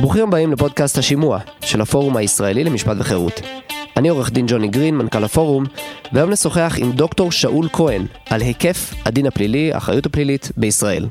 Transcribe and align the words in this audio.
ברוכים 0.00 0.22
הבאים 0.22 0.52
לפודקאסט 0.52 0.98
השימוע 0.98 1.38
של 1.60 1.80
הפורום 1.80 2.16
הישראלי 2.16 2.64
למשפט 2.64 2.96
וחירות. 2.98 3.40
אני 3.96 4.08
עורך 4.08 4.30
דין 4.30 4.46
ג'וני 4.48 4.68
גרין, 4.68 4.96
מנכ"ל 4.96 5.24
הפורום, 5.24 5.64
והיום 6.12 6.30
נשוחח 6.30 6.76
עם 6.78 6.92
דוקטור 6.92 7.32
שאול 7.32 7.68
כהן 7.72 8.06
על 8.30 8.40
היקף 8.40 8.94
הדין 9.04 9.26
הפלילי, 9.26 9.72
האחריות 9.72 10.06
הפלילית, 10.06 10.50
בישראל. 10.56 11.06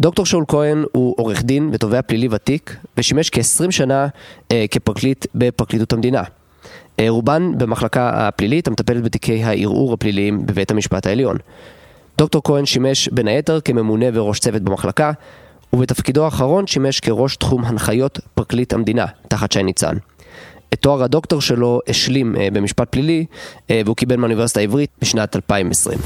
דוקטור 0.00 0.26
שאול 0.26 0.44
כהן 0.48 0.84
הוא 0.92 1.14
עורך 1.18 1.42
דין 1.42 1.70
ותובע 1.72 2.02
פלילי 2.02 2.28
ותיק, 2.30 2.76
ושימש 2.98 3.30
כ-20 3.30 3.70
שנה 3.70 4.06
אה, 4.52 4.64
כפרקליט 4.70 5.26
בפרקליטות 5.34 5.92
המדינה. 5.92 6.22
אה, 7.00 7.06
רובן 7.08 7.58
במחלקה 7.58 8.10
הפלילית 8.14 8.68
המטפלת 8.68 9.02
בתיקי 9.02 9.44
הערעור 9.44 9.92
הפליליים 9.92 10.46
בבית 10.46 10.70
המשפט 10.70 11.06
העליון. 11.06 11.36
דוקטור 12.18 12.42
כהן 12.44 12.66
שימש 12.66 13.08
בין 13.08 13.28
היתר 13.28 13.60
כממונה 13.60 14.06
וראש 14.12 14.38
צוות 14.38 14.62
במחלקה, 14.62 15.12
ובתפקידו 15.76 16.24
האחרון 16.24 16.66
שימש 16.66 17.00
כראש 17.00 17.36
תחום 17.36 17.64
הנחיות 17.64 18.20
פרקליט 18.34 18.72
המדינה, 18.72 19.06
תחת 19.28 19.52
שי 19.52 19.62
ניצן. 19.62 19.96
את 20.74 20.78
תואר 20.80 21.02
הדוקטור 21.02 21.40
שלו 21.40 21.80
השלים 21.88 22.36
אה, 22.36 22.48
במשפט 22.52 22.88
פלילי, 22.90 23.26
אה, 23.70 23.80
והוא 23.84 23.96
קיבל 23.96 24.16
מהאוניברסיטה 24.16 24.60
העברית 24.60 24.90
בשנת 25.00 25.36
2020. 25.36 25.98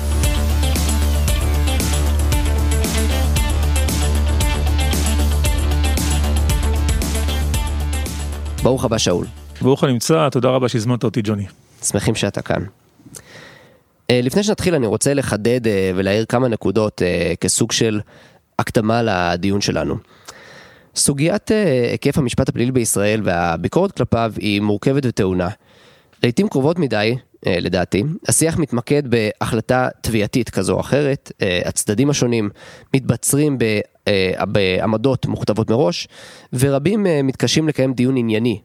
ברוך 8.62 8.84
הבא 8.84 8.98
שאול. 8.98 9.26
ברוך 9.62 9.84
הנמצא, 9.84 10.28
תודה 10.28 10.48
רבה 10.48 10.68
שהזמנת 10.68 11.04
אותי 11.04 11.20
ג'וני. 11.24 11.46
שמחים 11.82 12.14
שאתה 12.14 12.42
כאן. 12.42 12.62
אה, 14.10 14.20
לפני 14.22 14.42
שנתחיל 14.42 14.74
אני 14.74 14.86
רוצה 14.86 15.14
לחדד 15.14 15.66
אה, 15.66 15.92
ולהעיר 15.94 16.24
כמה 16.24 16.48
נקודות 16.48 17.02
אה, 17.02 17.32
כסוג 17.40 17.72
של 17.72 18.00
הקדמה 18.60 19.02
לדיון 19.02 19.60
שלנו. 19.60 19.96
סוגיית 20.96 21.50
היקף 21.90 22.18
המשפט 22.18 22.48
הפלילי 22.48 22.72
בישראל 22.72 23.20
והביקורת 23.24 23.92
כלפיו 23.92 24.32
היא 24.36 24.60
מורכבת 24.60 25.02
וטעונה. 25.06 25.48
לעיתים 26.22 26.48
קרובות 26.48 26.78
מדי, 26.78 27.16
לדעתי, 27.46 28.02
השיח 28.28 28.58
מתמקד 28.58 29.02
בהחלטה 29.06 29.88
תביעתית 30.00 30.50
כזו 30.50 30.74
או 30.74 30.80
אחרת, 30.80 31.32
הצדדים 31.64 32.10
השונים 32.10 32.50
מתבצרים 32.94 33.58
בעמדות 34.46 35.26
מוכתבות 35.26 35.70
מראש, 35.70 36.08
ורבים 36.52 37.06
מתקשים 37.24 37.68
לקיים 37.68 37.94
דיון 37.94 38.16
ענייני 38.16 38.60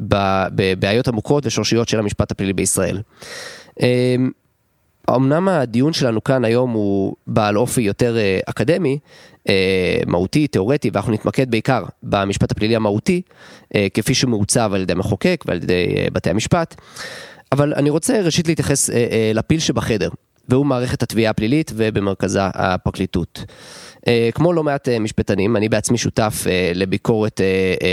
בבעיות 0.00 1.08
עמוקות 1.08 1.46
ושורשיות 1.46 1.88
של 1.88 1.98
המשפט 1.98 2.30
הפלילי 2.30 2.52
בישראל. 2.52 3.00
אמ, 5.10 5.14
אמנם 5.14 5.48
הדיון 5.48 5.92
שלנו 5.92 6.24
כאן 6.24 6.44
היום 6.44 6.70
הוא 6.70 7.14
בעל 7.26 7.58
אופי 7.58 7.82
יותר 7.82 8.16
אה, 8.16 8.38
אקדמי, 8.46 8.98
אה, 9.48 9.98
מהותי, 10.06 10.46
תיאורטי, 10.46 10.90
ואנחנו 10.92 11.12
נתמקד 11.12 11.50
בעיקר 11.50 11.84
במשפט 12.02 12.52
הפלילי 12.52 12.76
המהותי, 12.76 13.22
אה, 13.74 13.86
כפי 13.94 14.14
שהוא 14.14 14.30
מעוצב 14.30 14.70
על 14.74 14.80
ידי 14.80 14.92
המחוקק 14.92 15.44
ועל 15.46 15.56
ידי 15.56 15.86
בתי 16.12 16.30
המשפט. 16.30 16.74
אבל 17.52 17.74
אני 17.74 17.90
רוצה 17.90 18.20
ראשית 18.20 18.48
להתייחס 18.48 18.90
לפיל 19.34 19.60
שבחדר, 19.60 20.08
והוא 20.48 20.66
מערכת 20.66 21.02
התביעה 21.02 21.30
הפלילית 21.30 21.72
ובמרכזה 21.74 22.40
הפרקליטות. 22.44 23.44
כמו 24.34 24.52
לא 24.52 24.64
מעט 24.64 24.88
משפטנים, 24.88 25.56
אני 25.56 25.68
בעצמי 25.68 25.98
שותף 25.98 26.44
לביקורת 26.74 27.40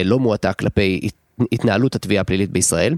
לא 0.06 0.20
מועטה 0.20 0.54
כלפי 0.54 1.10
התנהלות 1.52 1.96
התביעה 1.96 2.22
הפלילית 2.22 2.52
בישראל, 2.52 2.96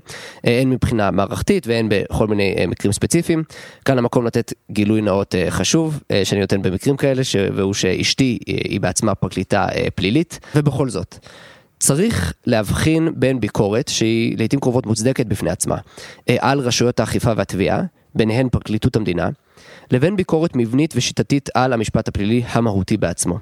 אה, 0.48 0.62
הן 0.62 0.70
מבחינה 0.70 1.12
מערכתית 1.12 1.68
והן 1.68 1.88
בכל 1.90 2.28
מיני 2.28 2.56
אה, 2.58 2.68
מקרים 2.68 2.94
ספציפיים. 2.94 3.44
כאן 3.86 3.98
המקום 3.98 4.26
לתת 4.26 4.54
גילוי 4.72 5.02
נאות 5.02 5.36
אה, 5.36 5.52
חשוב 5.52 6.00
שאני 6.24 6.42
נותן 6.42 6.62
במקרים 6.62 6.98
כאלה, 6.98 7.22
והוא 7.56 7.74
שאשתי 7.74 8.40
היא 8.46 8.82
בעצמה 8.82 9.16
פרקליטה 9.16 9.68
פלילית, 9.96 10.40
ובכל 10.56 10.90
זאת. 10.90 11.18
צריך 11.80 12.34
להבחין 12.46 13.10
בין 13.16 13.40
ביקורת 13.40 13.88
שהיא 13.88 14.38
לעיתים 14.38 14.60
קרובות 14.60 14.86
מוצדקת 14.86 15.26
בפני 15.26 15.50
עצמה 15.50 15.78
על 16.40 16.60
רשויות 16.60 17.00
האכיפה 17.00 17.32
והתביעה, 17.38 17.82
ביניהן 18.16 18.50
פרקליטות 18.50 18.96
המדינה, 18.96 19.30
לבין 19.92 20.16
ביקורת 20.16 20.52
מבנית 20.56 20.94
ושיטתית 20.98 21.50
על 21.54 21.74
המשפט 21.74 22.08
הפלילי 22.08 22.44
המהותי 22.48 22.98
בעצמו. 22.98 23.40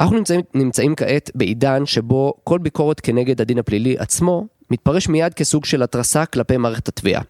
אנחנו 0.00 0.16
נמצאים, 0.16 0.40
נמצאים 0.54 0.94
כעת 0.94 1.30
בעידן 1.34 1.86
שבו 1.86 2.34
כל 2.44 2.58
ביקורת 2.58 3.00
כנגד 3.00 3.40
הדין 3.40 3.58
הפלילי 3.58 3.96
עצמו 3.98 4.46
מתפרש 4.70 5.08
מיד 5.08 5.34
כסוג 5.34 5.64
של 5.64 5.82
התרסה 5.82 6.26
כלפי 6.26 6.56
מערכת 6.56 6.88
התביעה. 6.88 7.22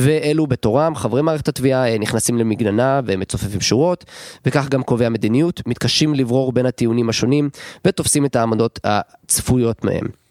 ואלו 0.00 0.46
בתורם, 0.46 0.94
חברי 0.94 1.22
מערכת 1.22 1.48
התביעה 1.48 1.92
אה, 1.92 1.98
נכנסים 1.98 2.38
למגננה 2.38 3.00
ומצופפים 3.06 3.60
שורות, 3.60 4.04
וכך 4.46 4.68
גם 4.68 4.82
קובעי 4.82 5.06
המדיניות 5.06 5.66
מתקשים 5.66 6.14
לברור 6.14 6.52
בין 6.52 6.66
הטיעונים 6.66 7.08
השונים 7.08 7.50
ותופסים 7.84 8.24
את 8.24 8.36
העמדות 8.36 8.80
הצפויות 8.84 9.84
מהם. 9.84 10.23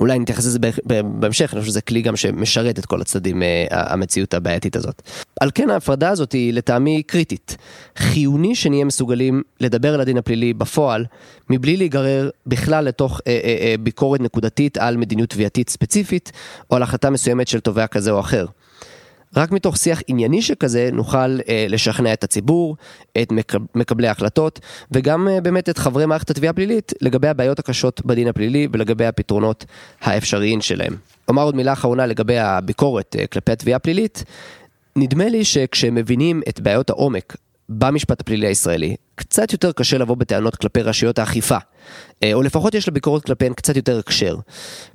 אולי 0.00 0.18
נתייחס 0.18 0.46
לזה 0.46 0.58
בהמשך, 1.04 1.54
אני 1.54 1.60
חושב 1.60 1.70
שזה 1.70 1.80
כלי 1.80 2.02
גם 2.02 2.16
שמשרת 2.16 2.78
את 2.78 2.86
כל 2.86 3.00
הצדדים, 3.00 3.42
אה, 3.42 3.66
המציאות 3.70 4.34
הבעייתית 4.34 4.76
הזאת. 4.76 5.02
על 5.40 5.50
כן 5.54 5.70
ההפרדה 5.70 6.10
הזאת 6.10 6.32
היא 6.32 6.52
לטעמי 6.52 7.02
קריטית. 7.02 7.56
חיוני 7.96 8.54
שנהיה 8.54 8.84
מסוגלים 8.84 9.42
לדבר 9.60 9.94
על 9.94 10.00
הדין 10.00 10.16
הפלילי 10.16 10.54
בפועל, 10.54 11.04
מבלי 11.50 11.76
להיגרר 11.76 12.30
בכלל 12.46 12.84
לתוך 12.84 13.20
אה, 13.26 13.40
אה, 13.44 13.56
אה, 13.60 13.74
ביקורת 13.80 14.20
נקודתית 14.20 14.76
על 14.76 14.96
מדיניות 14.96 15.30
תביעתית 15.30 15.70
ספציפית, 15.70 16.32
או 16.70 16.76
על 16.76 16.82
החלטה 16.82 17.10
מסוימת 17.10 17.48
של 17.48 17.60
תובע 17.60 17.86
כזה 17.86 18.10
או 18.10 18.20
אחר. 18.20 18.46
רק 19.36 19.52
מתוך 19.52 19.76
שיח 19.76 20.00
ענייני 20.06 20.42
שכזה 20.42 20.90
נוכל 20.92 21.38
אה, 21.48 21.66
לשכנע 21.68 22.12
את 22.12 22.24
הציבור, 22.24 22.76
את 23.22 23.32
מקבלי 23.74 24.08
ההחלטות 24.08 24.60
וגם 24.90 25.28
אה, 25.28 25.40
באמת 25.40 25.68
את 25.68 25.78
חברי 25.78 26.06
מערכת 26.06 26.30
התביעה 26.30 26.50
הפלילית 26.50 26.92
לגבי 27.00 27.28
הבעיות 27.28 27.58
הקשות 27.58 28.06
בדין 28.06 28.28
הפלילי 28.28 28.68
ולגבי 28.72 29.06
הפתרונות 29.06 29.64
האפשריים 30.00 30.60
שלהם. 30.60 30.96
אומר 31.28 31.42
עוד 31.42 31.56
מילה 31.56 31.72
אחרונה 31.72 32.06
לגבי 32.06 32.38
הביקורת 32.38 33.16
אה, 33.18 33.26
כלפי 33.26 33.52
התביעה 33.52 33.76
הפלילית. 33.76 34.24
נדמה 34.96 35.28
לי 35.28 35.44
שכשמבינים 35.44 36.42
את 36.48 36.60
בעיות 36.60 36.90
העומק 36.90 37.36
במשפט 37.68 38.20
הפלילי 38.20 38.46
הישראלי, 38.46 38.96
קצת 39.14 39.52
יותר 39.52 39.72
קשה 39.72 39.98
לבוא 39.98 40.16
בטענות 40.16 40.56
כלפי 40.56 40.82
רשויות 40.82 41.18
האכיפה, 41.18 41.56
או 42.32 42.42
לפחות 42.42 42.74
יש 42.74 42.88
לביקורת 42.88 43.24
כלפיהן 43.24 43.52
קצת 43.52 43.76
יותר 43.76 43.98
הקשר. 43.98 44.36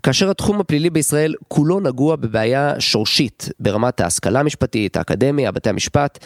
כאשר 0.03 0.29
התחום 0.29 0.59
הפלילי 0.59 0.89
בישראל 0.89 1.35
כולו 1.47 1.79
נגוע 1.79 2.15
בבעיה 2.15 2.73
שורשית 2.79 3.49
ברמת 3.59 4.01
ההשכלה 4.01 4.39
המשפטית, 4.39 4.97
האקדמיה, 4.97 5.51
בתי 5.51 5.69
המשפט, 5.69 6.19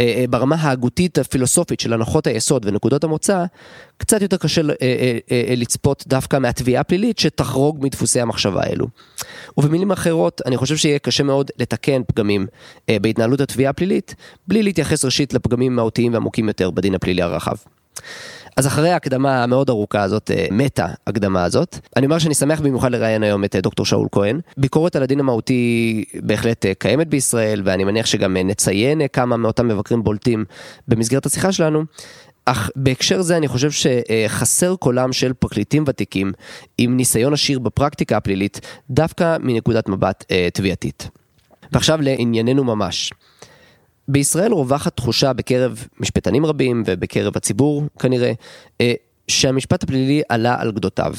אה, 0.00 0.14
אה, 0.16 0.24
ברמה 0.30 0.56
ההגותית 0.56 1.18
הפילוסופית 1.18 1.80
של 1.80 1.92
הנחות 1.92 2.26
היסוד 2.26 2.66
ונקודות 2.66 3.04
המוצא, 3.04 3.44
קצת 3.96 4.22
יותר 4.22 4.36
קשה 4.36 4.62
לצפות 5.56 6.04
דווקא 6.06 6.38
מהתביעה 6.38 6.80
הפלילית 6.80 7.18
שתחרוג 7.18 7.78
מדפוסי 7.84 8.20
המחשבה 8.20 8.62
האלו. 8.62 8.86
ובמילים 9.56 9.90
אחרות, 9.92 10.42
אני 10.46 10.56
חושב 10.56 10.76
שיהיה 10.76 10.98
קשה 10.98 11.22
מאוד 11.22 11.50
לתקן 11.58 12.02
פגמים 12.06 12.46
בהתנהלות 12.88 13.40
התביעה 13.40 13.70
הפלילית, 13.70 14.14
בלי 14.48 14.62
להתייחס 14.62 15.04
ראשית 15.04 15.34
לפגמים 15.34 15.76
מהותיים 15.76 16.12
ועמוקים 16.12 16.48
יותר 16.48 16.70
בדין 16.70 16.94
הפלילי 16.94 17.22
הרחב. 17.22 17.56
אז 18.56 18.66
אחרי 18.66 18.90
ההקדמה 18.90 19.42
המאוד 19.42 19.70
ארוכה 19.70 20.02
הזאת, 20.02 20.30
אה, 20.30 20.46
מטה 20.50 20.86
הקדמה 21.06 21.44
הזאת, 21.44 21.78
אני 21.96 22.06
אומר 22.06 22.18
שאני 22.18 22.34
שמח 22.34 22.60
במיוחד 22.60 22.92
לראיין 22.92 23.22
היום 23.22 23.44
את 23.44 23.56
אה, 23.56 23.60
דוקטור 23.60 23.86
שאול 23.86 24.08
כהן. 24.12 24.40
ביקורת 24.56 24.96
על 24.96 25.02
הדין 25.02 25.20
המהותי 25.20 26.04
בהחלט 26.22 26.66
אה, 26.66 26.72
קיימת 26.74 27.08
בישראל, 27.08 27.62
ואני 27.64 27.84
מניח 27.84 28.06
שגם 28.06 28.36
נציין 28.36 29.00
כמה 29.12 29.36
מאותם 29.36 29.68
מבקרים 29.68 30.02
בולטים 30.02 30.44
במסגרת 30.88 31.26
השיחה 31.26 31.52
שלנו. 31.52 31.84
אך 32.44 32.70
בהקשר 32.76 33.22
זה 33.22 33.36
אני 33.36 33.48
חושב 33.48 33.70
שחסר 33.70 34.76
קולם 34.76 35.12
של 35.12 35.32
פרקליטים 35.32 35.84
ותיקים 35.86 36.32
עם 36.78 36.96
ניסיון 36.96 37.32
עשיר 37.32 37.58
בפרקטיקה 37.58 38.16
הפלילית, 38.16 38.60
דווקא 38.90 39.36
מנקודת 39.40 39.88
מבט 39.88 40.32
תביעתית. 40.52 41.08
ועכשיו 41.72 42.02
לענייננו 42.02 42.64
ממש. 42.64 43.12
בישראל 44.12 44.52
רווחת 44.52 44.96
תחושה 44.96 45.32
בקרב 45.32 45.86
משפטנים 46.00 46.46
רבים 46.46 46.82
ובקרב 46.86 47.36
הציבור 47.36 47.82
כנראה, 47.98 48.32
אה, 48.80 48.92
שהמשפט 49.28 49.82
הפלילי 49.82 50.22
עלה 50.28 50.56
על 50.60 50.72
גדותיו. 50.72 51.14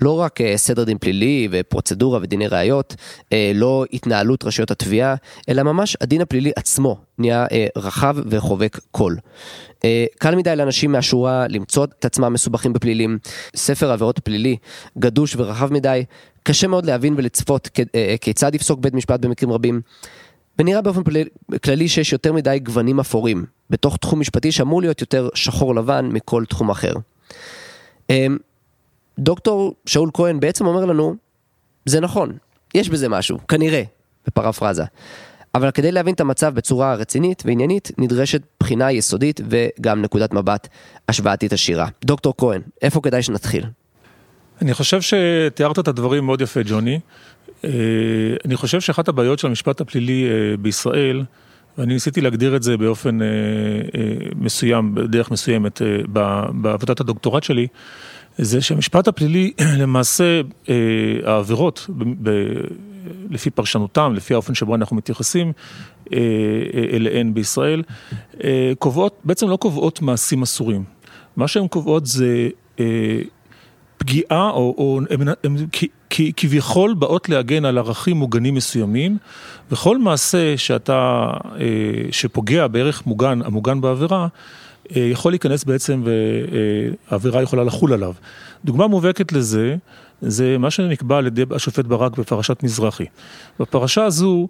לא 0.00 0.20
רק 0.20 0.40
אה, 0.40 0.56
סדר 0.56 0.84
דין 0.84 0.98
פלילי 0.98 1.48
ופרוצדורה 1.50 2.18
ודיני 2.22 2.46
ראיות, 2.46 2.96
אה, 3.32 3.52
לא 3.54 3.84
התנהלות 3.92 4.44
רשויות 4.44 4.70
התביעה, 4.70 5.14
אלא 5.48 5.62
ממש 5.62 5.96
הדין 6.00 6.20
הפלילי 6.20 6.52
עצמו 6.56 6.96
נהיה 7.18 7.46
רחב 7.76 8.16
וחובק 8.26 8.78
כל. 8.90 9.14
קל 10.18 10.34
מדי 10.34 10.56
לאנשים 10.56 10.92
מהשורה 10.92 11.46
למצוא 11.48 11.84
את 11.84 12.04
עצמם 12.04 12.32
מסובכים 12.32 12.72
בפלילים, 12.72 13.18
ספר 13.56 13.90
העבירות 13.90 14.18
הפלילי 14.18 14.56
גדוש 14.98 15.36
ורחב 15.36 15.72
מדי, 15.72 16.04
קשה 16.42 16.66
מאוד 16.66 16.86
להבין 16.86 17.14
ולצפות 17.16 17.68
כיצד 18.20 18.54
יפסוק 18.54 18.80
בית 18.80 18.94
משפט 18.94 19.20
במקרים 19.20 19.52
רבים. 19.52 19.80
ונראה 20.58 20.82
באופן 20.82 21.02
כללי 21.62 21.88
שיש 21.88 22.12
יותר 22.12 22.32
מדי 22.32 22.58
גוונים 22.62 23.00
אפורים 23.00 23.44
בתוך 23.70 23.96
תחום 23.96 24.20
משפטי 24.20 24.52
שאמור 24.52 24.82
להיות 24.82 25.00
יותר 25.00 25.28
שחור 25.34 25.74
לבן 25.74 26.08
מכל 26.12 26.44
תחום 26.48 26.70
אחר. 26.70 26.92
אמ, 28.10 28.36
דוקטור 29.18 29.74
שאול 29.86 30.10
כהן 30.14 30.40
בעצם 30.40 30.66
אומר 30.66 30.84
לנו, 30.84 31.14
זה 31.86 32.00
נכון, 32.00 32.32
יש 32.74 32.88
בזה 32.88 33.08
משהו, 33.08 33.38
כנראה, 33.48 33.82
בפרפרזה. 34.26 34.84
אבל 35.54 35.70
כדי 35.70 35.92
להבין 35.92 36.14
את 36.14 36.20
המצב 36.20 36.54
בצורה 36.54 36.94
רצינית 36.94 37.42
ועניינית, 37.46 37.90
נדרשת 37.98 38.42
בחינה 38.60 38.92
יסודית 38.92 39.40
וגם 39.48 40.02
נקודת 40.02 40.34
מבט 40.34 40.68
השוואתית 41.08 41.52
עשירה. 41.52 41.88
דוקטור 42.04 42.34
כהן, 42.38 42.60
איפה 42.82 43.00
כדאי 43.00 43.22
שנתחיל? 43.22 43.64
אני 44.62 44.74
חושב 44.74 45.00
שתיארת 45.00 45.78
את 45.78 45.88
הדברים 45.88 46.24
מאוד 46.26 46.40
יפה, 46.40 46.60
ג'וני. 46.64 47.00
אה, 47.64 47.70
אני 48.44 48.56
חושב 48.56 48.80
שאחת 48.80 49.08
הבעיות 49.08 49.38
של 49.38 49.46
המשפט 49.46 49.80
הפלילי 49.80 50.24
אה, 50.24 50.56
בישראל, 50.56 51.24
ואני 51.78 51.94
ניסיתי 51.94 52.20
להגדיר 52.20 52.56
את 52.56 52.62
זה 52.62 52.76
באופן 52.76 53.18
מסוים, 54.36 54.94
בדרך 54.94 55.30
מסוימת, 55.30 55.82
בעבודת 56.52 57.00
הדוקטורט 57.00 57.42
שלי, 57.42 57.66
זה 58.38 58.60
שהמשפט 58.60 59.08
הפלילי, 59.08 59.52
למעשה, 59.82 60.40
העבירות, 61.24 61.90
לפי 63.30 63.50
פרשנותם, 63.50 64.12
לפי 64.16 64.34
האופן 64.34 64.54
שבו 64.54 64.74
אנחנו 64.74 64.96
מתייחסים 64.96 65.52
אליהן 66.92 67.34
בישראל, 67.34 67.82
קובעות, 68.78 69.20
בעצם 69.24 69.48
לא 69.48 69.56
קובעות 69.56 70.02
מעשים 70.02 70.42
אסורים. 70.42 70.84
מה 71.36 71.48
שהן 71.48 71.68
קובעות 71.68 72.06
זה 72.06 72.48
פגיעה, 74.02 74.50
או, 74.50 74.74
או 74.78 75.00
הם 75.44 75.56
כביכול 76.36 76.94
באות 76.94 77.28
להגן 77.28 77.64
על 77.64 77.78
ערכים 77.78 78.16
מוגנים 78.16 78.54
מסוימים, 78.54 79.18
וכל 79.70 79.98
מעשה 79.98 80.56
שאתה, 80.56 81.30
אה, 81.60 81.66
שפוגע 82.10 82.66
בערך 82.66 83.06
מוגן, 83.06 83.40
המוגן 83.44 83.80
בעבירה, 83.80 84.26
אה, 84.96 85.00
יכול 85.00 85.32
להיכנס 85.32 85.64
בעצם 85.64 86.02
והעבירה 87.10 87.42
יכולה 87.42 87.64
לחול 87.64 87.92
עליו. 87.92 88.12
דוגמה 88.64 88.86
מובהקת 88.86 89.32
לזה, 89.32 89.76
זה 90.22 90.58
מה 90.58 90.70
שנקבע 90.70 91.18
על 91.18 91.26
ידי 91.26 91.44
השופט 91.50 91.84
ברק 91.84 92.18
בפרשת 92.18 92.62
מזרחי. 92.62 93.06
בפרשה 93.60 94.04
הזו 94.04 94.48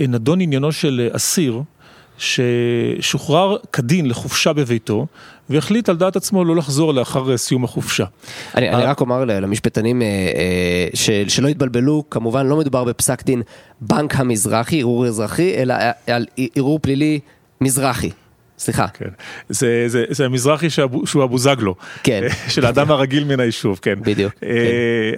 אה, 0.00 0.06
נדון 0.06 0.40
עניינו 0.40 0.72
של 0.72 1.08
אסיר, 1.12 1.62
ששוחרר 2.18 3.56
כדין 3.72 4.08
לחופשה 4.08 4.52
בביתו, 4.52 5.06
והחליט 5.50 5.88
על 5.88 5.96
דעת 5.96 6.16
עצמו 6.16 6.44
לא 6.44 6.56
לחזור 6.56 6.94
לאחר 6.94 7.36
סיום 7.36 7.64
החופשה. 7.64 8.04
אני, 8.54 8.70
אני 8.70 8.82
רק 8.82 9.00
אומר 9.00 9.24
למשפטנים 9.24 10.02
אה, 10.02 10.06
אה, 10.06 10.88
שלא 11.28 11.48
יתבלבלו, 11.48 12.04
כמובן 12.10 12.46
לא 12.46 12.56
מדובר 12.56 12.84
בפסק 12.84 13.24
דין 13.24 13.42
בנק 13.80 14.16
המזרחי, 14.16 14.80
ערעור 14.80 15.06
אזרחי, 15.06 15.54
אלא 15.54 15.74
על 16.06 16.26
ערעור 16.56 16.78
פלילי 16.82 17.20
מזרחי. 17.60 18.10
סליחה. 18.58 18.88
כן. 18.88 19.08
זה, 19.48 19.84
זה, 19.86 20.04
זה 20.08 20.24
המזרחי 20.24 20.70
שאבו, 20.70 21.06
שהוא 21.06 21.24
אבוזגלו. 21.24 21.74
כן. 22.02 22.22
של 22.48 22.66
האדם 22.66 22.90
הרגיל 22.90 23.24
מן 23.24 23.40
היישוב, 23.40 23.78
כן. 23.82 23.94
בדיוק. 24.00 24.32
כן. 24.40 24.46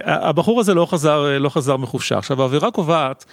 הבחור 0.05 0.59
הזה 0.59 0.73
לא 0.73 0.85
חזר, 0.85 1.37
לא 1.39 1.49
חזר 1.49 1.77
מחופשה. 1.77 2.17
עכשיו 2.17 2.41
העבירה 2.41 2.71
קובעת 2.71 3.25
אה, 3.25 3.31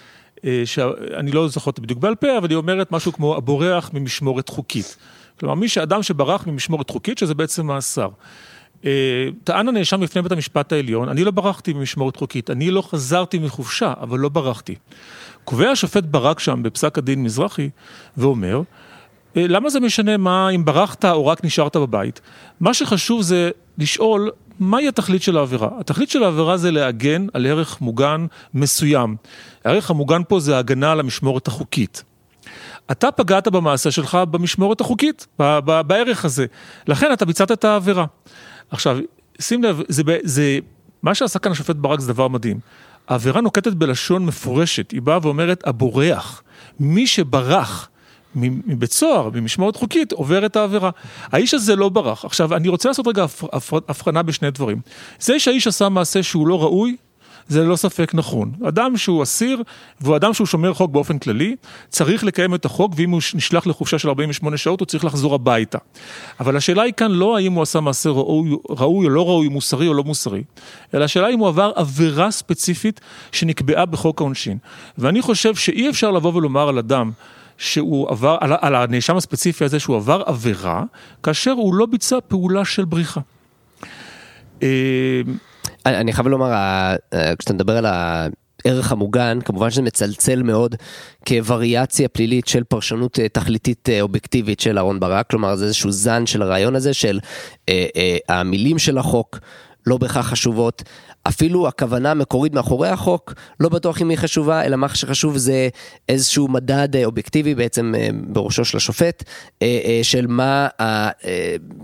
שאני 0.65 1.31
לא 1.31 1.47
זוכר 1.47 1.71
אותה 1.71 1.81
בדיוק 1.81 1.99
בעל 1.99 2.15
פה, 2.15 2.37
אבל 2.37 2.49
היא 2.49 2.57
אומרת 2.57 2.91
משהו 2.91 3.13
כמו 3.13 3.35
הבורח 3.35 3.89
ממשמורת 3.93 4.49
חוקית. 4.49 4.97
כלומר, 5.39 5.55
מי 5.55 5.69
שאדם 5.69 6.03
שברח 6.03 6.47
ממשמורת 6.47 6.89
חוקית, 6.89 7.17
שזה 7.17 7.33
בעצם 7.33 7.65
מאסר. 7.65 8.09
אה, 8.85 9.27
טען 9.43 9.67
הנאשם 9.67 10.03
לפני 10.03 10.21
בית 10.21 10.31
המשפט 10.31 10.73
העליון, 10.73 11.09
אני 11.09 11.23
לא 11.23 11.31
ברחתי 11.31 11.73
ממשמורת 11.73 12.15
חוקית, 12.15 12.49
אני 12.49 12.71
לא 12.71 12.81
חזרתי 12.81 13.39
מחופשה, 13.39 13.93
אבל 14.01 14.19
לא 14.19 14.29
ברחתי. 14.29 14.75
קובע 15.43 15.69
השופט 15.69 16.03
ברק 16.03 16.39
שם 16.39 16.63
בפסק 16.63 16.97
הדין 16.97 17.23
מזרחי, 17.23 17.69
ואומר, 18.17 18.55
אה, 18.57 18.63
למה 19.47 19.69
זה 19.69 19.79
משנה 19.79 20.17
מה 20.17 20.49
אם 20.49 20.65
ברחת 20.65 21.05
או 21.05 21.27
רק 21.27 21.45
נשארת 21.45 21.77
בבית? 21.77 22.21
מה 22.59 22.73
שחשוב 22.73 23.21
זה 23.21 23.49
לשאול 23.77 24.31
מהי 24.59 24.87
התכלית 24.87 25.23
של 25.23 25.37
העבירה? 25.37 25.69
התכלית 25.79 26.09
של 26.09 26.23
העבירה 26.23 26.57
זה 26.57 26.71
להגן 26.71 27.27
על 27.33 27.45
ערך 27.45 27.81
מוגן 27.81 28.25
מסוים. 28.53 29.15
הערך 29.65 29.89
המוגן 29.89 30.21
פה 30.27 30.39
זה 30.39 30.57
הגנה 30.57 30.91
על 30.91 30.99
המשמורת 30.99 31.47
החוקית. 31.47 32.03
אתה 32.91 33.11
פגעת 33.11 33.47
במעשה 33.47 33.91
שלך 33.91 34.17
במשמורת 34.31 34.81
החוקית, 34.81 35.27
בערך 35.87 36.25
הזה. 36.25 36.45
לכן 36.87 37.13
אתה 37.13 37.25
ביצעת 37.25 37.51
את 37.51 37.65
העבירה. 37.65 38.05
עכשיו, 38.71 38.97
שים 39.41 39.63
לב, 39.63 39.81
זה, 39.87 40.03
זה, 40.23 40.59
מה 41.03 41.15
שעשה 41.15 41.39
כאן 41.39 41.51
השופט 41.51 41.75
ברק 41.75 41.99
זה 41.99 42.13
דבר 42.13 42.27
מדהים. 42.27 42.59
העבירה 43.07 43.41
נוקטת 43.41 43.73
בלשון 43.73 44.25
מפורשת, 44.25 44.91
היא 44.91 45.01
באה 45.01 45.19
ואומרת, 45.21 45.67
הבורח, 45.67 46.43
מי 46.79 47.07
שברח 47.07 47.89
מבית 48.35 48.91
סוהר, 48.91 49.29
ממשמורת 49.33 49.75
חוקית, 49.75 50.11
עובר 50.11 50.45
את 50.45 50.55
העבירה. 50.55 50.89
האיש 51.31 51.53
הזה 51.53 51.75
לא 51.75 51.89
ברח. 51.89 52.25
עכשיו, 52.25 52.55
אני 52.55 52.69
רוצה 52.69 52.89
לעשות 52.89 53.07
רגע 53.07 53.25
הבחנה 53.87 54.23
בשני 54.23 54.51
דברים. 54.51 54.81
זה 55.19 55.39
שהאיש 55.39 55.67
עשה 55.67 55.89
מעשה 55.89 56.23
שהוא 56.23 56.47
לא 56.47 56.63
ראוי, 56.63 56.95
זה 57.49 57.63
ללא 57.63 57.75
ספק 57.75 58.11
נכון. 58.13 58.51
אדם 58.67 58.97
שהוא 58.97 59.23
אסיר, 59.23 59.63
והוא 60.01 60.15
אדם 60.15 60.33
שהוא 60.33 60.47
שומר 60.47 60.73
חוק 60.73 60.91
באופן 60.91 61.19
כללי, 61.19 61.55
צריך 61.89 62.23
לקיים 62.23 62.55
את 62.55 62.65
החוק, 62.65 62.93
ואם 62.95 63.11
הוא 63.11 63.21
נשלח 63.33 63.67
לחופשה 63.67 63.99
של 63.99 64.07
48 64.09 64.57
שעות, 64.57 64.79
הוא 64.79 64.85
צריך 64.85 65.05
לחזור 65.05 65.35
הביתה. 65.35 65.77
אבל 66.39 66.57
השאלה 66.57 66.81
היא 66.81 66.93
כאן 66.93 67.11
לא 67.11 67.37
האם 67.37 67.53
הוא 67.53 67.61
עשה 67.61 67.79
מעשה 67.79 68.09
ראוי, 68.09 68.57
ראוי 68.69 69.05
או 69.05 69.09
לא 69.09 69.27
ראוי, 69.27 69.47
מוסרי 69.47 69.87
או 69.87 69.93
לא 69.93 70.03
מוסרי, 70.03 70.43
אלא 70.93 71.03
השאלה 71.03 71.29
אם 71.29 71.39
הוא 71.39 71.47
עבר 71.47 71.71
עבירה 71.75 72.31
ספציפית 72.31 73.01
שנקבעה 73.31 73.85
בחוק 73.85 74.21
העונשין. 74.21 74.57
ואני 74.97 75.21
חושב 75.21 75.55
שאי 75.55 75.89
אפשר 75.89 76.11
לבוא 76.11 76.33
ולומר 76.33 76.69
על 76.69 76.77
אדם, 76.77 77.11
שהוא 77.59 78.09
עבר, 78.09 78.37
על, 78.41 78.53
על 78.61 78.75
הנאשם 78.75 79.17
הספציפי 79.17 79.65
הזה 79.65 79.79
שהוא 79.79 79.95
עבר 79.95 80.23
עבירה, 80.25 80.83
כאשר 81.23 81.51
הוא 81.51 81.73
לא 81.73 81.85
ביצע 81.85 82.17
פעולה 82.27 82.65
של 82.65 82.85
בריחה. 82.85 83.21
אה, 84.63 85.21
אני 85.85 86.13
חייב 86.13 86.27
לומר, 86.27 86.51
כשאתה 87.39 87.53
מדבר 87.53 87.77
על 87.77 87.85
הערך 87.85 88.91
המוגן, 88.91 89.39
כמובן 89.45 89.69
שזה 89.69 89.81
מצלצל 89.81 90.43
מאוד 90.43 90.75
כווריאציה 91.27 92.07
פלילית 92.07 92.47
של 92.47 92.63
פרשנות 92.63 93.19
אה, 93.19 93.29
תכליתית 93.29 93.89
אה, 93.89 94.01
אובייקטיבית 94.01 94.59
של 94.59 94.77
אהרן 94.77 94.99
ברק, 94.99 95.29
כלומר 95.29 95.55
זה 95.55 95.65
איזשהו 95.65 95.91
זן 95.91 96.25
של 96.25 96.41
הרעיון 96.41 96.75
הזה 96.75 96.93
של 96.93 97.19
המילים 98.29 98.79
של 98.79 98.97
החוק. 98.97 99.39
לא 99.85 99.97
בהכרח 99.97 100.29
חשובות. 100.29 100.83
אפילו 101.23 101.67
הכוונה 101.67 102.11
המקורית 102.11 102.53
מאחורי 102.53 102.89
החוק, 102.89 103.33
לא 103.59 103.69
בטוח 103.69 104.01
אם 104.01 104.09
היא 104.09 104.17
חשובה, 104.17 104.63
אלא 104.63 104.75
מה 104.75 104.89
שחשוב 104.89 105.37
זה 105.37 105.69
איזשהו 106.09 106.47
מדד 106.47 106.95
אה, 106.95 107.05
אובייקטיבי 107.05 107.55
בעצם 107.55 107.93
אה, 107.97 108.09
בראשו 108.27 108.65
של 108.65 108.77
השופט, 108.77 109.23
אה, 109.61 109.99
של 110.03 110.27
מה, 110.27 110.67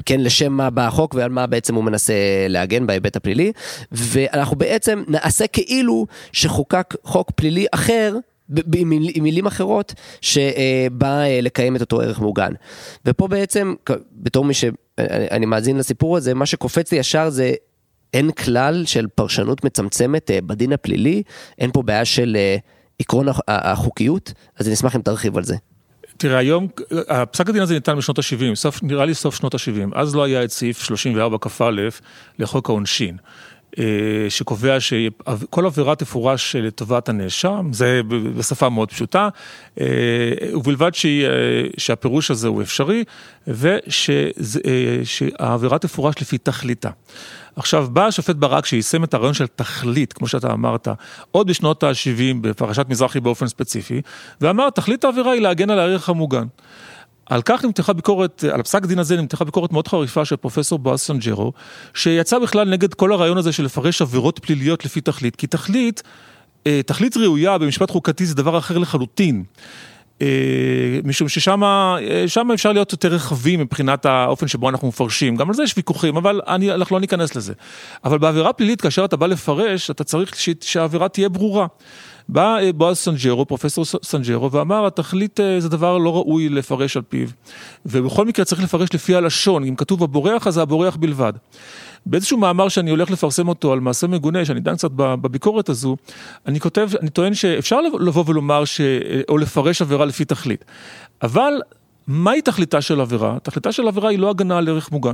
כן, 0.05 0.21
לשם 0.21 0.53
מה 0.53 0.69
בא 0.69 0.87
החוק 0.87 1.15
ועל 1.15 1.29
מה 1.29 1.47
בעצם 1.47 1.75
הוא 1.75 1.83
מנסה 1.83 2.13
להגן 2.49 2.87
בהיבט 2.87 3.15
הפלילי, 3.15 3.51
ואנחנו 3.91 4.55
בעצם 4.55 5.03
נעשה 5.07 5.47
כאילו 5.47 6.05
שחוקק 6.31 6.93
חוק 7.03 7.31
פלילי 7.31 7.65
אחר. 7.71 8.15
עם 8.75 8.89
מילים 9.23 9.45
אחרות, 9.45 9.93
שבא 10.21 11.23
לקיים 11.41 11.75
את 11.75 11.81
אותו 11.81 12.01
ערך 12.01 12.19
מוגן. 12.19 12.51
ופה 13.05 13.27
בעצם, 13.27 13.73
בתור 14.11 14.45
מי 14.45 14.53
שאני 14.53 15.45
מאזין 15.45 15.77
לסיפור 15.77 16.17
הזה, 16.17 16.33
מה 16.33 16.45
שקופץ 16.45 16.91
לי 16.91 16.97
ישר 16.97 17.29
זה 17.29 17.53
אין 18.15 18.31
כלל 18.31 18.85
של 18.85 19.07
פרשנות 19.15 19.63
מצמצמת 19.63 20.31
אה, 20.31 20.41
בדין 20.41 20.73
הפלילי, 20.73 21.23
אין 21.59 21.71
פה 21.71 21.81
בעיה 21.81 22.05
של 22.05 22.35
אה, 22.39 22.57
עקרון 22.99 23.27
החוקיות, 23.47 24.33
אז 24.59 24.67
אני 24.67 24.73
אשמח 24.73 24.95
אם 24.95 25.01
תרחיב 25.01 25.37
על 25.37 25.43
זה. 25.43 25.55
תראה, 26.17 26.37
היום, 26.37 26.67
הפסק 27.09 27.49
הדין 27.49 27.61
הזה 27.61 27.73
ניתן 27.73 27.97
בשנות 27.97 28.19
ה-70, 28.19 28.55
סוף, 28.55 28.83
נראה 28.83 29.05
לי 29.05 29.13
סוף 29.13 29.35
שנות 29.35 29.53
ה-70, 29.53 29.89
אז 29.93 30.15
לא 30.15 30.23
היה 30.23 30.43
את 30.43 30.51
סעיף 30.51 30.83
34 30.83 31.37
כ"א 31.41 31.71
לחוק 32.39 32.69
העונשין. 32.69 33.17
אה, 33.79 33.85
שקובע 34.29 34.79
שכל 34.79 35.65
עבירה 35.65 35.95
תפורש 35.95 36.55
לטובת 36.55 37.09
הנאשם, 37.09 37.69
זה 37.71 38.01
בשפה 38.37 38.69
מאוד 38.69 38.91
פשוטה, 38.91 39.29
ובלבד 40.53 40.91
שהפירוש 41.77 42.31
הזה 42.31 42.47
הוא 42.47 42.61
אפשרי, 42.61 43.03
ושהעבירה 45.07 45.79
תפורש 45.79 46.15
לפי 46.21 46.37
תכליתה. 46.37 46.89
עכשיו, 47.55 47.87
בא 47.93 48.05
השופט 48.05 48.35
ברק 48.35 48.65
שיישם 48.65 49.03
את 49.03 49.13
הרעיון 49.13 49.33
של 49.33 49.47
תכלית, 49.47 50.13
כמו 50.13 50.27
שאתה 50.27 50.53
אמרת, 50.53 50.87
עוד 51.31 51.47
בשנות 51.47 51.83
ה-70 51.83 52.35
בפרשת 52.41 52.85
מזרחי 52.89 53.19
באופן 53.19 53.47
ספציפי, 53.47 54.01
ואמר, 54.41 54.69
תכלית 54.69 55.03
העבירה 55.03 55.31
היא 55.31 55.41
להגן 55.41 55.69
על 55.69 55.79
הערך 55.79 56.09
המוגן. 56.09 56.45
על 57.29 57.41
כך 57.41 57.65
נמתחה 57.65 57.93
ביקורת, 57.93 58.43
על 58.53 58.59
הפסק 58.59 58.83
הדין 58.83 58.99
הזה 58.99 59.17
נמתחה 59.17 59.45
ביקורת 59.45 59.71
מאוד 59.71 59.87
חריפה 59.87 60.25
של 60.25 60.35
פרופסור 60.35 60.79
בועז 60.79 60.99
סנג'רו, 60.99 61.53
שיצא 61.93 62.39
בכלל 62.39 62.69
נגד 62.69 62.93
כל 62.93 63.13
הרעיון 63.13 63.37
הזה 63.37 63.51
של 63.51 63.63
לפרש 63.63 64.01
עבירות 64.01 64.39
פליליות 64.39 64.85
לפי 64.85 65.01
תכלית, 65.01 65.35
כי 65.35 65.47
תכלית, 65.47 66.03
אה, 66.67 66.81
תכלית 66.85 67.17
ראויה 67.17 67.57
במשפט 67.57 67.91
חוקתי 67.91 68.25
זה 68.25 68.35
דבר 68.35 68.57
אחר 68.57 68.77
לחלוטין. 68.77 69.43
אה, 70.21 70.27
משום 71.03 71.29
ששם 71.29 71.63
אה, 71.63 72.53
אפשר 72.53 72.71
להיות 72.71 72.91
יותר 72.91 73.07
רחבים 73.07 73.59
מבחינת 73.59 74.05
האופן 74.05 74.47
שבו 74.47 74.69
אנחנו 74.69 74.87
מפרשים, 74.87 75.35
גם 75.35 75.49
על 75.49 75.53
זה 75.53 75.63
יש 75.63 75.73
ויכוחים, 75.77 76.17
אבל 76.17 76.41
אני, 76.47 76.71
אנחנו 76.71 76.95
לא 76.95 76.99
ניכנס 76.99 77.35
לזה. 77.35 77.53
אבל 78.03 78.17
בעבירה 78.17 78.53
פלילית, 78.53 78.81
כאשר 78.81 79.05
אתה 79.05 79.17
בא 79.17 79.27
לפרש, 79.27 79.89
אתה 79.89 80.03
צריך 80.03 80.35
שהעבירה 80.61 81.09
תהיה 81.09 81.29
ברורה. 81.29 81.67
בא 82.29 82.57
אה, 82.57 82.73
בועז 82.73 82.97
סנג'רו, 82.97 83.45
פרופסור 83.45 83.85
סנג'רו, 83.85 84.51
ואמר, 84.51 84.85
התכלית 84.85 85.39
זה 85.59 85.69
דבר 85.69 85.97
לא 85.97 86.15
ראוי 86.15 86.49
לפרש 86.49 86.97
על 86.97 87.03
פיו. 87.09 87.27
ובכל 87.85 88.25
מקרה 88.25 88.45
צריך 88.45 88.63
לפרש 88.63 88.89
לפי 88.93 89.15
הלשון, 89.15 89.63
אם 89.63 89.75
כתוב 89.75 90.03
הבורח, 90.03 90.47
אז 90.47 90.57
הבורח 90.57 90.95
בלבד. 90.95 91.33
באיזשהו 92.05 92.37
מאמר 92.37 92.69
שאני 92.69 92.89
הולך 92.89 93.11
לפרסם 93.11 93.47
אותו 93.47 93.73
על 93.73 93.79
מעשה 93.79 94.07
מגונה, 94.07 94.45
שאני 94.45 94.59
דן 94.59 94.75
קצת 94.75 94.91
בביקורת 94.95 95.69
הזו, 95.69 95.97
אני 96.45 96.59
כותב, 96.59 96.89
אני 97.01 97.09
טוען 97.09 97.33
שאפשר 97.33 97.81
לבוא 97.81 98.23
ולומר, 98.27 98.65
ש... 98.65 98.81
או 99.29 99.37
לפרש 99.37 99.81
עבירה 99.81 100.05
לפי 100.05 100.25
תכלית. 100.25 100.65
אבל 101.21 101.53
מהי 102.07 102.41
תכליתה 102.41 102.81
של 102.81 103.01
עבירה? 103.01 103.37
תכליתה 103.43 103.71
של 103.71 103.87
עבירה 103.87 104.09
היא 104.09 104.19
לא 104.19 104.29
הגנה 104.29 104.57
על 104.57 104.67
ערך 104.69 104.91
מוגן. 104.91 105.13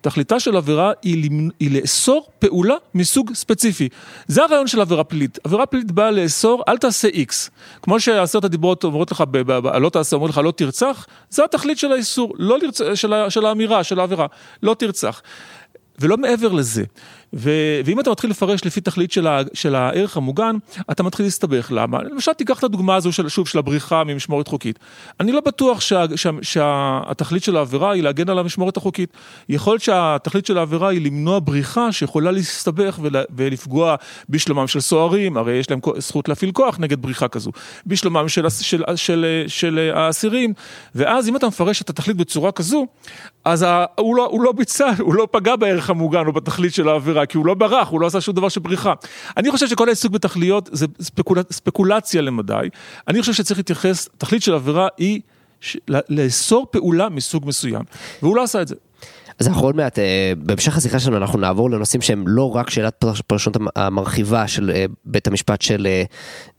תכליתה 0.00 0.40
של 0.40 0.56
עבירה 0.56 0.92
היא, 1.02 1.24
למנ... 1.24 1.48
היא 1.60 1.80
לאסור 1.80 2.26
פעולה 2.38 2.74
מסוג 2.94 3.34
ספציפי. 3.34 3.88
זה 4.26 4.44
הרעיון 4.44 4.66
של 4.66 4.80
עבירה 4.80 5.04
פלילית. 5.04 5.38
עבירה 5.44 5.66
פלילית 5.66 5.92
באה 5.92 6.10
לאסור, 6.10 6.62
אל 6.68 6.78
תעשה 6.78 7.08
איקס. 7.08 7.50
כמו 7.82 8.00
שעשרת 8.00 8.44
הדיברות 8.44 8.84
אומרות 8.84 9.12
לך, 9.12 9.24
ב- 9.30 9.52
ב- 9.52 9.66
לא 9.66 9.88
תעשה, 9.88 10.16
אומרות 10.16 10.30
לך 10.30 10.38
לא 10.38 10.50
תרצח, 10.50 11.06
זה 11.30 11.44
התכלית 11.44 11.78
של 11.78 11.92
האיסור, 11.92 12.34
לא 12.38 12.58
לרצ... 12.58 12.80
של, 12.94 13.12
ה... 13.12 13.30
של 13.30 13.46
האמירה, 13.46 13.84
של 13.84 14.00
העבירה, 14.00 14.26
לא 14.62 14.74
תרצח. 14.74 15.22
ולא 15.98 16.16
מעבר 16.16 16.52
לזה. 16.52 16.84
ו, 17.34 17.50
ואם 17.84 18.00
אתה 18.00 18.10
מתחיל 18.10 18.30
לפרש 18.30 18.64
לפי 18.64 18.80
תכלית 18.80 19.12
של, 19.12 19.26
ה, 19.26 19.40
של 19.54 19.74
הערך 19.74 20.16
המוגן, 20.16 20.56
אתה 20.90 21.02
מתחיל 21.02 21.26
להסתבך. 21.26 21.68
למה? 21.70 22.02
למשל 22.02 22.32
תיקח 22.32 22.58
את 22.58 22.64
הדוגמה 22.64 22.94
הזו 22.94 23.12
של, 23.12 23.28
שוב, 23.28 23.48
של 23.48 23.58
הבריחה 23.58 24.04
ממשמורת 24.04 24.48
חוקית. 24.48 24.78
אני 25.20 25.32
לא 25.32 25.40
בטוח 25.40 25.80
שה, 25.80 26.04
שה, 26.16 26.30
שהתכלית 26.42 27.44
של 27.44 27.56
העבירה 27.56 27.92
היא 27.92 28.02
להגן 28.02 28.28
על 28.28 28.38
המשמורת 28.38 28.76
החוקית. 28.76 29.12
יכול 29.48 29.72
להיות 29.72 29.82
שהתכלית 29.82 30.46
של 30.46 30.58
העבירה 30.58 30.88
היא 30.88 31.00
למנוע 31.00 31.38
בריחה 31.38 31.92
שיכולה 31.92 32.30
להסתבך 32.30 32.98
ול, 33.02 33.16
ולפגוע 33.36 33.96
בשלומם 34.28 34.66
של 34.66 34.80
סוהרים, 34.80 35.36
הרי 35.36 35.52
יש 35.52 35.70
להם 35.70 35.80
זכות 35.98 36.28
להפעיל 36.28 36.52
כוח 36.52 36.78
נגד 36.78 37.02
בריחה 37.02 37.28
כזו, 37.28 37.50
בשלומם 37.86 38.28
של, 38.28 38.48
של, 38.50 38.60
של, 38.60 38.84
של, 38.96 39.44
של 39.46 39.90
האסירים, 39.94 40.52
ואז 40.94 41.28
אם 41.28 41.36
אתה 41.36 41.46
מפרש 41.46 41.82
את 41.82 41.90
התכלית 41.90 42.16
בצורה 42.16 42.52
כזו, 42.52 42.86
אז 43.44 43.62
ה, 43.62 43.84
הוא, 43.98 44.16
לא, 44.16 44.28
הוא 44.30 44.42
לא 44.42 44.52
ביצע, 44.52 44.90
הוא 44.98 45.14
לא 45.14 45.28
פגע 45.30 45.56
בערך 45.56 45.90
המוגן 45.90 46.26
או 46.26 46.32
בתכלית 46.32 46.74
של 46.74 46.88
העבירה. 46.88 47.21
כי 47.26 47.36
הוא 47.36 47.46
לא 47.46 47.54
ברח, 47.54 47.88
הוא 47.88 48.00
לא 48.00 48.06
עשה 48.06 48.20
שום 48.20 48.34
דבר 48.34 48.48
של 48.48 48.60
בריחה. 48.60 48.92
אני 49.36 49.50
חושב 49.50 49.68
שכל 49.68 49.88
העיסוק 49.88 50.12
בתכליות 50.12 50.68
זה 50.72 50.86
ספקול... 51.00 51.38
ספקולציה 51.50 52.22
למדי. 52.22 52.68
אני 53.08 53.20
חושב 53.20 53.32
שצריך 53.32 53.58
להתייחס, 53.58 54.08
תכלית 54.18 54.42
של 54.42 54.54
עבירה 54.54 54.88
היא 54.98 55.20
ש... 55.60 55.76
לאסור 55.88 56.66
פעולה 56.70 57.08
מסוג 57.08 57.46
מסוים, 57.46 57.82
והוא 58.22 58.36
לא 58.36 58.42
עשה 58.42 58.62
את 58.62 58.68
זה. 58.68 58.74
אז 59.38 59.48
אנחנו 59.48 59.66
עוד 59.66 59.76
מעט, 59.76 59.98
אה, 59.98 60.32
בהמשך 60.36 60.76
השיחה 60.76 60.98
שלנו 60.98 61.16
אנחנו 61.16 61.38
נעבור 61.38 61.70
לנושאים 61.70 62.02
שהם 62.02 62.28
לא 62.28 62.56
רק 62.56 62.70
שאלת 62.70 63.04
פרשנות 63.26 63.56
המרחיבה 63.76 64.48
של 64.48 64.70
אה, 64.74 64.84
בית 65.04 65.26
המשפט 65.26 65.62
של 65.62 65.86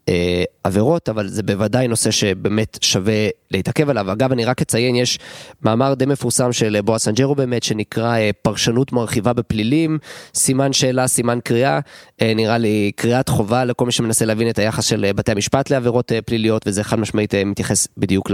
אה, 0.08 0.44
עבירות, 0.64 1.10
אבל 1.10 1.28
זה 1.28 1.44
בוודאי 1.44 1.88
נושא 1.88 2.12
שבאמת 2.12 2.78
שווה 2.82 3.28
להתעכב 3.54 3.90
עליו. 3.90 4.12
אגב, 4.12 4.32
אני 4.32 4.46
רק 4.46 4.62
אציין, 4.62 4.96
יש 4.96 5.20
מאמר 5.62 5.94
די 5.94 6.06
מפורסם 6.06 6.54
של 6.54 6.78
בועז 6.82 7.02
סנג'רו 7.02 7.36
באמת, 7.36 7.64
שנקרא 7.64 8.18
אה, 8.18 8.30
פרשנות 8.42 8.92
מרחיבה 8.92 9.34
בפלילים, 9.34 9.98
סימן 10.36 10.74
שאלה, 10.74 11.08
סימן 11.08 11.40
קריאה, 11.44 11.80
אה, 12.22 12.34
נראה 12.36 12.58
לי 12.58 12.92
קריאת 12.96 13.30
חובה 13.30 13.66
לכל 13.66 13.86
מי 13.86 13.92
שמנסה 13.92 14.26
להבין 14.26 14.50
את 14.50 14.60
היחס 14.60 14.86
של 14.86 15.12
בתי 15.16 15.32
המשפט 15.32 15.70
לעבירות 15.70 16.12
אה, 16.12 16.22
פליליות, 16.22 16.68
וזה 16.68 16.84
חד 16.84 17.00
משמעית 17.00 17.36
אה, 17.36 17.46
מתייחס 17.46 17.88
בדיוק 17.98 18.32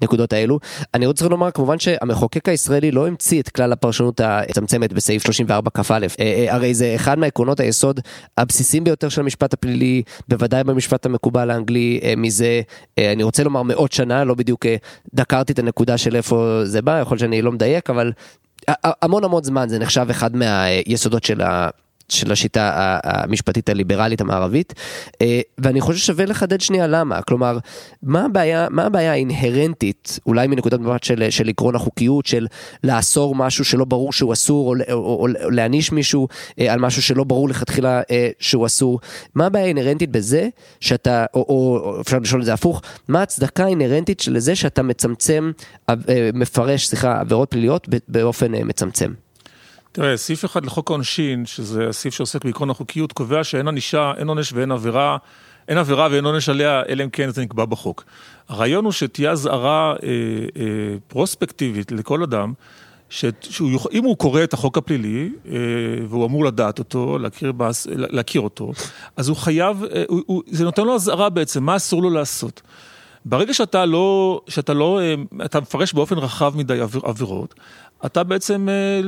לנקודות 0.00 0.32
האלו. 0.32 0.58
אני 0.94 1.06
רוצה 1.06 1.28
לומר 1.28 1.50
כמובן 1.50 1.78
שהמחוקק 1.78 2.48
הישראלי 2.48 2.90
לא 2.90 3.06
המציא 3.06 3.40
את 3.40 3.48
כלל 3.48 3.72
הפרשנות 3.72 4.20
המצמצמת 4.20 4.92
בסעיף 4.92 5.22
34 5.22 5.70
כ"א, 5.74 5.92
אה, 5.92 5.98
אה, 6.20 6.54
הרי 6.54 6.74
זה 6.74 6.92
אחד 6.94 7.18
מעקרונות 7.18 7.60
היסוד 7.60 8.00
הבסיסיים 8.38 8.84
ביותר 8.84 9.08
של 9.08 9.20
המשפט 9.20 9.54
הפלילי, 9.54 10.02
בוודאי 10.28 10.64
במשפט 10.64 11.06
המקובל 11.06 11.50
האנגלי 11.50 12.00
אה, 12.02 12.14
מזה, 12.16 12.60
אה, 12.98 13.12
אני 13.12 13.22
רוצה 13.22 13.44
לומר 13.44 13.62
מאות 13.62 13.92
שנה, 13.92 14.24
לא 14.24 14.34
בדיוק 14.44 14.66
אה, 14.66 14.76
דקרתי 15.14 15.52
את 15.52 15.58
הנקודה 15.58 15.98
של 15.98 16.16
איפה 16.16 16.60
זה 16.64 16.82
בא, 16.82 17.00
יכול 17.00 17.18
שאני 17.18 17.42
לא 17.42 17.52
מדייק, 17.52 17.90
אבל 17.90 18.12
המון 18.68 19.24
המון 19.24 19.44
זמן 19.44 19.68
זה 19.68 19.78
נחשב 19.78 20.06
אחד 20.10 20.36
מהיסודות 20.36 21.24
של 21.24 21.40
ה... 21.40 21.68
של 22.08 22.32
השיטה 22.32 22.98
המשפטית 23.04 23.68
הליברלית 23.68 24.20
המערבית, 24.20 24.74
אה, 25.22 25.40
ואני 25.58 25.80
חושב 25.80 25.98
ששווה 25.98 26.24
לחדד 26.24 26.60
שנייה 26.60 26.86
למה, 26.86 27.22
כלומר, 27.22 27.58
מה 28.02 28.24
הבעיה, 28.24 28.66
מה 28.70 28.86
הבעיה 28.86 29.12
האינהרנטית, 29.12 30.18
אולי 30.26 30.46
מנקודת 30.46 30.80
מבט 30.80 31.04
של, 31.04 31.30
של 31.30 31.48
עקרון 31.48 31.76
החוקיות, 31.76 32.26
של 32.26 32.46
לאסור 32.84 33.34
משהו 33.34 33.64
שלא 33.64 33.84
ברור 33.84 34.12
שהוא 34.12 34.32
אסור, 34.32 34.74
או, 34.74 34.92
או, 34.92 35.16
או, 35.20 35.50
להעניש 35.50 35.92
מישהו 35.92 36.28
אה, 36.60 36.72
על 36.72 36.80
משהו 36.80 37.02
שלא 37.02 37.24
ברור 37.24 37.48
לכתחילה 37.48 38.02
אה, 38.10 38.28
שהוא 38.38 38.66
אסור, 38.66 39.00
מה 39.34 39.46
הבעיה 39.46 39.64
האינהרנטית 39.64 40.10
בזה 40.10 40.48
שאתה, 40.80 41.24
או, 41.34 41.40
או 41.48 42.00
אפשר 42.00 42.18
לשאול 42.18 42.40
את 42.40 42.46
זה 42.46 42.52
הפוך, 42.52 42.82
מה 43.08 43.20
ההצדקה 43.20 43.64
האינהרנטית 43.64 44.28
לזה 44.28 44.56
שאתה 44.56 44.82
מצמצם, 44.82 45.52
מפרש, 46.34 46.86
סליחה, 46.86 47.20
עבירות 47.20 47.50
פליליות 47.50 47.88
באופן 48.08 48.52
מצמצם? 48.64 49.23
תראה, 49.94 50.16
סעיף 50.16 50.44
אחד 50.44 50.66
לחוק 50.66 50.90
העונשין, 50.90 51.46
שזה 51.46 51.88
הסעיף 51.88 52.14
שעוסק 52.14 52.44
בעקרון 52.44 52.70
החוקיות, 52.70 53.12
קובע 53.12 53.44
שאין 53.44 53.68
ענישה, 53.68 54.12
אין 54.16 54.28
עונש 54.28 54.52
ואין 54.52 54.72
עבירה, 54.72 55.16
אין 55.68 55.78
עבירה 55.78 56.08
ואין 56.10 56.24
עונש 56.24 56.48
עליה, 56.48 56.82
אלא 56.88 57.04
אם 57.04 57.10
כן 57.10 57.30
זה 57.30 57.42
נקבע 57.42 57.64
בחוק. 57.64 58.04
הרעיון 58.48 58.84
הוא 58.84 58.92
שתהיה 58.92 59.30
אזהרה 59.30 59.92
אה, 59.92 60.08
אה, 60.56 60.64
פרוספקטיבית 61.08 61.92
לכל 61.92 62.22
אדם, 62.22 62.52
שאם 63.08 64.04
הוא 64.04 64.16
קורא 64.16 64.44
את 64.44 64.52
החוק 64.52 64.78
הפלילי, 64.78 65.30
אה, 65.46 65.56
והוא 66.08 66.26
אמור 66.26 66.44
לדעת 66.44 66.78
אותו, 66.78 67.18
להכיר, 67.18 67.52
בס, 67.52 67.86
להכיר 67.90 68.40
אותו, 68.40 68.72
אז 69.16 69.28
הוא 69.28 69.36
חייב, 69.36 69.84
אה, 69.84 70.04
הוא, 70.08 70.22
הוא, 70.26 70.42
זה 70.46 70.64
נותן 70.64 70.84
לו 70.84 70.94
אזהרה 70.94 71.30
בעצם, 71.30 71.64
מה 71.64 71.76
אסור 71.76 72.02
לו 72.02 72.10
לעשות. 72.10 72.62
ברגע 73.24 73.54
שאתה 73.54 73.86
לא, 73.86 74.40
שאתה 74.48 74.74
לא, 74.74 75.00
אה, 75.00 75.14
אתה 75.44 75.60
מפרש 75.60 75.92
באופן 75.92 76.18
רחב 76.18 76.52
מדי 76.56 76.80
עביר, 76.80 77.02
עבירות, 77.04 77.54
אתה 78.06 78.24
בעצם 78.24 78.68
אה, 78.68 79.00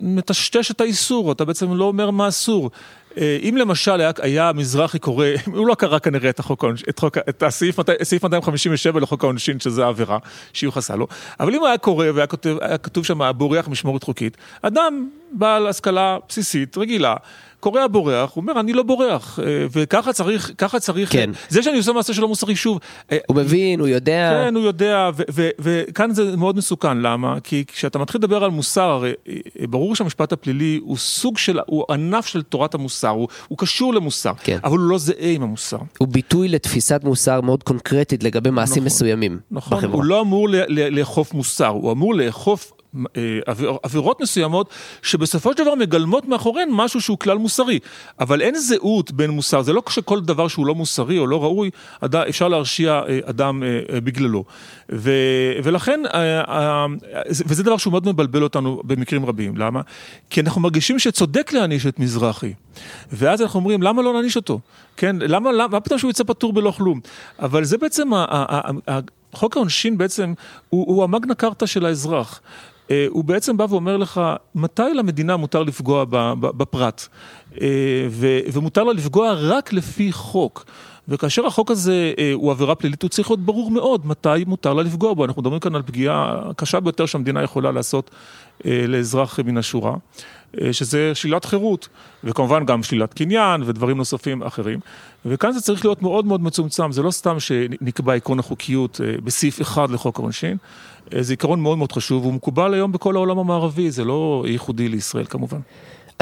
מטשטש 0.00 0.70
את 0.70 0.80
האיסור, 0.80 1.32
אתה 1.32 1.44
בעצם 1.44 1.74
לא 1.74 1.84
אומר 1.84 2.10
מה 2.10 2.28
אסור. 2.28 2.70
אה, 3.18 3.38
אם 3.42 3.56
למשל 3.56 4.00
היה, 4.00 4.10
היה 4.22 4.52
מזרחי 4.54 4.98
קורא, 4.98 5.26
הוא 5.54 5.66
לא 5.66 5.74
קרא 5.74 5.98
כנראה 5.98 6.30
את, 6.30 6.38
החוק, 6.38 6.64
את, 6.88 6.98
חוק, 6.98 7.18
את 7.18 7.42
הסעיף, 7.42 7.76
סעיף 8.02 8.22
257 8.22 9.00
לחוק 9.00 9.24
העונשין, 9.24 9.60
שזה 9.60 9.84
העבירה 9.84 10.18
שיוחסה 10.52 10.96
לו, 10.96 11.06
אבל 11.40 11.54
אם 11.54 11.60
הוא 11.60 11.68
היה 11.68 11.78
קורא 11.78 12.06
והיה 12.14 12.26
כתוב, 12.26 12.58
כתוב 12.82 13.04
שם 13.04 13.30
בורח 13.36 13.68
משמורת 13.68 14.02
חוקית, 14.02 14.36
אדם 14.62 15.08
בעל 15.32 15.66
השכלה 15.66 16.18
בסיסית, 16.28 16.78
רגילה, 16.78 17.14
קורא 17.62 17.86
בורח, 17.86 18.30
הוא 18.34 18.42
אומר, 18.42 18.60
אני 18.60 18.72
לא 18.72 18.82
בורח, 18.82 19.38
אה, 19.38 19.66
וככה 19.72 20.12
צריך, 20.12 20.52
ככה 20.58 20.80
צריך, 20.80 21.12
כן. 21.12 21.30
זה 21.48 21.62
שאני 21.62 21.76
עושה 21.76 21.92
מעשה 21.92 22.14
שלא 22.14 22.28
מוסרי, 22.28 22.56
שוב. 22.56 22.78
אה, 23.12 23.18
הוא 23.26 23.36
מבין, 23.36 23.80
הוא 23.80 23.88
יודע. 23.88 24.42
כן, 24.44 24.56
הוא 24.56 24.64
יודע, 24.64 25.10
וכאן 25.58 26.14
זה 26.14 26.36
מאוד 26.36 26.56
מסוכן, 26.56 26.98
למה? 26.98 27.40
כי 27.44 27.64
כשאתה 27.66 27.98
מתחיל 27.98 28.18
לדבר 28.18 28.44
על 28.44 28.50
מוסר, 28.50 28.82
הרי 28.82 29.12
אה, 29.28 29.66
ברור 29.66 29.96
שהמשפט 29.96 30.32
הפלילי 30.32 30.80
הוא 30.82 30.96
סוג 30.96 31.38
של, 31.38 31.58
הוא 31.66 31.84
ענף 31.90 32.26
של 32.26 32.42
תורת 32.42 32.74
המוסר, 32.74 33.08
הוא, 33.08 33.28
הוא 33.48 33.58
קשור 33.58 33.94
למוסר, 33.94 34.32
כן. 34.42 34.58
אבל 34.64 34.78
הוא 34.78 34.88
לא 34.88 34.98
זהה 34.98 35.30
עם 35.34 35.42
המוסר. 35.42 35.78
הוא 35.98 36.08
ביטוי 36.08 36.48
לתפיסת 36.48 37.00
מוסר 37.04 37.40
מאוד 37.40 37.62
קונקרטית 37.62 38.24
לגבי 38.24 38.50
מעשים 38.50 38.74
נכון, 38.74 38.86
מסוימים 38.86 39.38
נכון, 39.50 39.78
בחברה. 39.78 39.94
הוא 39.94 40.04
לא 40.04 40.20
אמור 40.20 40.48
לאכוף 40.68 41.34
מוסר, 41.34 41.68
הוא 41.68 41.92
אמור 41.92 42.14
לאכוף 42.14 42.72
אה, 42.72 42.81
עבירות 43.82 44.20
מסוימות 44.20 44.70
שבסופו 45.02 45.52
של 45.52 45.64
דבר 45.64 45.74
מגלמות 45.74 46.28
מאחוריהן 46.28 46.68
משהו 46.72 47.00
שהוא 47.00 47.18
כלל 47.18 47.38
מוסרי. 47.38 47.78
אבל 48.20 48.40
אין 48.40 48.54
זהות 48.54 49.12
בין 49.12 49.30
מוסר, 49.30 49.62
זה 49.62 49.72
לא 49.72 49.82
שכל 49.88 50.20
דבר 50.20 50.48
שהוא 50.48 50.66
לא 50.66 50.74
מוסרי 50.74 51.18
או 51.18 51.26
לא 51.26 51.42
ראוי, 51.42 51.70
אפשר 52.28 52.48
להרשיע 52.48 53.02
אה, 53.08 53.18
אדם 53.24 53.62
אה, 53.62 54.00
בגללו. 54.00 54.44
ו, 54.92 55.10
ולכן, 55.64 56.00
וזה 57.28 57.62
דבר 57.62 57.76
שהוא 57.76 57.90
מאוד 57.90 58.08
מבלבל 58.08 58.42
אותנו 58.42 58.82
במקרים 58.84 59.26
רבים. 59.26 59.56
למה? 59.56 59.80
כי 60.30 60.40
אנחנו 60.40 60.60
מרגישים 60.60 60.98
שצודק 60.98 61.52
להעניש 61.52 61.86
את 61.86 61.98
מזרחי. 61.98 62.52
ואז 63.12 63.42
אנחנו 63.42 63.60
אומרים, 63.60 63.82
למה 63.82 64.02
לא 64.02 64.12
נעניש 64.12 64.36
אותו? 64.36 64.60
כן, 64.96 65.16
למה, 65.20 65.52
למה, 65.52 65.68
מה 65.68 65.80
פתאום 65.80 65.98
שהוא 65.98 66.10
יצא 66.10 66.24
פטור 66.24 66.52
בלא 66.52 66.70
כלום? 66.70 67.00
אבל 67.38 67.64
זה 67.64 67.78
בעצם, 67.78 68.10
חוק 69.32 69.56
העונשין 69.56 69.98
בעצם 69.98 70.34
הוא, 70.68 70.86
הוא 70.86 71.04
המגנה 71.04 71.34
קרתא 71.34 71.66
של 71.66 71.86
האזרח. 71.86 72.40
אה, 72.90 73.06
הוא 73.08 73.24
בעצם 73.24 73.56
בא 73.56 73.66
ואומר 73.70 73.96
לך, 73.96 74.20
מתי 74.54 74.82
למדינה 74.94 75.36
מותר 75.36 75.62
לפגוע 75.62 76.04
בפרט? 76.40 77.08
אה, 77.60 77.66
ומותר 78.52 78.84
לה 78.84 78.92
לפגוע 78.92 79.32
רק 79.32 79.72
לפי 79.72 80.12
חוק. 80.12 80.64
וכאשר 81.08 81.46
החוק 81.46 81.70
הזה 81.70 82.12
אה, 82.18 82.32
הוא 82.34 82.50
עבירה 82.50 82.74
פלילית, 82.74 83.02
הוא 83.02 83.08
צריך 83.08 83.30
להיות 83.30 83.40
ברור 83.40 83.70
מאוד 83.70 84.06
מתי 84.06 84.28
מותר 84.46 84.74
לה 84.74 84.82
לפגוע 84.82 85.14
בו. 85.14 85.24
אנחנו 85.24 85.42
מדברים 85.42 85.60
כאן 85.60 85.74
על 85.74 85.82
פגיעה 85.82 86.42
קשה 86.56 86.80
ביותר 86.80 87.06
שהמדינה 87.06 87.42
יכולה 87.42 87.72
לעשות 87.72 88.10
לאזרח 88.64 89.40
מן 89.40 89.58
השורה, 89.58 89.94
שזה 90.72 91.14
שלילת 91.14 91.44
חירות, 91.44 91.88
וכמובן 92.24 92.66
גם 92.66 92.82
שלילת 92.82 93.14
קניין 93.14 93.62
ודברים 93.66 93.96
נוספים 93.96 94.42
אחרים. 94.42 94.80
וכאן 95.26 95.52
זה 95.52 95.60
צריך 95.60 95.84
להיות 95.84 96.02
מאוד 96.02 96.26
מאוד 96.26 96.42
מצומצם, 96.42 96.92
זה 96.92 97.02
לא 97.02 97.10
סתם 97.10 97.40
שנקבע 97.40 98.14
עקרון 98.14 98.38
החוקיות 98.38 99.00
בסעיף 99.24 99.60
אחד 99.60 99.90
לחוק 99.90 100.18
העונשין. 100.18 100.56
זה 101.20 101.32
עיקרון 101.32 101.60
מאוד 101.60 101.78
מאוד 101.78 101.92
חשוב, 101.92 102.22
והוא 102.22 102.34
מקובל 102.34 102.74
היום 102.74 102.92
בכל 102.92 103.16
העולם 103.16 103.38
המערבי, 103.38 103.90
זה 103.90 104.04
לא 104.04 104.44
ייחודי 104.48 104.88
לישראל 104.88 105.24
כמובן. 105.24 105.60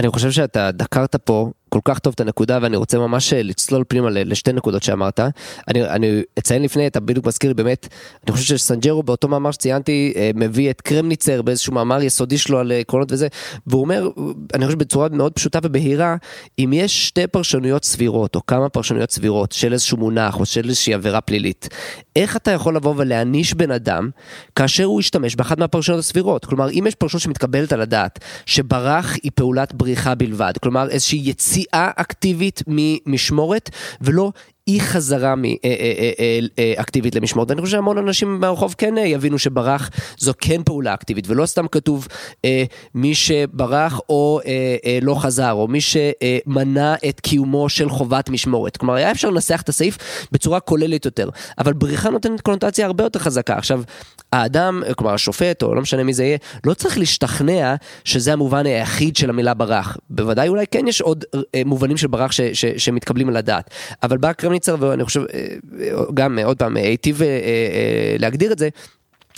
אני 0.00 0.08
חושב 0.08 0.30
שאתה 0.30 0.70
דקרת 0.70 1.16
פה 1.16 1.50
כל 1.70 1.80
כך 1.84 1.98
טוב 1.98 2.12
את 2.14 2.20
הנקודה 2.20 2.58
ואני 2.62 2.76
רוצה 2.76 2.98
ממש 2.98 3.32
אה, 3.32 3.42
לצלול 3.42 3.84
פנימה 3.88 4.10
לשתי 4.10 4.52
נקודות 4.52 4.82
שאמרת. 4.82 5.20
אני, 5.68 5.84
אני 5.84 6.22
אציין 6.38 6.62
לפני, 6.62 6.86
אתה 6.86 7.00
בדיוק 7.00 7.26
מזכיר 7.26 7.50
לי 7.50 7.54
באמת, 7.54 7.88
אני 8.26 8.32
חושב 8.32 8.56
שסנג'רו 8.56 9.02
באותו 9.02 9.28
מאמר 9.28 9.50
שציינתי 9.50 10.12
אה, 10.16 10.30
מביא 10.34 10.70
את 10.70 10.80
קרמניצר 10.80 11.42
באיזשהו 11.42 11.72
מאמר 11.72 12.02
יסודי 12.02 12.38
שלו 12.38 12.58
על 12.58 12.72
עקרונות 12.72 13.12
וזה, 13.12 13.28
והוא 13.66 13.82
אומר, 13.82 14.08
אני 14.54 14.66
חושב 14.66 14.78
בצורה 14.78 15.08
מאוד 15.12 15.32
פשוטה 15.32 15.58
ובהירה, 15.62 16.16
אם 16.58 16.70
יש 16.74 17.08
שתי 17.08 17.26
פרשנויות 17.26 17.84
סבירות 17.84 18.36
או 18.36 18.46
כמה 18.46 18.68
פרשנויות 18.68 19.10
סבירות 19.10 19.52
של 19.52 19.72
איזשהו 19.72 19.98
מונח 19.98 20.40
או 20.40 20.46
של 20.46 20.68
איזושהי 20.68 20.94
עבירה 20.94 21.20
פלילית, 21.20 21.68
איך 22.16 22.36
אתה 22.36 22.50
יכול 22.50 22.76
לבוא 22.76 22.94
ולהעניש 22.96 23.54
בן 23.54 23.70
אדם 23.70 24.10
כאשר 24.56 24.84
הוא 24.84 25.00
ישתמש 25.00 25.36
באחת 25.36 25.58
מהפרשנויות 25.58 26.04
הסבירות? 26.04 26.44
כלומר, 26.44 26.70
אם 26.70 26.84
יש 26.86 26.94
פרשנות 26.94 27.22
שמתקבלת 27.22 27.72
על 27.72 27.80
הדעת 27.80 28.18
שברח 28.46 29.16
היא 29.22 29.30
פעולת 29.34 29.74
בריחה 29.74 30.14
בלבד, 30.14 30.52
כלומר 30.62 30.88
איזושהי 30.88 31.20
יציאה 31.24 31.59
אקטיבית 31.72 32.62
ממשמורת 32.66 33.70
ולא 34.00 34.32
אי 34.68 34.80
חזרה 34.80 35.34
אקטיבית 36.76 37.14
למשמורת 37.14 37.50
ואני 37.50 37.60
חושב 37.60 37.72
שהמון 37.72 37.98
אנשים 37.98 38.40
מהרחוב 38.40 38.74
כן 38.78 38.94
יבינו 39.04 39.38
שברח 39.38 39.90
זו 40.18 40.32
כן 40.38 40.62
פעולה 40.62 40.94
אקטיבית 40.94 41.24
ולא 41.28 41.46
סתם 41.46 41.68
כתוב 41.68 42.08
מי 42.94 43.14
שברח 43.14 44.00
או 44.08 44.40
לא 45.02 45.14
חזר 45.14 45.52
או 45.52 45.68
מי 45.68 45.78
שמנע 45.80 46.94
את 47.08 47.20
קיומו 47.20 47.68
של 47.68 47.88
חובת 47.88 48.28
משמורת. 48.28 48.76
כלומר 48.76 48.94
היה 48.94 49.10
אפשר 49.10 49.30
לנסח 49.30 49.60
את 49.60 49.68
הסעיף 49.68 49.98
בצורה 50.32 50.60
כוללת 50.60 51.04
יותר 51.04 51.28
אבל 51.58 51.72
בריחה 51.72 52.10
נותנת 52.10 52.40
קונוטציה 52.40 52.86
הרבה 52.86 53.04
יותר 53.04 53.18
חזקה. 53.18 53.56
עכשיו 53.56 53.82
האדם 54.32 54.82
כלומר 54.96 55.14
השופט 55.14 55.62
או 55.62 55.74
לא 55.74 55.82
משנה 55.82 56.04
מי 56.04 56.12
זה 56.12 56.24
יהיה 56.24 56.38
לא 56.64 56.74
צריך 56.74 56.98
להשתכנע 56.98 57.74
שזה 58.04 58.32
המובן 58.32 58.66
היחיד 58.66 59.16
של 59.16 59.30
המילה 59.30 59.54
ברח. 59.54 59.96
בוודאי 60.10 60.48
אולי 60.48 60.64
כן 60.70 60.88
יש 60.88 61.00
עוד 61.00 61.24
מובנים 61.64 61.96
של 61.96 62.06
ברח 62.06 62.30
שמתקבלים 62.76 63.28
על 63.28 63.36
הדעת. 63.36 63.70
אבל 64.02 64.16
בא 64.16 64.32
קרמניצר 64.50 64.76
ואני 64.80 65.04
חושב 65.04 65.22
גם 66.14 66.38
עוד 66.38 66.58
פעם 66.58 66.76
היטיב 66.76 67.20
להגדיר 68.18 68.52
את 68.52 68.58
זה. 68.58 68.68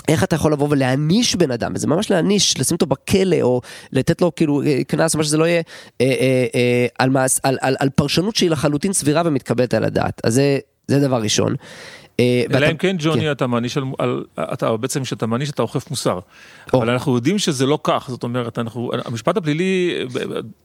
איך 0.09 0.25
אתה 0.25 0.37
יכול 0.37 0.53
לבוא 0.53 0.67
ולהעניש 0.71 1.37
בן 1.37 1.51
אדם, 1.51 1.73
וזה 1.75 1.87
ממש 1.87 2.11
להעניש, 2.11 2.61
לשים 2.61 2.75
אותו 2.75 2.87
בכלא 2.87 3.37
או 3.43 3.61
לתת 3.93 4.21
לו 4.21 4.35
כאילו 4.35 4.63
קנס, 4.87 5.15
מה 5.15 5.25
שזה 5.25 5.37
לא 5.37 5.45
יהיה, 5.45 5.63
אה, 6.01 6.07
אה, 6.07 6.47
אה, 6.55 6.87
על, 6.99 7.11
מס, 7.11 7.41
על, 7.43 7.59
על, 7.61 7.77
על 7.79 7.89
פרשנות 7.91 8.37
שהיא 8.37 8.51
לחלוטין 8.51 8.93
סבירה 8.93 9.23
ומתקבלת 9.25 9.75
על 9.75 9.85
הדעת. 9.85 10.21
אז 10.25 10.35
זה, 10.35 10.59
זה 10.89 11.01
דבר 11.01 11.23
ראשון. 11.23 11.55
אלא 12.55 12.71
אם 12.71 12.77
כן 12.77 12.97
ג'וני 12.99 13.21
כן. 13.21 13.33
אתה 13.33 13.47
מעניש 13.47 13.77
על, 13.77 13.85
על, 13.99 14.25
אתה 14.53 14.77
בעצם 14.77 15.03
כשאתה 15.03 15.27
מעניש 15.27 15.51
אתה 15.51 15.63
אוכף 15.63 15.91
מוסר. 15.91 16.19
או. 16.73 16.79
אבל 16.79 16.91
אנחנו 16.91 17.15
יודעים 17.15 17.39
שזה 17.39 17.67
לא 17.67 17.79
כך, 17.83 18.07
זאת 18.09 18.23
אומרת, 18.23 18.59
אנחנו, 18.59 18.91
המשפט 19.05 19.37
הפלילי, 19.37 20.05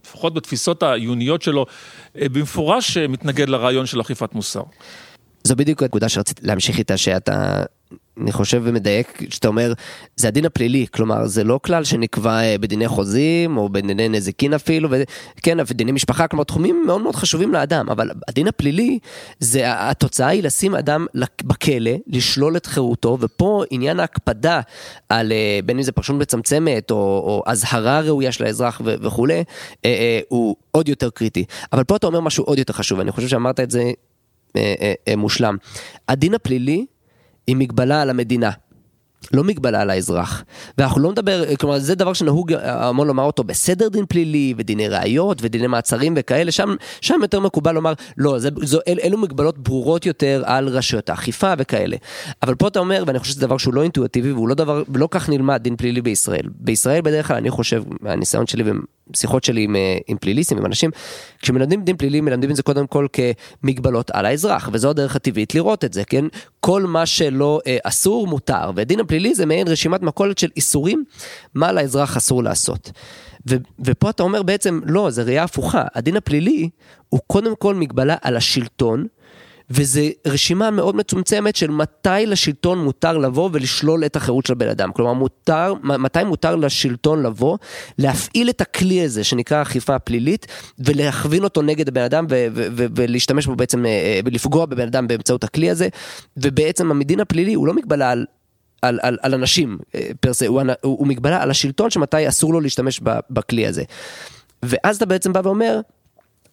לפחות 0.03 0.33
בתפיסות 0.33 0.83
העיוניות 0.83 1.41
שלו, 1.41 1.65
במפורש 2.15 2.97
מתנגד 2.97 3.49
לרעיון 3.49 3.85
של 3.85 4.01
אכיפת 4.01 4.33
מוסר. 4.33 4.63
זו 5.43 5.55
בדיוק 5.55 5.83
הנקודה 5.83 6.09
שרציתי 6.09 6.41
להמשיך 6.47 6.77
איתה, 6.77 6.97
שאתה 6.97 7.63
אני 8.21 8.31
חושב 8.31 8.61
ומדייק 8.63 9.21
שאתה 9.29 9.47
אומר 9.47 9.73
זה 10.15 10.27
הדין 10.27 10.45
הפלילי 10.45 10.85
כלומר 10.93 11.27
זה 11.27 11.43
לא 11.43 11.59
כלל 11.63 11.83
שנקבע 11.83 12.39
אה, 12.41 12.57
בדיני 12.57 12.87
חוזים 12.87 13.57
או 13.57 13.69
בדיני 13.69 14.09
נזיקין 14.09 14.53
אפילו 14.53 14.89
וכן 14.91 15.63
בדיני 15.63 15.91
משפחה 15.91 16.27
כלומר 16.27 16.43
תחומים 16.43 16.83
מאוד 16.85 17.01
מאוד 17.01 17.15
חשובים 17.15 17.53
לאדם 17.53 17.89
אבל 17.89 18.11
הדין 18.27 18.47
הפלילי 18.47 18.99
זה 19.39 19.61
התוצאה 19.65 20.27
היא 20.27 20.43
לשים 20.43 20.75
אדם 20.75 21.05
בכלא 21.43 21.91
לשלול 22.07 22.57
את 22.57 22.65
חירותו 22.65 23.17
ופה 23.21 23.63
עניין 23.69 23.99
ההקפדה 23.99 24.61
על 25.09 25.31
אה, 25.31 25.59
בין 25.65 25.77
אם 25.77 25.83
זה 25.83 25.91
פרשנות 25.91 26.21
מצמצמת 26.21 26.91
או, 26.91 26.95
או 26.95 27.43
אזהרה 27.45 27.99
ראויה 27.99 28.31
של 28.31 28.43
האזרח 28.43 28.81
ו- 28.85 28.95
וכולי 29.01 29.43
אה, 29.85 30.19
הוא 30.27 30.55
עוד 30.71 30.89
יותר 30.89 31.09
קריטי. 31.09 31.45
אבל 31.73 31.83
פה 31.83 31.95
אתה 31.95 32.07
אומר 32.07 32.19
משהו 32.19 32.43
עוד 32.43 32.57
יותר 32.57 32.73
חשוב 32.73 32.99
אני 32.99 33.11
חושב 33.11 33.27
שאמרת 33.27 33.59
את 33.59 33.71
זה 33.71 33.91
מושלם. 35.17 35.57
הדין 36.09 36.33
הפלילי 36.33 36.85
היא 37.47 37.55
מגבלה 37.55 38.01
על 38.01 38.09
המדינה. 38.09 38.51
לא 39.33 39.43
מגבלה 39.43 39.81
על 39.81 39.89
האזרח. 39.89 40.43
ואנחנו 40.77 41.01
לא 41.01 41.11
נדבר, 41.11 41.55
כלומר 41.55 41.79
זה 41.79 41.95
דבר 41.95 42.13
שנהוג 42.13 42.53
המון 42.63 43.07
לומר 43.07 43.23
אותו 43.23 43.43
בסדר 43.43 43.87
דין 43.87 44.05
פלילי 44.05 44.53
ודיני 44.57 44.87
ראיות 44.87 45.37
ודיני 45.41 45.67
מעצרים 45.67 46.13
וכאלה, 46.17 46.51
שם, 46.51 46.75
שם 47.01 47.19
יותר 47.21 47.39
מקובל 47.39 47.71
לומר 47.71 47.93
לא, 48.17 48.39
זה, 48.39 48.49
זו, 48.63 48.79
אל, 48.87 48.99
אלו 49.03 49.17
מגבלות 49.17 49.57
ברורות 49.57 50.05
יותר 50.05 50.43
על 50.45 50.67
רשויות 50.67 51.09
האכיפה 51.09 51.53
וכאלה. 51.57 51.97
אבל 52.43 52.55
פה 52.55 52.67
אתה 52.67 52.79
אומר, 52.79 53.03
ואני 53.07 53.19
חושב 53.19 53.33
שזה 53.33 53.41
דבר 53.41 53.57
שהוא 53.57 53.73
לא 53.73 53.83
אינטואיטיבי 53.83 54.31
והוא 54.31 54.47
לא 54.47 54.55
דבר, 54.55 54.83
ולא 54.89 55.07
כך 55.11 55.29
נלמד 55.29 55.63
דין 55.63 55.75
פלילי 55.75 56.01
בישראל. 56.01 56.49
בישראל 56.59 57.01
בדרך 57.01 57.27
כלל 57.27 57.37
אני 57.37 57.49
חושב, 57.49 57.83
מהניסיון 58.01 58.47
שלי 58.47 58.63
שיחות 59.15 59.43
שלי 59.43 59.61
עם, 59.63 59.75
אה, 59.75 59.97
עם 60.07 60.17
פליליסטים, 60.17 60.57
עם 60.57 60.65
אנשים, 60.65 60.91
כשמלמדים 61.41 61.83
דין 61.83 61.97
פלילי 61.97 62.21
מלמדים 62.21 62.51
את 62.51 62.55
זה 62.55 62.63
קודם 62.63 62.87
כל 62.87 63.07
כמגבלות 63.13 64.11
על 64.11 64.25
האזרח, 64.25 64.69
וזו 64.73 64.89
הדרך 64.89 65.15
הטבעית 65.15 65.55
לראות 65.55 65.85
את 65.85 65.93
זה, 65.93 66.03
כן? 66.03 66.25
כל 66.59 66.83
מה 66.83 67.05
שלא 67.05 67.59
אה, 67.67 67.77
אסור 67.83 68.27
מותר, 68.27 68.71
ודין 68.75 68.99
הפלילי 68.99 69.35
זה 69.35 69.45
מעין 69.45 69.67
רשימת 69.67 70.01
מכולת 70.01 70.37
של 70.37 70.49
איסורים, 70.55 71.03
מה 71.53 71.71
לאזרח 71.71 72.17
אסור 72.17 72.43
לעשות. 72.43 72.91
ו, 73.49 73.55
ופה 73.85 74.09
אתה 74.09 74.23
אומר 74.23 74.43
בעצם, 74.43 74.79
לא, 74.85 75.09
זה 75.09 75.23
ראייה 75.23 75.43
הפוכה, 75.43 75.83
הדין 75.95 76.15
הפלילי 76.15 76.69
הוא 77.09 77.19
קודם 77.27 77.55
כל 77.55 77.75
מגבלה 77.75 78.15
על 78.21 78.37
השלטון, 78.37 79.07
וזה 79.69 80.09
רשימה 80.27 80.71
מאוד 80.71 80.95
מצומצמת 80.95 81.55
של 81.55 81.71
מתי 81.71 82.25
לשלטון 82.25 82.83
מותר 82.83 83.17
לבוא 83.17 83.49
ולשלול 83.53 84.05
את 84.05 84.15
החירות 84.15 84.45
של 84.45 84.53
הבן 84.53 84.69
אדם. 84.69 84.91
כלומר, 84.91 85.13
מותר, 85.13 85.73
מתי 85.83 86.23
מותר 86.23 86.55
לשלטון 86.55 87.23
לבוא, 87.23 87.57
להפעיל 87.97 88.49
את 88.49 88.61
הכלי 88.61 89.01
הזה 89.01 89.23
שנקרא 89.23 89.61
אכיפה 89.61 89.99
פלילית, 89.99 90.47
ולהכווין 90.79 91.43
אותו 91.43 91.61
נגד 91.61 91.87
הבן 91.87 92.01
אדם 92.01 92.25
ולהשתמש 92.95 93.45
בו 93.45 93.55
בעצם, 93.55 93.85
אה, 93.85 94.19
ולפגוע 94.25 94.65
בבן 94.65 94.87
אדם 94.87 95.07
באמצעות 95.07 95.43
הכלי 95.43 95.69
הזה, 95.69 95.87
ובעצם 96.37 96.91
המדין 96.91 97.19
הפלילי 97.19 97.53
הוא 97.53 97.67
לא 97.67 97.73
מגבלה 97.73 98.11
על... 98.11 98.25
על, 98.81 98.99
על, 99.01 99.17
על 99.21 99.33
אנשים 99.33 99.77
אה, 99.95 100.09
פרסה, 100.19 100.47
הוא, 100.47 100.61
הוא, 100.61 100.71
הוא 100.81 101.07
מגבלה 101.07 101.43
על 101.43 101.51
השלטון 101.51 101.89
שמתי 101.89 102.27
אסור 102.27 102.53
לו 102.53 102.61
להשתמש 102.61 103.01
בכלי 103.29 103.67
הזה. 103.67 103.83
ואז 104.63 104.95
אתה 104.97 105.05
בעצם 105.05 105.33
בא 105.33 105.41
ואומר, 105.43 105.79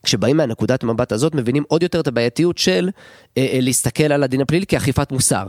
כשבאים 0.04 0.36
מהנקודת 0.36 0.84
מבט 0.84 1.12
הזאת 1.12 1.34
מבינים 1.34 1.64
עוד 1.68 1.82
יותר 1.82 2.00
את 2.00 2.06
הבעייתיות 2.06 2.58
של 2.58 2.90
אה, 3.38 3.46
אה, 3.52 3.58
להסתכל 3.60 4.12
על 4.12 4.22
הדין 4.22 4.40
הפלילי 4.40 4.66
כאכיפת 4.66 5.12
מוסר, 5.12 5.46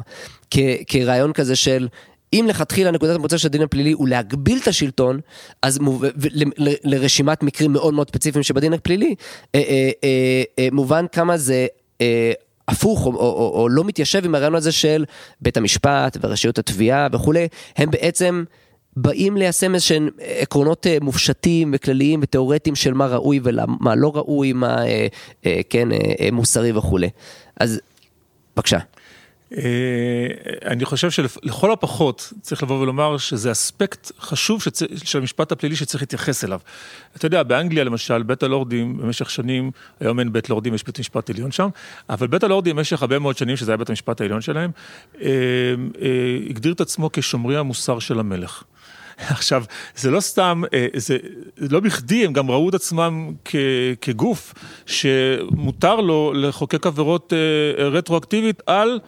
כ, 0.52 0.58
כרעיון 0.88 1.34
כזה 1.34 1.56
של 1.56 1.88
אם 2.34 2.46
לכתחילה 2.50 2.92
נקודת 2.92 3.16
המוצא 3.16 3.38
של 3.38 3.48
הדין 3.48 3.62
הפלילי 3.62 3.92
הוא 3.92 4.08
להגביל 4.08 4.60
את 4.62 4.68
השלטון, 4.68 5.20
אז 5.62 5.80
מוב... 5.80 6.06
ל, 6.06 6.44
ל, 6.58 6.74
לרשימת 6.84 7.44
מקרים 7.44 7.74
מאוד 7.74 7.94
מאוד 7.94 8.10
ספציפיים 8.10 8.44
שבדין 8.44 8.74
הפלילי, 8.74 9.16
אה, 9.56 9.60
אה, 9.60 9.92
אה, 10.04 10.44
אה, 10.60 10.68
מובן 10.72 11.06
כמה 11.12 11.38
זה 11.38 11.68
אה, 12.02 12.32
הפוך 12.68 13.06
או, 13.06 13.12
או, 13.12 13.20
או, 13.20 13.62
או 13.62 13.70
לא 13.70 13.84
מתיישב 13.84 14.26
עם 14.26 14.36
הרעיון 14.36 14.56
הזה 14.56 14.72
של 14.72 15.06
בית 15.42 15.58
המשפט 15.58 16.18
ורשויות 16.22 16.58
התביעה 16.58 17.08
וכולי, 17.12 17.48
הם 17.78 17.92
בעצם 17.92 18.44
באים 18.96 19.38
ליישם 19.38 19.76
איזשהם 19.76 20.10
עקרונות 20.20 20.88
אה, 20.88 20.98
מופשטים 21.02 21.72
וכלליים 21.76 22.20
ותיאורטיים 22.24 22.76
של 22.76 22.94
מה 22.94 23.06
ראוי 23.06 23.40
ומה 23.44 23.96
לא 23.96 24.12
ראוי, 24.16 24.54
מה 24.54 24.86
אה, 24.86 25.08
אה, 25.46 25.62
כן, 25.70 25.88
מוסרי 26.32 26.72
וכולי. 26.72 27.10
אז 27.60 27.82
בבקשה. 28.56 28.80
אני 30.66 30.86
חושב 30.86 31.12
שלכל 31.12 31.72
הפחות 31.72 32.34
צריך 32.42 32.64
לבוא 32.64 32.80
ולומר 32.82 33.18
שזה 33.18 33.52
אספקט 33.52 34.12
חשוב. 34.20 34.62
של 35.04 35.20
המשפט 35.20 35.52
הפלילי 35.52 35.76
שצריך 35.76 36.04
להתייחס 36.04 36.44
אליו. 36.44 36.60
אתה 37.16 37.26
יודע, 37.26 37.44
באנגליה 37.44 37.84
למשל, 37.84 38.24
בית 38.24 38.44
הלורדים 38.44 38.98
במשך 38.98 39.30
שנים, 39.30 39.72
היום 40.00 40.20
אין 40.20 40.34
בית 40.34 40.50
לורדים, 40.50 40.74
יש 40.74 40.84
בית 40.84 41.00
משפט 41.00 41.30
עליון 41.30 41.52
שם, 41.52 41.70
אבל 42.10 42.28
בית 42.28 42.44
הלורדים 42.44 42.76
במשך 42.76 43.02
הרבה 43.02 43.20
מאוד 43.20 43.38
שנים, 43.38 43.58
שזה 43.58 43.72
היה 43.72 43.78
בית 43.78 43.90
המשפט 43.90 44.22
העליון 44.22 44.42
שלהם, 44.42 44.72
הגדיר 46.50 46.74
את 46.74 46.82
עצמו 46.82 47.10
כשומרי 47.14 47.58
המוסר 47.58 48.00
של 48.00 48.20
המלך. 48.20 48.64
עכשיו, 49.18 49.64
זה 49.96 50.12
לא 50.12 50.20
סתם, 50.20 50.62
אה, 50.74 50.88
זה 50.94 51.18
לא 51.58 51.80
בכדי, 51.80 52.26
הם 52.26 52.34
גם 52.34 52.52
ראו 52.52 52.70
את 52.70 52.74
עצמם 52.74 53.32
כ, 53.46 53.56
כגוף 54.02 54.54
שמותר 54.86 55.96
לו 55.96 56.34
לחוקק 56.36 56.88
עבירות 56.88 57.34
אה, 57.34 57.88
רטרואקטיבית 57.88 58.62
על... 58.66 59.00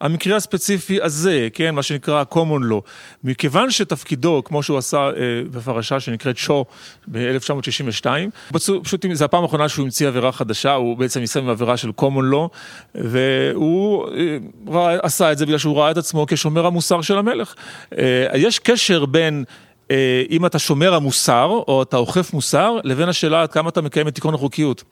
המקרה 0.00 0.36
הספציפי 0.36 1.02
הזה, 1.02 1.48
כן, 1.52 1.74
מה 1.74 1.82
שנקרא 1.82 2.24
common 2.30 2.70
law, 2.70 2.80
מכיוון 3.24 3.70
שתפקידו, 3.70 4.42
כמו 4.44 4.62
שהוא 4.62 4.78
עשה 4.78 4.96
אה, 4.96 5.10
בפרשה 5.50 6.00
שנקראת 6.00 6.36
שו 6.36 6.64
ב-1962, 7.08 8.06
פשוט 8.52 9.04
זו 9.12 9.24
הפעם 9.24 9.42
האחרונה 9.42 9.68
שהוא 9.68 9.84
המציא 9.84 10.08
עבירה 10.08 10.32
חדשה, 10.32 10.72
הוא 10.72 10.96
בעצם 10.96 11.20
יישם 11.20 11.48
עבירה 11.48 11.76
של 11.76 11.90
common 12.00 12.32
law, 12.32 12.48
והוא 12.94 14.08
אה, 14.08 14.38
ראה, 14.68 14.98
עשה 15.02 15.32
את 15.32 15.38
זה 15.38 15.46
בגלל 15.46 15.58
שהוא 15.58 15.76
ראה 15.76 15.90
את 15.90 15.96
עצמו 15.96 16.26
כשומר 16.28 16.66
המוסר 16.66 17.00
של 17.00 17.18
המלך. 17.18 17.54
אה, 17.98 18.26
יש 18.34 18.58
קשר 18.58 19.06
בין... 19.06 19.44
אה, 19.90 20.22
אם 20.30 20.46
אתה 20.46 20.58
שומר 20.58 20.94
המוסר, 20.94 21.62
או 21.68 21.82
אתה 21.82 21.96
אוכף 21.96 22.32
מוסר, 22.32 22.76
לבין 22.84 23.08
השאלה 23.08 23.42
עד 23.42 23.52
כמה 23.52 23.68
אתה 23.68 23.80
מקיים 23.80 24.08
את 24.08 24.18
עקרון 24.18 24.34
החוקיות. 24.34 24.84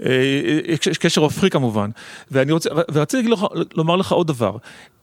יש 0.00 0.06
אה, 0.08 0.92
אה, 0.92 0.94
קשר 1.00 1.20
הופכי 1.20 1.50
כמובן. 1.50 1.90
ואני 2.30 2.52
רוצה, 2.52 2.70
ורציתי 2.92 3.28
לומר 3.74 3.96
לך 3.96 4.12
עוד 4.12 4.26
דבר. 4.26 4.56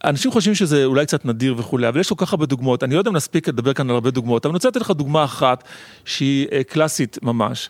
אנשים 0.04 0.32
חושבים 0.32 0.56
שזה 0.56 0.86
אולי 0.86 1.06
קצת 1.06 1.26
נדיר 1.26 1.56
וכולי, 1.58 1.88
אבל 1.88 2.00
יש 2.00 2.10
כל 2.10 2.16
כך 2.18 2.34
הרבה 2.34 2.46
דוגמאות. 2.46 2.84
אני 2.84 2.94
לא 2.94 3.00
יודע 3.00 3.12
אם 3.12 3.16
נספיק 3.16 3.48
לדבר 3.48 3.74
כאן 3.74 3.90
על 3.90 3.96
הרבה 3.96 4.12
דוגמאות, 4.12 4.46
אבל 4.46 4.52
אני 4.52 4.56
רוצה 4.56 4.68
לתת 4.68 4.82
לך 4.82 4.92
דוגמה 4.92 5.24
אחת 5.24 5.64
שהיא 6.06 6.48
קלאסית 6.68 7.18
ממש. 7.22 7.70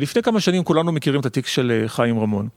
לפני 0.00 0.22
כמה 0.22 0.40
שנים 0.40 0.64
כולנו 0.64 0.92
מכירים 0.92 1.20
את 1.20 1.26
התיק 1.26 1.46
של 1.46 1.84
חיים 1.86 2.18
רמון 2.18 2.48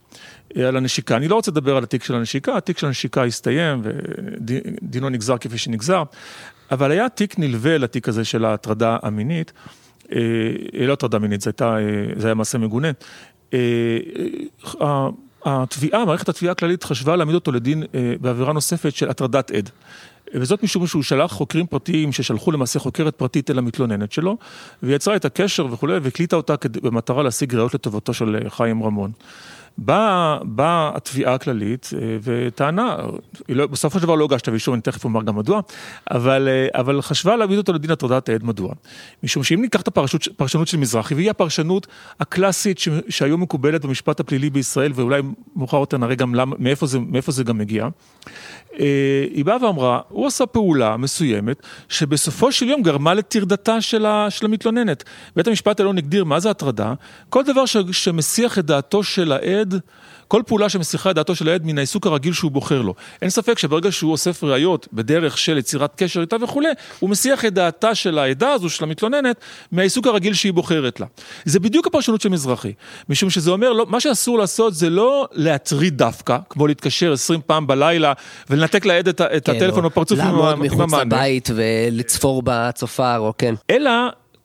על 0.56 0.78
הנשיקה. 0.78 1.18
אני 1.18 1.28
לא 1.28 1.36
רוצה 1.36 1.52
לדבר 1.52 1.78
על 1.78 1.84
התיק 1.84 2.04
של 2.04 2.16
הנשיקה, 2.16 2.58
התיק 2.58 2.78
של 2.78 2.88
הנשיקה 2.88 3.24
הסתיים 3.24 3.82
ודינו 3.84 5.10
נגזר 5.10 5.38
כפי 5.38 5.58
שנגזר, 5.58 6.04
אבל 6.72 6.92
היה 6.92 7.10
תיק 7.10 7.40
נלווה 7.40 7.78
לתיק 7.78 8.10
הזה 8.10 8.26
של 8.26 8.46
ההטרדה 8.46 8.98
המינית, 9.02 9.54
לא 10.74 10.94
הטרדה 10.94 11.20
מינית, 11.20 11.42
זה, 11.42 11.50
הייתה, 11.50 11.76
זה 12.16 12.28
היה 12.28 12.34
מעשה 12.34 12.58
מגונה. 12.58 12.92
התביעה, 15.46 16.06
מערכת 16.06 16.30
התביעה 16.30 16.52
הכללית 16.52 16.84
חשבה 16.84 17.16
להעמיד 17.16 17.36
אותו 17.36 17.52
לדין 17.52 17.84
בעבירה 18.22 18.54
נוספת 18.54 18.96
של 18.96 19.10
הטרדת 19.10 19.52
עד. 19.52 19.70
וזאת 20.36 20.64
משום 20.64 20.88
שהוא 20.88 21.04
שלח 21.04 21.32
חוקרים 21.32 21.68
פרטיים 21.68 22.12
ששלחו 22.12 22.52
למעשה 22.52 22.80
חוקרת 22.80 23.16
פרטית 23.16 23.52
אל 23.52 23.58
המתלוננת 23.58 24.12
שלו, 24.12 24.38
ויצרה 24.84 25.16
את 25.16 25.26
הקשר 25.26 25.66
וכולי, 25.72 25.98
והקליטה 26.02 26.36
אותה 26.36 26.54
במטרה 26.82 27.24
להשיג 27.24 27.56
ראיות 27.56 27.74
לטובתו 27.74 28.14
של 28.14 28.38
חיים 28.50 28.84
רמון. 28.84 29.12
באה 29.78 30.38
בא 30.44 30.92
התביעה 30.96 31.34
הכללית 31.34 31.90
אה, 31.94 32.18
וטענה, 32.24 32.96
לא, 33.50 33.68
בסופו 33.68 34.00
של 34.00 34.06
דבר 34.06 34.16
לא 34.16 34.24
הוגש 34.24 34.42
כתב 34.42 34.54
אישום, 34.54 34.74
אני 34.74 34.82
תכף 34.82 35.06
אומר 35.06 35.24
גם 35.24 35.36
מדוע, 35.36 35.62
אבל, 36.12 36.48
אה, 36.48 36.80
אבל 36.80 37.02
חשבה 37.02 37.36
להעמיד 37.36 37.58
אותו 37.58 37.74
לדין 37.74 37.92
הטרדת 37.92 38.30
עד, 38.30 38.44
מדוע? 38.44 38.74
משום 39.24 39.44
שאם 39.44 39.62
ניקח 39.62 39.82
את 39.82 39.88
הפרשנות 39.88 40.68
של 40.68 40.78
מזרחי, 40.78 41.16
והיא 41.16 41.30
הפרשנות 41.30 41.88
הקלאסית 42.20 42.80
שהיום 43.10 43.42
מקובלת 43.42 43.86
במשפט 43.86 44.20
הפלילי 44.20 44.50
בישראל, 44.50 44.92
ואולי 44.96 45.22
מאוחר 45.56 45.78
יותר 45.78 45.98
נראה 45.98 46.16
גם 46.16 46.36
למה, 46.36 46.56
מאיפה 46.60 46.86
זה, 46.86 47.00
מאיפה 47.00 47.32
זה 47.32 47.44
גם 47.44 47.58
מגיע, 47.58 47.88
אה, 48.80 49.26
היא 49.34 49.46
באה 49.46 49.66
ואמרה, 49.66 50.00
הוא 50.10 50.28
עשה 50.28 50.46
פעולה 50.46 50.98
מסוימת, 50.98 51.58
שבסופו 51.90 52.52
של 52.52 52.70
יום 52.70 52.82
גרמה 52.82 53.14
לטרדתה 53.14 53.82
של, 53.82 54.06
ה, 54.06 54.30
של 54.30 54.46
המתלוננת. 54.46 55.04
בית 55.36 55.48
המשפט 55.48 55.80
העליון 55.80 55.98
הגדיר 55.98 56.24
מה 56.24 56.40
זה 56.40 56.50
הטרדה, 56.50 56.94
כל 57.30 57.44
דבר 57.44 57.66
ש, 57.66 57.78
שמסיח 57.92 58.60
את 58.60 58.66
דעתו 58.66 59.04
של 59.04 59.32
העד, 59.32 59.63
כל 60.28 60.42
פעולה 60.48 60.70
שמסיחה 60.70 61.12
את 61.12 61.16
דעתו 61.16 61.36
של 61.36 61.50
העד 61.50 61.66
מן 61.66 61.78
העיסוק 61.78 62.08
הרגיל 62.08 62.34
שהוא 62.34 62.52
בוחר 62.52 62.82
לו. 62.82 62.94
אין 63.22 63.30
ספק 63.30 63.60
שברגע 63.60 63.92
שהוא 63.92 64.12
אוסף 64.12 64.44
ראיות 64.44 64.88
בדרך 64.94 65.38
של 65.38 65.58
יצירת 65.58 65.92
קשר 65.96 66.22
איתה 66.22 66.36
וכולי, 66.42 66.70
הוא 67.00 67.10
מסיח 67.10 67.46
את 67.46 67.54
דעתה 67.54 67.96
של 67.96 68.20
העדה 68.20 68.52
הזו, 68.52 68.70
של 68.70 68.84
המתלוננת, 68.84 69.36
מהעיסוק 69.72 70.08
הרגיל 70.08 70.34
שהיא 70.34 70.54
בוחרת 70.54 71.00
לה. 71.00 71.06
זה 71.46 71.60
בדיוק 71.60 71.88
הפרשנות 71.88 72.22
של 72.22 72.30
מזרחי, 72.30 72.74
משום 73.10 73.30
שזה 73.30 73.52
אומר, 73.52 73.74
לא, 73.74 73.86
מה 73.90 74.00
שאסור 74.00 74.40
לעשות 74.40 74.74
זה 74.74 74.90
לא 74.90 75.28
להטריד 75.32 75.98
דווקא, 75.98 76.38
כמו 76.50 76.68
להתקשר 76.68 77.14
20 77.14 77.40
פעם 77.46 77.68
בלילה 77.68 78.14
ולנתק 78.50 78.86
לעד 78.86 79.08
את, 79.08 79.22
את 79.22 79.46
כן, 79.46 79.56
הטלפון 79.56 79.86
בפרצוף 79.86 80.20
עם 80.20 80.26
המענה. 80.26 80.50
לעמוד 80.50 80.66
מחוץ 80.66 80.94
לבית 80.94 81.50
ולצפור 81.56 82.42
בצופר, 82.46 83.20
או 83.20 83.34
כן. 83.38 83.56
אלא 83.70 83.92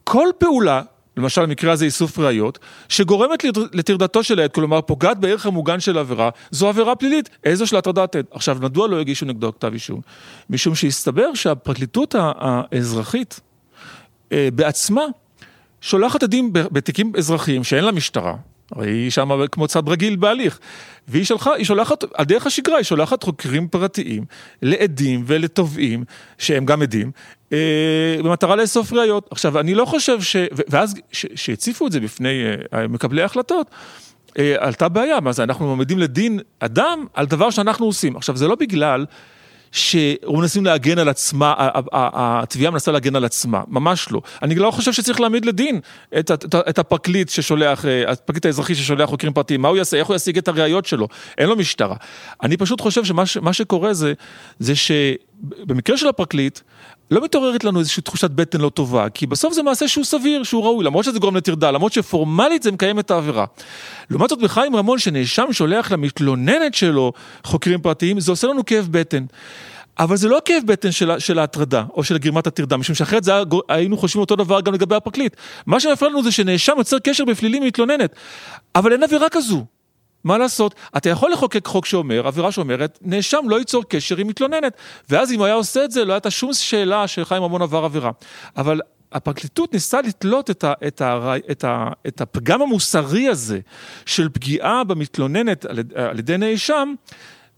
כל 0.04 0.28
פעולה 0.38 0.82
למשל 1.18 1.46
במקרה 1.46 1.72
הזה 1.72 1.84
איסוף 1.84 2.18
ראיות, 2.18 2.58
שגורמת 2.88 3.44
לטרדתו 3.72 4.22
של 4.22 4.40
העד, 4.40 4.52
כלומר 4.52 4.80
פוגעת 4.80 5.18
בערך 5.18 5.46
המוגן 5.46 5.80
של 5.80 5.98
העבירה, 5.98 6.30
זו 6.50 6.68
עבירה 6.68 6.96
פלילית, 6.96 7.28
איזו 7.44 7.66
של 7.66 7.76
הטרדת 7.76 8.16
עד. 8.16 8.24
עכשיו, 8.30 8.58
מדוע 8.60 8.88
לא 8.88 9.00
הגישו 9.00 9.26
נגדו 9.26 9.52
כתב 9.52 9.72
אישום? 9.72 10.00
משום 10.50 10.74
שהסתבר 10.74 11.34
שהפרקליטות 11.34 12.14
האזרחית 12.18 13.40
אה, 14.32 14.48
בעצמה 14.54 15.02
שולחת 15.80 16.22
עדים 16.22 16.52
בתיקים 16.52 17.12
אזרחיים 17.16 17.64
שאין 17.64 17.84
לה 17.84 17.92
משטרה, 17.92 18.34
הרי 18.72 18.90
היא 18.90 19.10
שם 19.10 19.46
כמו 19.52 19.68
צד 19.68 19.88
רגיל 19.88 20.16
בהליך. 20.16 20.58
והיא 21.08 21.24
שלחה, 21.24 21.54
היא 21.54 21.64
שולחת, 21.64 22.04
על 22.14 22.24
דרך 22.24 22.46
השגרה, 22.46 22.76
היא 22.76 22.84
שולחת 22.84 23.22
חוקרים 23.22 23.68
פרטיים 23.68 24.24
לעדים 24.62 25.24
ולתובעים, 25.26 26.04
שהם 26.38 26.66
גם 26.66 26.82
עדים, 26.82 27.10
במטרה 28.22 28.56
לאסוף 28.56 28.92
ראיות. 28.92 29.28
עכשיו, 29.30 29.60
אני 29.60 29.74
לא 29.74 29.84
חושב 29.84 30.22
ש... 30.22 30.36
ואז 30.68 30.94
שהציפו 31.12 31.86
את 31.86 31.92
זה 31.92 32.00
בפני 32.00 32.44
אה, 32.74 32.88
מקבלי 32.88 33.22
ההחלטות, 33.22 33.70
אה, 34.38 34.54
עלתה 34.58 34.88
בעיה, 34.88 35.20
מה 35.20 35.32
זה, 35.32 35.42
אנחנו 35.42 35.66
מעמידים 35.66 35.98
לדין 35.98 36.40
אדם 36.60 37.04
על 37.14 37.26
דבר 37.26 37.50
שאנחנו 37.50 37.86
עושים. 37.86 38.16
עכשיו, 38.16 38.36
זה 38.36 38.48
לא 38.48 38.54
בגלל... 38.54 39.06
שמנסים 39.72 40.64
להגן 40.64 40.98
על 40.98 41.08
עצמה, 41.08 41.54
התביעה 41.92 42.70
מנסה 42.70 42.92
להגן 42.92 43.16
על 43.16 43.24
עצמה, 43.24 43.62
ממש 43.68 44.12
לא. 44.12 44.20
אני 44.42 44.54
לא 44.54 44.70
חושב 44.70 44.92
שצריך 44.92 45.20
להעמיד 45.20 45.44
לדין 45.44 45.80
את, 46.18 46.30
את, 46.30 46.54
את 46.54 46.78
הפרקליט 46.78 47.28
ששולח, 47.28 47.84
אה, 47.84 48.12
הפרקליט 48.12 48.46
האזרחי 48.46 48.74
ששולח 48.74 49.08
חוקרים 49.08 49.32
פרטיים, 49.32 49.62
מה 49.62 49.68
הוא 49.68 49.76
יעשה, 49.76 49.96
איך 49.96 50.06
הוא 50.06 50.16
ישיג 50.16 50.38
את 50.38 50.48
הראיות 50.48 50.86
שלו, 50.86 51.08
אין 51.38 51.48
לו 51.48 51.56
משטרה. 51.56 51.96
אני 52.42 52.56
פשוט 52.56 52.80
חושב 52.80 53.04
שמה 53.04 53.52
שקורה 53.52 53.94
זה, 53.94 54.12
זה 54.58 54.74
שבמקרה 54.76 55.96
של 55.96 56.08
הפרקליט, 56.08 56.60
לא 57.10 57.24
מתעוררת 57.24 57.64
לנו 57.64 57.78
איזושהי 57.78 58.02
תחושת 58.02 58.30
בטן 58.30 58.60
לא 58.60 58.68
טובה, 58.68 59.08
כי 59.08 59.26
בסוף 59.26 59.54
זה 59.54 59.62
מעשה 59.62 59.88
שהוא 59.88 60.04
סביר, 60.04 60.42
שהוא 60.42 60.64
ראוי, 60.64 60.84
למרות 60.84 61.04
שזה 61.04 61.18
גורם 61.18 61.36
לטרדה, 61.36 61.70
למרות 61.70 61.92
שפורמלית 61.92 62.62
זה 62.62 62.72
מקיים 62.72 62.98
את 62.98 63.10
העבירה. 63.10 63.44
לעומת 64.10 64.30
זאת 64.30 64.38
בחיים 64.38 64.76
רמון, 64.76 64.98
שנאשם 64.98 65.52
שולח 65.52 65.92
למתלוננת 65.92 66.74
שלו 66.74 67.12
חוקרים 67.44 67.80
פרטיים, 67.80 68.20
זה 68.20 68.32
עושה 68.32 68.46
לנו 68.46 68.64
כאב 68.64 68.88
בטן. 68.90 69.24
אבל 69.98 70.16
זה 70.16 70.28
לא 70.28 70.38
כאב 70.44 70.62
בטן 70.66 70.92
של, 70.92 71.18
של 71.18 71.38
ההטרדה, 71.38 71.84
או 71.94 72.04
של 72.04 72.18
גרימת 72.18 72.46
הטרדה, 72.46 72.76
משום 72.76 72.94
שאחרת 72.94 73.24
זה 73.24 73.32
היינו 73.68 73.96
חושבים 73.96 74.20
אותו 74.20 74.36
דבר 74.36 74.60
גם 74.60 74.74
לגבי 74.74 74.94
הפרקליט. 74.94 75.36
מה 75.66 75.80
שמפריע 75.80 76.10
לנו 76.10 76.22
זה 76.22 76.32
שנאשם 76.32 76.74
יוצר 76.78 76.98
קשר 76.98 77.24
בפלילים 77.24 77.62
עם 77.62 77.68
מתלוננת, 77.68 78.14
אבל 78.74 78.92
אין 78.92 79.02
עבירה 79.02 79.28
כזו. 79.28 79.64
מה 80.28 80.38
לעשות? 80.38 80.74
אתה 80.96 81.10
יכול 81.10 81.32
לחוקק 81.32 81.66
חוק 81.66 81.86
שאומר, 81.86 82.26
עבירה 82.26 82.52
שאומרת, 82.52 82.98
נאשם 83.02 83.44
לא 83.48 83.58
ייצור 83.58 83.84
קשר 83.88 84.16
עם 84.16 84.26
מתלוננת. 84.26 84.72
ואז 85.10 85.32
אם 85.32 85.38
הוא 85.38 85.46
היה 85.46 85.54
עושה 85.54 85.84
את 85.84 85.90
זה, 85.90 86.04
לא 86.04 86.12
הייתה 86.12 86.30
שום 86.30 86.54
שאלה 86.54 87.08
שחיים 87.08 87.42
רמון 87.42 87.62
עבר 87.62 87.84
עבירה. 87.84 88.10
אבל 88.56 88.80
הפרקליטות 89.12 89.72
ניסתה 89.72 90.00
לתלות 90.00 90.50
את, 90.50 90.64
ה, 90.64 90.72
את, 90.86 91.00
ה, 91.00 91.34
את, 91.50 91.64
ה, 91.64 91.88
את 92.06 92.20
הפגם 92.20 92.62
המוסרי 92.62 93.28
הזה 93.28 93.58
של 94.06 94.28
פגיעה 94.28 94.84
במתלוננת 94.84 95.64
על, 95.64 95.78
על 95.94 96.18
ידי 96.18 96.38
נאשם, 96.38 96.94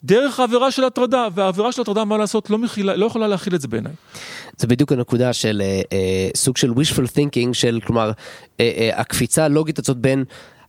דרך 0.05 0.41
העבירה 0.41 0.71
של 0.71 0.85
הטרדה, 0.85 1.29
והעבירה 1.35 1.73
של 1.73 1.83
הטרדה, 1.83 2.05
מה 2.05 2.19
לעשות, 2.19 2.51
לא, 2.51 2.59
מכילה, 2.59 2.97
לא 2.97 3.07
יכולה 3.07 3.29
להכיל 3.29 3.55
את 3.55 3.61
זה 3.61 3.69
בעיניי. 3.69 3.93
זה 4.57 4.67
בדיוק 4.67 4.93
הנקודה 4.93 5.33
של 5.33 5.63
אה, 5.65 5.81
אה, 5.93 6.29
סוג 6.37 6.57
של 6.57 6.71
wishful 6.71 7.07
thinking, 7.17 7.53
של 7.53 7.79
כלומר, 7.87 8.13
אה, 8.61 8.73
אה, 8.79 9.01
הקפיצה 9.01 9.45
הלוגית 9.45 9.79
הזאת 9.79 9.97
בין 9.97 10.25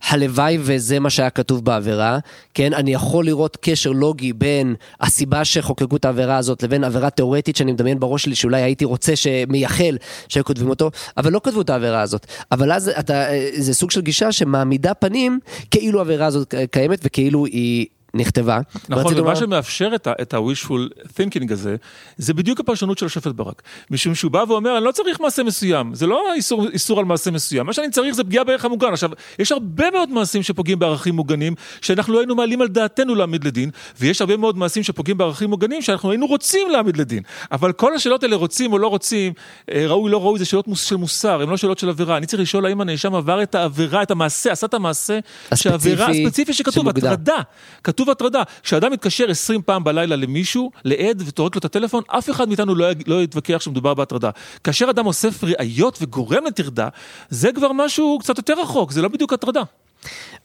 הלוואי 0.08 0.58
וזה 0.60 1.00
מה 1.00 1.10
שהיה 1.10 1.30
כתוב 1.30 1.64
בעבירה, 1.64 2.18
כן? 2.54 2.74
אני 2.74 2.94
יכול 2.94 3.24
לראות 3.24 3.58
קשר 3.60 3.92
לוגי 3.92 4.32
בין 4.32 4.74
הסיבה 5.00 5.44
שחוקקו 5.44 5.96
את 5.96 6.04
העבירה 6.04 6.36
הזאת 6.36 6.62
לבין 6.62 6.84
עבירה 6.84 7.10
תיאורטית 7.10 7.56
שאני 7.56 7.72
מדמיין 7.72 8.00
בראש 8.00 8.22
שלי 8.22 8.34
שאולי 8.34 8.62
הייתי 8.62 8.84
רוצה 8.84 9.16
שמייחל 9.16 9.96
שהיו 10.28 10.44
כותבים 10.44 10.68
אותו, 10.68 10.90
אבל 11.16 11.32
לא 11.32 11.40
כתבו 11.44 11.60
את 11.60 11.70
העבירה 11.70 12.00
הזאת. 12.02 12.26
אבל 12.52 12.72
אז 12.72 12.88
אתה, 12.88 13.24
זה 13.56 13.74
סוג 13.74 13.90
של 13.90 14.00
גישה 14.00 14.32
שמעמידה 14.32 14.94
פנים 14.94 15.38
כאילו 15.70 15.98
העבירה 15.98 16.26
הזאת 16.26 16.54
קיימת 16.70 16.98
וכאילו 17.02 17.46
היא... 17.46 17.86
נכתבה. 18.14 18.60
נכון, 18.88 19.18
ומה 19.18 19.36
שמאפשר 19.36 19.90
את 20.06 20.34
ה-wishful 20.34 21.02
thinking 21.02 21.52
הזה, 21.52 21.76
זה 22.16 22.34
בדיוק 22.34 22.60
הפרשנות 22.60 22.98
של 22.98 23.06
השופט 23.06 23.32
ברק. 23.32 23.62
משום 23.90 24.14
שהוא 24.14 24.30
בא 24.30 24.44
ואומר, 24.48 24.76
אני 24.76 24.84
לא 24.84 24.92
צריך 24.92 25.20
מעשה 25.20 25.42
מסוים, 25.42 25.94
זה 25.94 26.06
לא 26.06 26.34
איסור, 26.34 26.68
איסור 26.68 26.98
על 26.98 27.04
מעשה 27.04 27.30
מסוים, 27.30 27.66
מה 27.66 27.72
שאני 27.72 27.90
צריך 27.90 28.14
זה 28.14 28.24
פגיעה 28.24 28.44
בערך 28.44 28.64
המוגן. 28.64 28.92
עכשיו, 28.92 29.10
יש 29.38 29.52
הרבה 29.52 29.90
מאוד 29.90 30.10
מעשים 30.10 30.42
שפוגעים 30.42 30.78
בערכים 30.78 31.14
מוגנים, 31.14 31.54
שאנחנו 31.80 32.12
לא 32.12 32.18
היינו 32.18 32.34
מעלים 32.34 32.62
על 32.62 32.68
דעתנו 32.68 33.14
להעמיד 33.14 33.44
לדין, 33.44 33.70
ויש 34.00 34.20
הרבה 34.20 34.36
מאוד 34.36 34.58
מעשים 34.58 34.82
שפוגעים 34.82 35.18
בערכים 35.18 35.50
מוגנים, 35.50 35.82
שאנחנו 35.82 36.10
היינו 36.10 36.26
רוצים 36.26 36.70
להעמיד 36.70 36.96
לדין. 36.96 37.22
אבל 37.52 37.72
כל 37.72 37.94
השאלות 37.94 38.22
האלה, 38.22 38.36
רוצים 38.36 38.72
או 38.72 38.78
לא 38.78 38.86
רוצים, 38.86 39.32
אה, 39.72 39.86
ראוי 39.86 40.10
לא 40.10 40.22
ראוי, 40.22 40.38
זה 40.38 40.44
שאלות 40.44 40.66
של 40.74 40.96
מוסר, 40.96 41.42
הן 41.42 41.48
לא 41.48 41.56
שאלות 41.56 41.78
של 41.78 41.88
עבירה. 41.88 42.16
אני 42.16 42.26
צריך 42.26 42.42
לשאול 42.42 42.66
האם 42.66 42.80
הנאשם 42.80 43.14
עבר 43.14 43.42
את 43.42 43.54
העבירה, 43.54 44.02
את 44.02 44.10
המעשה, 44.10 44.52
עשה 44.52 44.66
את 44.66 44.74
המעשה, 44.74 45.18
שהעבירה 45.54 46.06
הספציפי 46.06 46.52
שכתוב, 46.52 46.88
הטרדה. 46.88 47.36
כתוב 47.84 48.01
הטרדה. 48.08 48.42
כשאדם 48.62 48.92
מתקשר 48.92 49.30
20 49.30 49.62
פעם 49.62 49.84
בלילה 49.84 50.16
למישהו, 50.16 50.70
לעד, 50.84 51.22
וטורק 51.26 51.54
לו 51.54 51.58
את 51.58 51.64
הטלפון, 51.64 52.02
אף 52.06 52.30
אחד 52.30 52.48
מאיתנו 52.48 52.74
לא, 52.74 52.86
לא 53.06 53.22
יתווכח 53.22 53.60
שמדובר 53.60 53.94
בהטרדה. 53.94 54.30
כאשר 54.64 54.90
אדם 54.90 55.06
אוסף 55.06 55.44
ראיות 55.44 55.98
וגורם 56.02 56.44
לטרדה, 56.46 56.88
זה 57.30 57.52
כבר 57.52 57.72
משהו 57.72 58.18
קצת 58.20 58.38
יותר 58.38 58.54
רחוק, 58.60 58.92
זה 58.92 59.02
לא 59.02 59.08
בדיוק 59.08 59.32
הטרדה. 59.32 59.62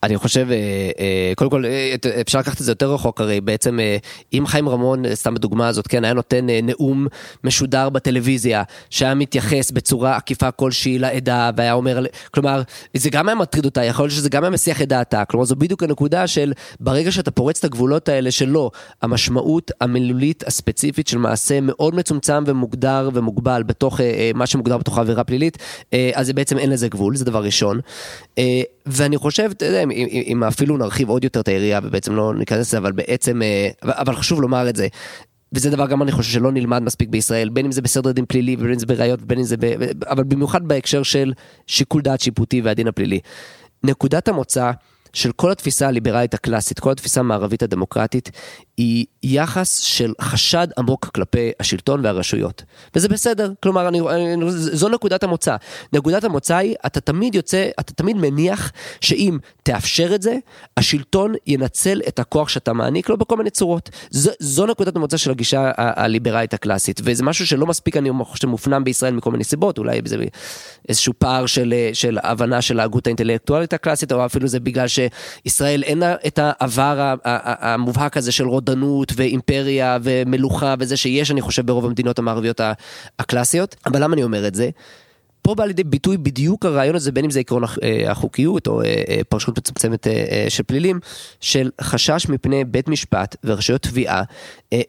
אני 0.04 0.18
חושב, 0.18 0.48
אה, 0.52 0.56
אה, 1.00 1.34
קודם 1.36 1.50
כל 1.50 1.66
אה, 1.66 1.96
אפשר 2.22 2.40
לקחת 2.40 2.62
את 2.62 2.66
זה 2.66 2.72
יותר 2.72 2.94
רחוק, 2.94 3.22
הרי 3.22 3.42
בעצם 3.42 3.80
אם 4.34 4.44
חיים 4.48 4.70
רמון, 4.70 5.16
סתם 5.16 5.34
בדוגמה 5.34 5.68
הזאת, 5.68 5.88
כן, 5.88 6.04
היה 6.04 6.14
נותן 6.14 6.48
נאום 6.64 7.08
משודר 7.44 7.90
בטלוויזיה, 7.90 8.64
שהיה 8.90 9.16
מתייחס 9.16 9.72
בצורה 9.72 10.16
עקיפה 10.16 10.52
כלשהי 10.52 11.00
לעדה, 11.00 11.52
והיה 11.58 11.74
אומר, 11.74 12.06
כלומר, 12.32 12.62
זה 12.94 13.10
גם 13.10 13.30
היה 13.30 13.36
מטריד 13.36 13.66
אותה, 13.66 13.84
יכול 13.84 14.06
להיות 14.06 14.14
שזה 14.14 14.30
גם 14.30 14.44
היה 14.44 14.50
מסיח 14.50 14.82
את 14.82 14.88
דעתה, 14.88 15.26
כלומר 15.26 15.46
זו 15.46 15.56
בדיוק 15.56 15.84
הנקודה 15.84 16.28
של 16.28 16.54
ברגע 16.80 17.12
שאתה 17.12 17.32
פורץ 17.32 17.60
את 17.60 17.66
הגבולות 17.66 18.10
האלה 18.10 18.32
שלא, 18.32 18.72
המשמעות 19.02 19.72
המילולית 19.82 20.44
הספציפית 20.48 21.08
של 21.08 21.18
מעשה 21.18 21.62
מאוד 21.62 21.96
מצומצם 21.96 22.44
ומוגדר 22.48 23.10
ומוגבל 23.14 23.64
בתוך 23.64 24.00
מה 24.36 24.48
שמוגדר 24.48 24.78
בתוך 24.78 24.98
העבירה 24.98 25.24
פלילית, 25.24 25.58
אז 26.14 26.32
בעצם 26.32 26.58
אין 26.58 26.70
לזה 26.70 26.88
גבול, 26.88 27.16
זה 27.16 27.26
דבר 27.26 27.44
ראשון. 27.44 27.80
ואני 28.88 29.18
חושב, 29.18 29.50
אתה 29.52 29.66
יודע, 29.66 29.84
אם, 29.84 29.92
אם 30.28 30.44
אפילו 30.44 30.78
נרחיב 30.78 31.10
עוד 31.10 31.24
יותר 31.24 31.40
את 31.40 31.48
היריעה 31.48 31.80
ובעצם 31.84 32.16
לא 32.16 32.34
ניכנס 32.36 32.68
לזה, 32.68 32.78
אבל 32.78 32.92
בעצם, 32.92 33.42
אה, 33.42 33.70
אבל 33.84 34.16
חשוב 34.16 34.42
לומר 34.42 34.70
את 34.70 34.76
זה. 34.76 34.88
וזה 35.54 35.70
דבר 35.70 35.88
גם 35.88 36.02
אני 36.02 36.12
חושב 36.12 36.32
שלא 36.32 36.52
נלמד 36.52 36.84
מספיק 36.84 37.10
בישראל, 37.10 37.50
בין 37.50 37.66
אם 37.66 37.72
זה 37.72 37.82
בסדר 37.82 38.12
דין 38.12 38.26
פלילי 38.26 38.56
ובין 38.60 38.72
אם 38.72 38.80
זה 38.80 38.86
בראיות 38.86 39.20
ובין 39.24 39.38
אם 39.38 39.44
זה 39.44 39.58
ב... 39.60 39.66
אבל 40.10 40.24
במיוחד 40.24 40.68
בהקשר 40.68 41.04
של 41.04 41.34
שיקול 41.68 42.02
דעת 42.02 42.20
שיפוטי 42.20 42.62
והדין 42.62 42.88
הפלילי. 42.88 43.20
נקודת 43.84 44.28
המוצא 44.28 44.72
של 45.18 45.32
כל 45.32 45.52
התפיסה 45.52 45.88
הליברלית 45.88 46.34
הקלאסית, 46.34 46.80
כל 46.80 46.92
התפיסה 46.92 47.20
המערבית 47.20 47.64
הדמוקרטית, 47.64 48.32
היא 48.78 49.06
יחס 49.24 49.80
של 49.80 50.14
חשד 50.22 50.68
עמוק 50.78 51.10
כלפי 51.16 51.52
השלטון 51.60 52.06
והרשויות. 52.06 52.64
וזה 52.96 53.10
בסדר, 53.10 53.52
כלומר, 53.64 53.88
אני, 53.88 54.00
אני, 54.00 54.52
זו 54.52 54.90
נקודת 54.90 55.24
המוצא. 55.24 55.56
נקודת 55.94 56.24
המוצא 56.24 56.56
היא, 56.56 56.76
אתה 56.86 57.02
תמיד 57.02 57.36
יוצא, 57.36 57.70
אתה 57.80 57.94
תמיד 57.94 58.18
מניח 58.18 58.72
שאם 59.02 59.38
תאפשר 59.64 60.16
את 60.16 60.22
זה, 60.22 60.38
השלטון 60.78 61.34
ינצל 61.48 62.02
את 62.08 62.20
הכוח 62.20 62.50
שאתה 62.50 62.74
מעניק 62.74 63.10
לו 63.10 63.18
בכל 63.18 63.38
מיני 63.38 63.50
צורות. 63.50 63.90
זו, 64.10 64.32
זו 64.40 64.66
נקודת 64.66 64.96
המוצא 64.96 65.18
של 65.18 65.32
הגישה 65.32 65.72
הליברלית 65.78 66.54
הקלאסית, 66.54 67.02
וזה 67.04 67.24
משהו 67.24 67.48
שלא 67.48 67.66
מספיק, 67.66 67.98
אני 67.98 68.10
חושב, 68.24 68.48
מופנם 68.48 68.84
בישראל 68.84 69.14
מכל 69.14 69.32
מיני 69.32 69.44
סיבות, 69.44 69.78
אולי 69.78 70.02
זה 70.06 70.18
איזשהו 70.90 71.14
פער 71.18 71.46
של, 71.46 71.74
של 71.94 72.18
הבנה 72.24 72.62
של 72.62 72.80
ההגות 72.80 73.08
האינטלקטואלית 73.08 73.74
הקלאסית, 73.74 74.12
או 74.12 74.26
אפילו 74.26 74.48
זה 74.48 74.60
בגלל 74.60 74.88
שישראל 75.44 75.84
אין 75.84 76.04
את 76.28 76.40
העבר 76.42 77.16
המובהק 77.24 78.18
הזה 78.18 78.32
של 78.32 78.48
רודנות 78.48 79.12
ואימפריה 79.16 79.98
ומלוכה 80.04 80.76
וזה 80.80 80.98
שיש, 80.98 81.32
אני 81.32 81.42
חושב, 81.42 81.66
ברוב 81.66 81.86
המדינות 81.86 82.20
המערביות 82.20 82.62
הקלאסיות. 83.20 83.76
אבל 83.86 84.04
למה 84.04 84.14
אני 84.14 84.24
אומר 84.24 84.48
את 84.48 84.56
זה? 84.56 84.70
פה 85.48 85.56
בא 85.56 85.66
לידי 85.66 85.84
ביטוי 85.84 86.18
בדיוק 86.18 86.66
הרעיון 86.66 86.96
הזה, 86.96 87.12
בין 87.12 87.26
אם 87.26 87.32
זה 87.32 87.40
עקרון 87.40 87.64
אה, 87.64 88.12
החוקיות 88.12 88.68
או 88.68 88.82
אה, 88.82 89.04
אה, 89.10 89.22
פרשנות 89.30 89.58
מצומצמת 89.58 90.08
של 90.50 90.64
פלילים, 90.64 91.00
של 91.42 91.70
חשש 91.82 92.30
מפני 92.30 92.66
בית 92.66 92.88
משפט 92.88 93.36
ורשויות 93.44 93.82
תביעה, 93.82 94.24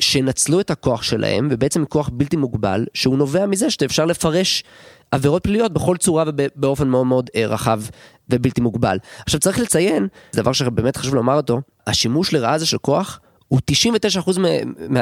שנצלו 0.00 0.60
את 0.60 0.70
הכוח 0.70 1.02
שלהם, 1.02 1.48
ובעצם 1.50 1.84
כוח 1.84 2.10
בלתי 2.12 2.36
מוגבל, 2.36 2.86
שהוא 2.94 3.18
נובע 3.18 3.46
מזה 3.46 3.70
שאפשר 3.70 4.04
לפרש 4.04 4.64
עבירות 5.10 5.42
פליליות 5.42 5.72
בכל 5.72 5.96
צורה 5.96 6.24
ובאופן 6.26 6.88
מאוד 6.88 7.06
מאוד 7.06 7.30
רחב 7.36 7.80
ובלתי 8.28 8.60
מוגבל. 8.60 8.98
עכשיו 9.26 9.40
צריך 9.40 9.58
לציין, 9.58 10.08
זה 10.32 10.42
דבר 10.42 10.52
שבאמת 10.52 10.96
חשוב 10.96 11.14
לומר 11.14 11.34
אותו, 11.34 11.60
השימוש 11.86 12.32
לרעה 12.32 12.54
הזה 12.54 12.66
של 12.66 12.78
כוח 12.78 13.20
הוא 13.48 13.60
99% 13.70 14.38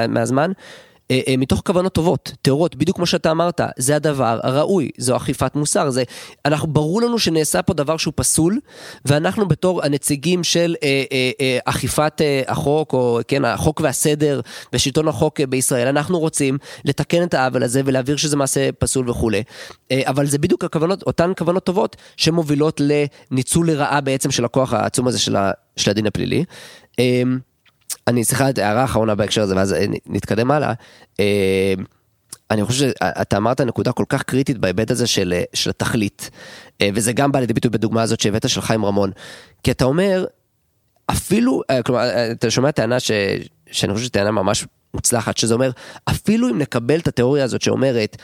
מהזמן 0.09 0.43
אה, 0.43 0.47
אה, 0.47 0.86
מתוך 1.39 1.63
כוונות 1.67 1.93
טובות, 1.93 2.33
טהורות, 2.43 2.77
בדיוק 2.77 2.97
כמו 2.97 3.07
שאתה 3.07 3.31
אמרת, 3.31 3.61
זה 3.79 3.97
הדבר 3.97 4.39
הראוי, 4.43 4.91
זו 4.99 5.17
אכיפת 5.17 5.55
מוסר, 5.55 5.91
זה, 5.91 6.03
אנחנו, 6.45 6.69
ברור 6.69 7.03
לנו 7.03 7.19
שנעשה 7.19 7.63
פה 7.63 7.75
דבר 7.75 7.97
שהוא 7.97 8.13
פסול, 8.17 8.61
ואנחנו 9.05 9.49
בתור 9.49 9.85
הנציגים 9.85 10.45
של 10.45 10.75
אה, 10.83 11.05
אה, 11.13 11.31
אה, 11.41 11.59
אכיפת 11.65 12.21
אה, 12.21 12.43
החוק, 12.47 12.93
או 12.93 13.21
כן, 13.29 13.45
החוק 13.45 13.81
והסדר 13.81 14.41
ושלטון 14.73 15.09
החוק 15.09 15.41
אה, 15.41 15.47
בישראל, 15.47 15.89
אנחנו 15.89 16.19
רוצים 16.19 16.59
לתקן 16.85 17.23
את 17.23 17.35
העוול 17.35 17.63
הזה 17.63 17.83
ולהבהיר 17.85 18.17
שזה 18.17 18.37
מעשה 18.37 18.73
פסול 18.73 19.11
וכולי, 19.11 19.43
אה, 19.91 20.03
אבל 20.07 20.27
זה 20.27 20.39
בדיוק 20.39 20.65
הכוונות, 20.65 21.03
אותן 21.03 21.33
כוונות 21.39 21.65
טובות 21.65 21.97
שמובילות 22.17 22.81
לניצול 23.31 23.71
לרעה 23.71 24.01
בעצם 24.01 24.31
של 24.31 24.45
הכוח 24.45 24.73
העצום 24.73 25.09
הזה 25.09 25.19
של, 25.19 25.37
ה, 25.37 25.51
של 25.77 25.91
הדין 25.91 26.07
הפלילי. 26.07 26.45
אה, 26.99 27.23
אני 28.09 28.25
צריכה 28.25 28.51
את 28.51 28.59
הערה 28.59 28.85
אחרונה 28.85 29.15
בהקשר 29.15 29.43
הזה 29.43 29.57
ואז 29.57 29.75
נתקדם 30.07 30.51
הלאה. 30.51 30.73
אה, 31.21 31.75
אני 32.51 32.65
חושב 32.65 32.89
שאתה 32.89 33.37
אמרת 33.37 33.61
נקודה 33.61 33.93
כל 33.93 34.05
כך 34.09 34.23
קריטית 34.23 34.59
בהיבט 34.59 34.91
הזה 34.91 35.07
של, 35.07 35.35
של 35.55 35.71
התכלית, 35.71 36.31
אה, 36.81 36.89
וזה 36.95 37.13
גם 37.13 37.33
בא 37.33 37.41
לידי 37.41 37.53
ביטוי 37.53 37.71
בדוגמה 37.71 38.03
הזאת 38.03 38.21
שהבאת 38.21 38.49
של 38.49 38.61
חיים 38.61 38.85
רמון, 38.85 39.11
כי 39.63 39.71
אתה 39.71 39.85
אומר, 39.85 40.25
אפילו, 41.11 41.63
אה, 41.71 41.83
כלומר, 41.83 42.31
אתה 42.33 42.51
שומע 42.51 42.71
טענה 42.71 43.01
ש, 43.01 43.11
שאני 43.71 43.95
חושב 43.95 44.07
שטענה 44.07 44.31
ממש 44.31 44.67
מוצלחת, 44.95 45.37
שזה 45.37 45.55
אומר, 45.55 45.71
אפילו 46.05 46.49
אם 46.51 46.59
נקבל 46.59 46.99
את 46.99 47.09
התיאוריה 47.09 47.45
הזאת 47.45 47.63
שאומרת, 47.63 48.17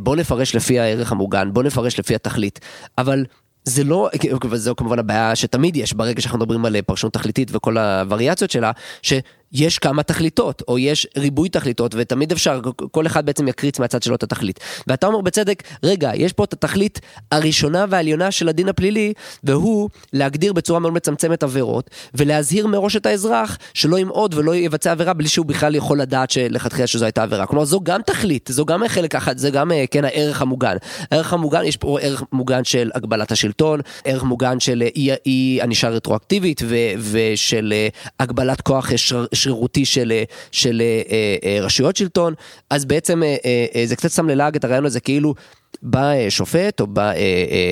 בוא 0.00 0.16
נפרש 0.16 0.54
לפי 0.54 0.78
הערך 0.78 1.12
המוגן, 1.12 1.52
בוא 1.52 1.62
נפרש 1.62 1.98
לפי 1.98 2.14
התכלית, 2.14 2.60
אבל 2.98 3.24
זה 3.64 3.84
לא, 3.84 4.08
וזו 4.50 4.76
כמובן 4.76 4.98
הבעיה 4.98 5.36
שתמיד 5.36 5.76
יש 5.76 5.92
ברגע 5.92 6.20
שאנחנו 6.20 6.38
מדברים 6.38 6.64
על 6.64 6.82
פרשנות 6.82 7.12
תכליתית 7.12 7.50
וכל 7.52 7.78
הווריאציות 7.78 8.50
שלה, 8.50 8.70
ש... 9.02 9.12
יש 9.52 9.78
כמה 9.78 10.02
תכליתות, 10.02 10.62
או 10.68 10.78
יש 10.78 11.06
ריבוי 11.16 11.48
תכליתות, 11.48 11.94
ותמיד 11.98 12.32
אפשר, 12.32 12.60
כל 12.90 13.06
אחד 13.06 13.26
בעצם 13.26 13.48
יקריץ 13.48 13.78
מהצד 13.78 14.02
שלו 14.02 14.14
את 14.14 14.22
התכלית. 14.22 14.60
ואתה 14.86 15.06
אומר 15.06 15.20
בצדק, 15.20 15.62
רגע, 15.82 16.10
יש 16.14 16.32
פה 16.32 16.44
את 16.44 16.52
התכלית 16.52 17.00
הראשונה 17.32 17.84
והעליונה 17.88 18.30
של 18.30 18.48
הדין 18.48 18.68
הפלילי, 18.68 19.12
והוא 19.44 19.88
להגדיר 20.12 20.52
בצורה 20.52 20.80
מאוד 20.80 20.92
מצמצמת 20.92 21.42
עבירות, 21.42 21.90
ולהזהיר 22.14 22.66
מראש 22.66 22.96
את 22.96 23.06
האזרח 23.06 23.58
שלא 23.74 23.98
ימעוד 23.98 24.34
ולא 24.34 24.56
יבצע 24.56 24.92
עבירה 24.92 25.12
בלי 25.12 25.28
שהוא 25.28 25.46
בכלל 25.46 25.74
יכול 25.74 26.00
לדעת 26.00 26.30
שלכתחילה 26.30 26.86
שזו 26.86 27.04
הייתה 27.04 27.22
עבירה. 27.22 27.46
כלומר, 27.46 27.64
זו 27.64 27.80
גם 27.80 28.02
תכלית, 28.02 28.50
זו 28.52 28.64
גם 28.64 28.88
חלק 28.88 29.14
אחת, 29.14 29.38
זה 29.38 29.50
גם, 29.50 29.70
כן, 29.90 30.04
הערך 30.04 30.42
המוגן. 30.42 30.76
הערך 31.10 31.32
המוגן, 31.32 31.64
יש 31.64 31.76
פה 31.76 32.00
ערך 32.00 32.22
מוגן 32.32 32.64
של 32.64 32.90
הגבלת 32.94 33.32
השלטון, 33.32 33.80
ערך 34.04 34.22
מוגן 34.22 34.60
של 34.60 34.82
אי 35.26 35.58
ענישה 35.62 35.88
רטרואקטיבית, 35.88 36.62
ו, 36.64 36.76
ושל 36.98 37.72
אה, 37.76 37.88
הגבלת 38.20 38.60
כוח 38.60 38.96
שר, 38.96 39.24
שרירותי 39.38 39.84
של, 39.84 40.12
של 40.52 40.82
אה, 40.84 41.02
אה, 41.42 41.60
רשויות 41.60 41.96
שלטון, 41.96 42.34
אז 42.70 42.84
בעצם 42.84 43.22
אה, 43.22 43.84
זה 43.84 43.96
קצת 43.96 44.10
שם 44.10 44.28
ללעג 44.28 44.56
את 44.56 44.64
הרעיון 44.64 44.86
הזה 44.86 45.00
כאילו 45.00 45.34
בא 45.82 46.12
שופט 46.28 46.80
או 46.80 46.86
בא 46.86 47.12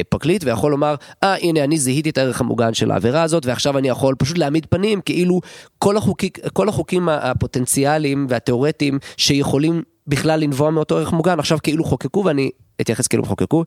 פרקליט 0.09 0.44
ויכול 0.44 0.70
לומר, 0.70 0.94
אה 1.22 1.35
הנה 1.42 1.64
אני 1.64 1.79
זיהיתי 1.79 2.11
את 2.11 2.18
הערך 2.18 2.40
המוגן 2.40 2.74
של 2.74 2.90
העבירה 2.90 3.22
הזאת 3.22 3.46
ועכשיו 3.46 3.79
אני 3.79 3.88
יכול 3.88 4.14
פשוט 4.18 4.38
להעמיד 4.38 4.66
פנים 4.70 5.00
כאילו 5.00 5.40
כל, 5.79 5.96
החוקי, 5.96 6.31
כל 6.52 6.68
החוקים 6.68 7.09
הפוטנציאליים 7.09 8.26
והתיאורטיים 8.29 8.98
שיכולים 9.16 9.83
בכלל 10.07 10.40
לנבוע 10.40 10.70
מאותו 10.70 10.98
ערך 10.98 11.12
מוגן 11.12 11.38
עכשיו 11.38 11.59
כאילו 11.62 11.85
חוקקו 11.85 12.24
ואני 12.24 12.50
אתייחס 12.81 13.07
כאילו 13.07 13.24
חוקקו. 13.24 13.64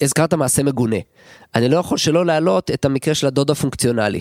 הזכרת 0.00 0.34
מעשה 0.34 0.62
מגונה. 0.62 0.96
אני 1.54 1.68
לא 1.68 1.76
יכול 1.76 1.98
שלא 1.98 2.26
להעלות 2.26 2.70
את 2.70 2.84
המקרה 2.84 3.14
של 3.14 3.26
הדוד 3.26 3.50
הפונקציונלי. 3.50 4.20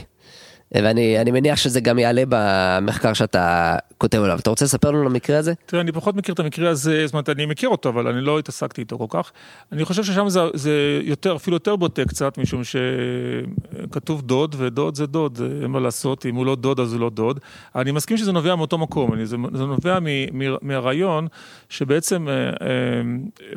ואני 0.71 1.31
מניח 1.31 1.57
שזה 1.57 1.79
גם 1.79 1.99
יעלה 1.99 2.23
במחקר 2.29 3.13
שאתה 3.13 3.75
כותב 3.97 4.21
עליו. 4.21 4.39
אתה 4.39 4.49
רוצה 4.49 4.65
לספר 4.65 4.91
לנו 4.91 5.01
על 5.01 5.05
המקרה 5.05 5.37
הזה? 5.37 5.53
תראה, 5.65 5.81
אני 5.81 5.91
פחות 5.91 6.15
מכיר 6.15 6.33
את 6.33 6.39
המקרה 6.39 6.69
הזה, 6.69 7.05
זאת 7.05 7.13
אומרת, 7.13 7.29
אני 7.29 7.45
מכיר 7.45 7.69
אותו, 7.69 7.89
אבל 7.89 8.07
אני 8.07 8.21
לא 8.21 8.39
התעסקתי 8.39 8.81
איתו 8.81 8.97
כל 8.97 9.05
כך. 9.09 9.31
אני 9.71 9.85
חושב 9.85 10.03
ששם 10.03 10.29
זה, 10.29 10.39
זה 10.53 11.01
יותר, 11.03 11.35
אפילו 11.35 11.55
יותר 11.55 11.75
בוטה 11.75 12.05
קצת, 12.05 12.37
משום 12.37 12.61
שכתוב 12.63 14.21
דוד, 14.21 14.55
ודוד 14.57 14.95
זה 14.95 15.05
דוד, 15.05 15.39
אין 15.61 15.71
מה 15.71 15.79
לעשות, 15.79 16.25
אם 16.25 16.35
הוא 16.35 16.45
לא 16.45 16.55
דוד 16.55 16.79
אז 16.79 16.93
הוא 16.93 17.01
לא 17.01 17.09
דוד. 17.09 17.39
אני 17.75 17.91
מסכים 17.91 18.17
שזה 18.17 18.31
נובע 18.31 18.55
מאותו 18.55 18.77
מקום, 18.77 19.13
אני, 19.13 19.25
זה, 19.25 19.37
זה 19.53 19.65
נובע 19.65 19.99
מ, 19.99 20.05
מ, 20.33 20.55
מהרעיון 20.61 21.27
שבעצם 21.69 22.27
אה, 22.27 22.33
אה, 22.33 22.51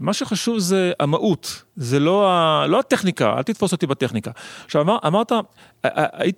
מה 0.00 0.12
שחשוב 0.12 0.58
זה 0.58 0.92
המהות, 1.00 1.62
זה 1.76 1.98
לא, 1.98 2.30
ה, 2.30 2.66
לא 2.66 2.78
הטכניקה, 2.78 3.34
אל 3.36 3.42
תתפוס 3.42 3.72
אותי 3.72 3.86
בטכניקה. 3.86 4.30
עכשיו, 4.64 4.82
אמר, 4.82 4.98
אמרת, 5.06 5.32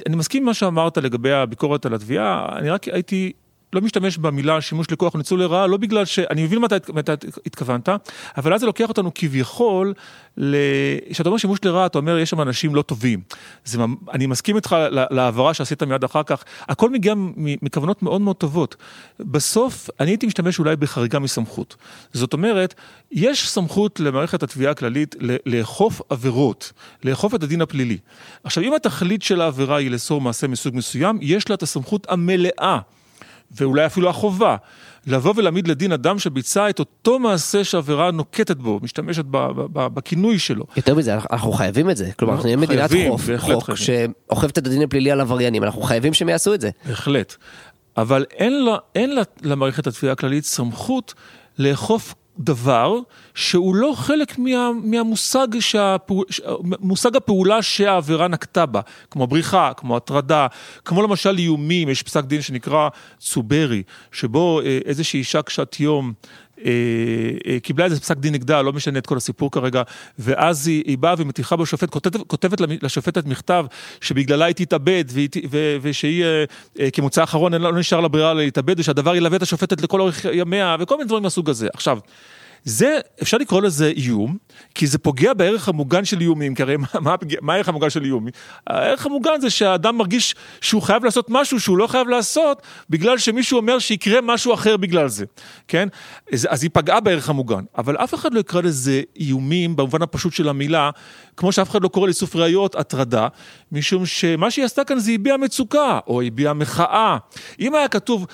אני 0.07 0.17
מסכים 0.17 0.43
עם 0.43 0.47
מה 0.47 0.55
שאמרת 0.55 0.99
לגבי 0.99 1.33
הביקורת 1.33 1.87
על 1.87 1.95
התביעה, 1.95 2.49
אני 2.59 2.71
רק 2.71 2.85
הייתי 2.89 3.33
לא 3.75 3.81
משתמש 3.81 4.19
במילה 4.19 4.61
שימוש 4.61 4.91
לכוח 4.91 5.17
ניצול 5.17 5.41
לרעה, 5.41 5.67
לא 5.67 5.77
בגלל 5.77 6.05
ש... 6.05 6.19
אני 6.19 6.45
מבין 6.45 6.59
מתי 6.59 6.77
אתה 6.77 7.15
התכוונת, 7.47 7.89
אבל 8.37 8.55
אז 8.55 8.61
זה 8.61 8.67
לוקח 8.67 8.89
אותנו 8.89 9.11
כביכול, 9.15 9.95
כשאתה 11.11 11.29
אומר 11.29 11.39
שימוש 11.39 11.59
לרעה, 11.65 11.87
אתה 11.87 11.99
אומר, 11.99 12.19
יש 12.19 12.31
שם 12.31 12.41
אנשים 12.41 12.75
לא 12.75 12.83
טובים. 12.83 13.21
זה, 13.65 13.79
אני 14.13 14.27
מסכים 14.27 14.57
איתך 14.57 14.77
להעברה 14.91 15.55
שעשית 15.55 15.83
מיד 15.83 16.05
אחר 16.05 16.23
כך, 16.23 16.45
הכל 16.61 16.91
מגיע 16.91 17.15
מכוונות 17.37 18.03
מאוד 18.03 18.21
מאוד 18.21 18.37
טובות. 18.37 18.77
בסוף, 19.21 19.91
אני 20.01 20.11
הייתי 20.11 20.27
משתמש 20.27 20.59
אולי 20.59 20.77
בחריגה 20.77 21.19
מסמכות. 21.19 21.77
זאת 22.13 22.33
אומרת, 22.33 22.75
יש 23.13 23.49
סמכות 23.49 24.01
למערכת 24.01 24.43
התביעה 24.43 24.73
הכללית 24.73 25.17
לאכוף 25.47 26.01
עבירות, 26.09 26.73
לאכוף 27.05 27.35
את 27.35 27.43
הדין 27.43 27.63
הפלילי. 27.63 27.99
עכשיו, 28.45 28.65
אם 28.65 28.75
התכלית 28.75 29.23
של 29.23 29.41
העבירה 29.41 29.77
היא 29.77 29.91
לאסור 29.91 30.21
מעשה 30.21 30.49
מסוג 30.49 30.77
מסוים, 30.77 31.19
יש 31.21 31.49
לה 31.49 31.55
את 31.55 31.63
הסמכות 31.63 32.07
המלאה. 32.11 32.79
ואולי 33.51 33.87
אפילו 33.87 34.11
החובה, 34.11 34.57
לבוא 35.07 35.33
ולהעמיד 35.37 35.69
לדין 35.69 35.93
אדם 35.93 36.19
שביצע 36.19 36.71
את 36.71 36.79
אותו 36.79 37.19
מעשה 37.19 37.65
שהעבירה 37.65 38.11
נוקטת 38.11 38.57
בו, 38.57 38.81
משתמשת 38.83 39.25
בכינוי 39.75 40.39
שלו. 40.39 40.65
יותר 40.77 40.95
מזה, 40.95 41.15
אנחנו 41.15 41.53
חייבים 41.53 41.91
את 41.91 41.97
זה. 41.97 42.11
כלומר, 42.19 42.35
אנחנו 42.35 42.47
נהיה 42.47 42.57
מדינת 42.57 42.91
חוף, 43.09 43.29
חוק 43.39 43.75
שאוכפת 43.75 44.59
את 44.59 44.67
הדין 44.67 44.83
הפלילי 44.83 45.11
על 45.11 45.21
עבריינים, 45.21 45.65
אנחנו 45.65 45.83
חייבים 45.83 46.15
שהם 46.15 46.29
יעשו 46.29 46.55
את 46.55 46.61
זה. 46.61 46.71
בהחלט. 46.89 47.37
אבל 47.97 48.25
אין, 48.31 48.65
לה, 48.65 48.77
אין 48.95 49.15
לה, 49.15 49.23
למערכת 49.43 49.87
התביעה 49.87 50.13
הכללית 50.13 50.45
סמכות 50.45 51.15
לאכוף 51.59 52.15
דבר 52.39 52.99
שהוא 53.35 53.75
לא 53.75 53.93
חלק 53.97 54.39
מה, 54.39 54.71
מהמושג 54.83 55.47
שהפעול, 55.61 56.25
מושג 56.81 57.17
הפעולה 57.17 57.63
שהעבירה 57.63 58.29
נקטה 58.29 58.67
בה, 58.67 58.81
כמו 59.11 59.27
בריחה, 59.27 59.73
כמו 59.77 59.97
הטרדה, 59.97 60.47
כמו 60.85 61.03
למשל 61.03 61.39
איומים, 61.39 61.89
יש 61.89 62.03
פסק 62.03 62.25
דין 62.25 62.43
שנקרא 62.43 62.89
צוברי, 63.19 63.83
שבו 64.13 64.61
אה, 64.61 64.79
איזושהי 64.85 65.19
אישה 65.19 65.43
קשת 65.43 65.81
יום 65.81 66.13
קיבלה 67.63 67.85
איזה 67.85 68.01
פסק 68.01 68.17
דין 68.17 68.35
נגדה, 68.35 68.63
לא 68.63 68.73
משנה 68.73 68.99
את 68.99 69.07
כל 69.07 69.17
הסיפור 69.17 69.51
כרגע, 69.51 69.83
ואז 70.19 70.67
היא, 70.67 70.83
היא 70.87 70.99
באה 70.99 71.15
ומטיחה 71.19 71.57
בשופט, 71.57 71.91
כותבת, 71.91 72.21
כותבת 72.27 72.61
לשופטת 72.83 73.27
מכתב 73.27 73.67
שבגללה 74.01 74.45
היא 74.45 74.55
תתאבד, 74.55 75.05
ושהיא 75.83 76.25
כמוצא 76.93 77.23
אחרון 77.23 77.55
לא 77.55 77.79
נשאר 77.79 78.01
לה 78.01 78.09
ברירה 78.09 78.35
להתאבד, 78.35 78.81
ושהדבר 78.81 79.17
ילווה 79.17 79.37
את 79.37 79.43
השופטת 79.43 79.83
לכל 79.83 80.01
אורך 80.01 80.25
ימיה, 80.33 80.77
וכל 80.81 80.97
מיני 80.97 81.07
דברים 81.07 81.23
מהסוג 81.23 81.51
הזה. 81.51 81.69
עכשיו, 81.75 81.99
זה, 82.65 82.99
אפשר 83.23 83.37
לקרוא 83.37 83.63
לזה 83.63 83.87
איום, 83.87 84.37
כי 84.75 84.87
זה 84.87 84.99
פוגע 84.99 85.35
בערך 85.35 85.69
המוגן 85.69 86.05
של 86.05 86.21
איומים, 86.21 86.55
כי 86.55 86.63
הרי 86.63 86.77
מה, 86.77 86.87
מה, 87.01 87.15
מה 87.41 87.55
הערך 87.55 87.69
המוגן 87.69 87.91
של 87.91 88.05
איום? 88.05 88.27
הערך 88.67 89.07
המוגן 89.07 89.41
זה 89.41 89.51
שהאדם 89.51 89.97
מרגיש 89.97 90.35
שהוא 90.61 90.83
חייב 90.83 91.05
לעשות 91.05 91.27
משהו 91.29 91.61
שהוא 91.61 91.79
לא 91.79 91.87
חייב 91.87 92.09
לעשות, 92.09 92.63
בגלל 92.91 93.19
שמישהו 93.19 93.57
אומר 93.57 93.79
שיקרה 93.79 94.21
משהו 94.21 94.55
אחר 94.55 94.77
בגלל 94.77 95.09
זה, 95.09 95.25
כן? 95.69 95.89
אז, 96.33 96.49
אז 96.51 96.63
היא 96.63 96.71
פגעה 96.73 97.01
בערך 97.01 97.29
המוגן, 97.29 97.65
אבל 97.79 97.97
אף 97.97 98.15
אחד 98.15 98.35
לא 98.35 98.41
יקרא 98.41 98.61
לזה 98.61 99.03
איומים 99.21 99.77
במובן 99.77 100.03
הפשוט 100.03 100.33
של 100.33 100.49
המילה, 100.49 100.91
כמו 101.37 101.53
שאף 101.53 101.71
אחד 101.71 101.83
לא 101.83 101.89
קורא 101.89 102.07
לאיסוף 102.07 102.37
ראיות 102.37 102.75
הטרדה, 102.75 103.29
משום 103.73 104.07
שמה 104.07 104.51
שהיא 104.51 104.65
עשתה 104.65 104.85
כאן 104.85 104.99
זה 104.99 105.13
הביעה 105.13 105.37
מצוקה, 105.37 105.99
או 106.07 106.23
הביעה 106.23 106.53
מחאה. 106.55 107.17
אם 107.61 107.75
היה 107.75 107.89
כתוב, 107.89 108.27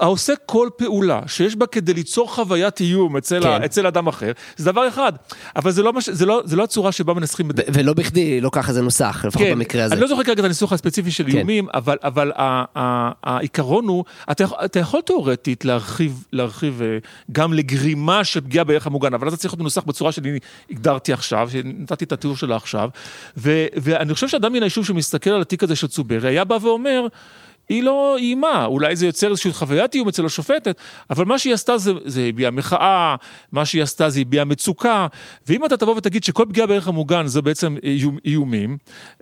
העושה 0.00 0.32
כל 0.46 0.68
פעולה 0.76 1.20
שיש 1.26 1.56
בה 1.56 1.66
כדי 1.66 1.94
ליצור 1.94 2.34
חוויית 2.34 2.80
איום 2.80 3.16
אצל, 3.16 3.42
כן. 3.42 3.48
ה, 3.48 3.64
אצל 3.64 3.86
אדם 3.86 4.06
אחר, 4.06 4.32
זה 4.56 4.64
דבר 4.72 4.88
אחד, 4.88 5.12
אבל 5.56 5.70
זה 5.70 5.82
לא, 5.82 5.92
מש, 5.92 6.08
זה 6.08 6.26
לא, 6.26 6.42
זה 6.44 6.56
לא 6.56 6.64
הצורה 6.64 6.92
שבה 6.92 7.14
מנסחים... 7.14 7.48
ו- 7.48 7.62
ולא 7.72 7.92
בכדי, 7.92 8.40
לא 8.40 8.50
ככה 8.52 8.72
זה 8.72 8.82
נוסח, 8.82 9.24
לפחות 9.28 9.42
כן, 9.42 9.50
במקרה 9.50 9.84
הזה. 9.84 9.94
אני 9.94 10.00
לא 10.00 10.06
זוכר 10.06 10.24
כרגע 10.24 10.40
את 10.40 10.44
הניסוח 10.44 10.72
הספציפי 10.72 11.10
של 11.10 11.24
כן. 11.24 11.36
איומים, 11.36 11.68
אבל, 11.74 11.96
אבל 12.02 12.32
העיקרון 13.24 13.88
הוא, 13.88 14.04
אתה, 14.30 14.44
אתה 14.64 14.78
יכול 14.78 15.00
תאורטית 15.00 15.64
להרחיב, 15.64 16.24
להרחיב 16.32 16.82
אה, 16.82 16.98
גם 17.32 17.52
לגרימה 17.52 18.24
של 18.24 18.40
פגיעה 18.40 18.64
בערך 18.64 18.86
המוגן, 18.86 19.14
אבל 19.14 19.26
אז 19.26 19.32
אתה 19.32 19.40
צריך 19.40 19.54
להיות 19.54 19.60
מנוסח 19.60 19.82
בצורה 19.84 20.12
שאני 20.12 20.38
הגדרתי 20.70 21.12
עכשיו, 21.12 21.48
שנתתי 21.52 22.04
את 22.04 22.12
התיאור 22.12 22.36
שלה 22.36 22.56
עכשיו, 22.56 22.88
ו, 23.36 23.66
ואני 23.76 24.14
חושב 24.14 24.28
שאדם 24.28 24.52
מן 24.52 24.62
היישוב 24.62 24.86
שמסתכל 24.86 25.30
על 25.30 25.40
התיק 25.40 25.62
הזה 25.62 25.76
של 25.76 25.86
צוברי, 25.86 26.28
היה 26.28 26.44
בא 26.44 26.58
ואומר, 26.62 27.06
היא 27.72 27.82
לא 27.82 28.16
איימה, 28.18 28.64
אולי 28.64 28.96
זה 28.96 29.06
יוצר 29.06 29.30
איזושהי 29.30 29.52
חוויית 29.52 29.94
איום 29.94 30.08
אצל 30.08 30.26
השופטת, 30.26 30.80
אבל 31.10 31.24
מה 31.24 31.38
שהיא 31.38 31.54
עשתה 31.54 31.78
זה, 31.78 31.92
זה 32.04 32.22
הביעה 32.22 32.50
מחאה, 32.50 33.16
מה 33.52 33.64
שהיא 33.64 33.82
עשתה 33.82 34.10
זה 34.10 34.20
הביעה 34.20 34.44
מצוקה, 34.44 35.06
ואם 35.48 35.64
אתה 35.64 35.76
תבוא 35.76 35.96
ותגיד 35.96 36.24
שכל 36.24 36.44
פגיעה 36.48 36.66
בערך 36.66 36.88
המוגן 36.88 37.26
זה 37.26 37.42
בעצם 37.42 37.76
איום, 37.82 38.18
איומים, 38.24 38.76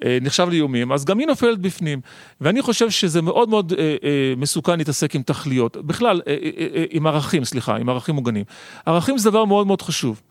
אה, 0.04 0.18
נחשב 0.20 0.48
לאיומים, 0.50 0.92
אז 0.92 1.04
גם 1.04 1.18
היא 1.18 1.26
נופלת 1.26 1.58
בפנים. 1.58 2.00
ואני 2.40 2.62
חושב 2.62 2.90
שזה 2.90 3.22
מאוד 3.22 3.48
מאוד 3.48 3.72
אה, 3.78 3.96
אה, 4.04 4.34
מסוכן 4.36 4.78
להתעסק 4.78 5.14
עם 5.14 5.22
תכליות, 5.22 5.76
בכלל, 5.76 6.20
אה, 6.26 6.36
אה, 6.42 6.66
אה, 6.76 6.84
עם 6.90 7.06
ערכים, 7.06 7.44
סליחה, 7.44 7.76
עם 7.76 7.88
ערכים 7.88 8.14
מוגנים. 8.14 8.44
ערכים 8.86 9.18
זה 9.18 9.30
דבר 9.30 9.44
מאוד 9.44 9.66
מאוד 9.66 9.82
חשוב. 9.82 10.22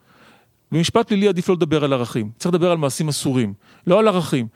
במשפט 0.71 1.07
פלילי 1.07 1.27
עדיף 1.27 1.49
לא 1.49 1.55
לדבר 1.55 1.83
על 1.83 1.93
ערכים, 1.93 2.29
צריך 2.37 2.55
לדבר 2.55 2.71
על 2.71 2.77
מעשים 2.77 3.09
אסורים, 3.09 3.53
לא 3.87 3.99
על 3.99 4.07
ערכים. 4.07 4.47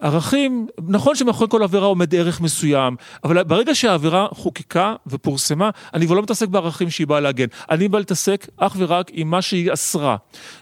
ערכים, 0.00 0.66
נכון 0.88 1.14
שמאחורי 1.14 1.50
כל 1.50 1.62
עבירה 1.62 1.86
עומד 1.86 2.14
ערך 2.14 2.40
מסוים, 2.40 2.96
אבל 3.24 3.42
ברגע 3.42 3.74
שהעבירה 3.74 4.26
חוקקה 4.30 4.94
ופורסמה, 5.06 5.70
אני 5.94 6.06
כבר 6.06 6.14
לא 6.14 6.22
מתעסק 6.22 6.48
בערכים 6.48 6.90
שהיא 6.90 7.06
באה 7.06 7.20
להגן. 7.20 7.46
אני 7.70 7.88
בא 7.88 7.98
להתעסק 7.98 8.46
אך 8.56 8.76
ורק 8.78 9.10
עם 9.12 9.30
מה 9.30 9.42
שהיא 9.42 9.72
אסרה. 9.72 10.16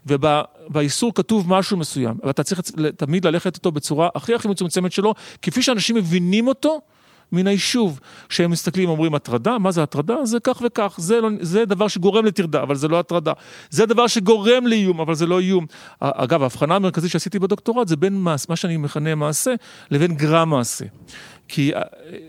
ובאיסור 0.07 1.15
כתוב 1.15 1.49
משהו 1.49 1.77
מסוים, 1.77 2.15
ואתה 2.25 2.43
צריך 2.43 2.61
תמיד 2.97 3.27
ללכת 3.27 3.57
איתו 3.57 3.73
בצורה 3.73 4.09
הכי 4.15 4.35
הכי 4.35 4.49
מצומצמת 4.49 4.93
שלו, 4.93 5.15
כפי 5.43 5.63
שאנשים 5.63 5.97
מבינים 5.97 6.49
אותו. 6.49 6.81
מן 7.33 7.47
היישוב. 7.47 8.01
כשהם 8.29 8.51
מסתכלים 8.51 8.89
אומרים 8.89 9.15
הטרדה, 9.15 9.59
מה 9.59 9.71
זה 9.71 9.83
הטרדה? 9.83 10.25
זה 10.25 10.41
כך 10.41 10.63
וכך, 10.67 10.95
זה, 10.99 11.21
לא, 11.21 11.29
זה 11.41 11.65
דבר 11.65 11.89
שגורם 11.89 12.25
לטרדה, 12.25 12.63
אבל 12.63 12.75
זה 12.75 12.89
לא 12.89 12.99
הטרדה. 12.99 13.33
זה 13.71 13.87
דבר 13.87 14.07
שגורם 14.07 14.67
לאיום, 14.67 15.01
אבל 15.01 15.15
זה 15.15 15.27
לא 15.27 15.41
איום. 15.41 15.67
אגב, 16.01 16.43
ההבחנה 16.43 16.77
המרכזית 16.77 17.11
שעשיתי 17.11 17.39
בדוקטורט 17.39 17.89
זה 17.89 17.97
בין 17.97 18.23
מס, 18.23 18.49
מה 18.49 18.57
שאני 18.57 18.77
מכנה 18.77 19.15
מעשה 19.15 19.55
לבין 19.91 20.15
גרם 20.15 20.51
מעשה. 20.51 20.85
כי 21.49 21.75
אה, 21.75 21.83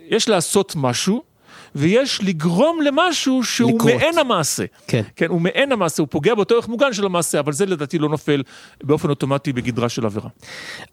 יש 0.10 0.30
לעשות 0.30 0.74
משהו, 0.76 1.29
ויש 1.76 2.20
לגרום 2.24 2.82
למשהו 2.82 3.44
שהוא 3.44 3.76
לקרות. 3.76 3.94
מעין 3.94 4.18
המעשה. 4.18 4.66
כן. 4.88 5.02
כן, 5.16 5.28
הוא 5.30 5.42
מעין 5.42 5.72
המעשה, 5.72 6.02
הוא 6.02 6.08
פוגע 6.12 6.36
באותו 6.36 6.56
ערך 6.56 6.68
מוגן 6.68 6.94
של 6.94 7.06
המעשה, 7.06 7.40
אבל 7.40 7.54
זה 7.54 7.66
לדעתי 7.66 8.00
לא 8.00 8.10
נופל 8.10 8.44
באופן 8.84 9.10
אוטומטי 9.10 9.54
בגדרה 9.54 9.90
של 9.90 10.06
עבירה. 10.06 10.30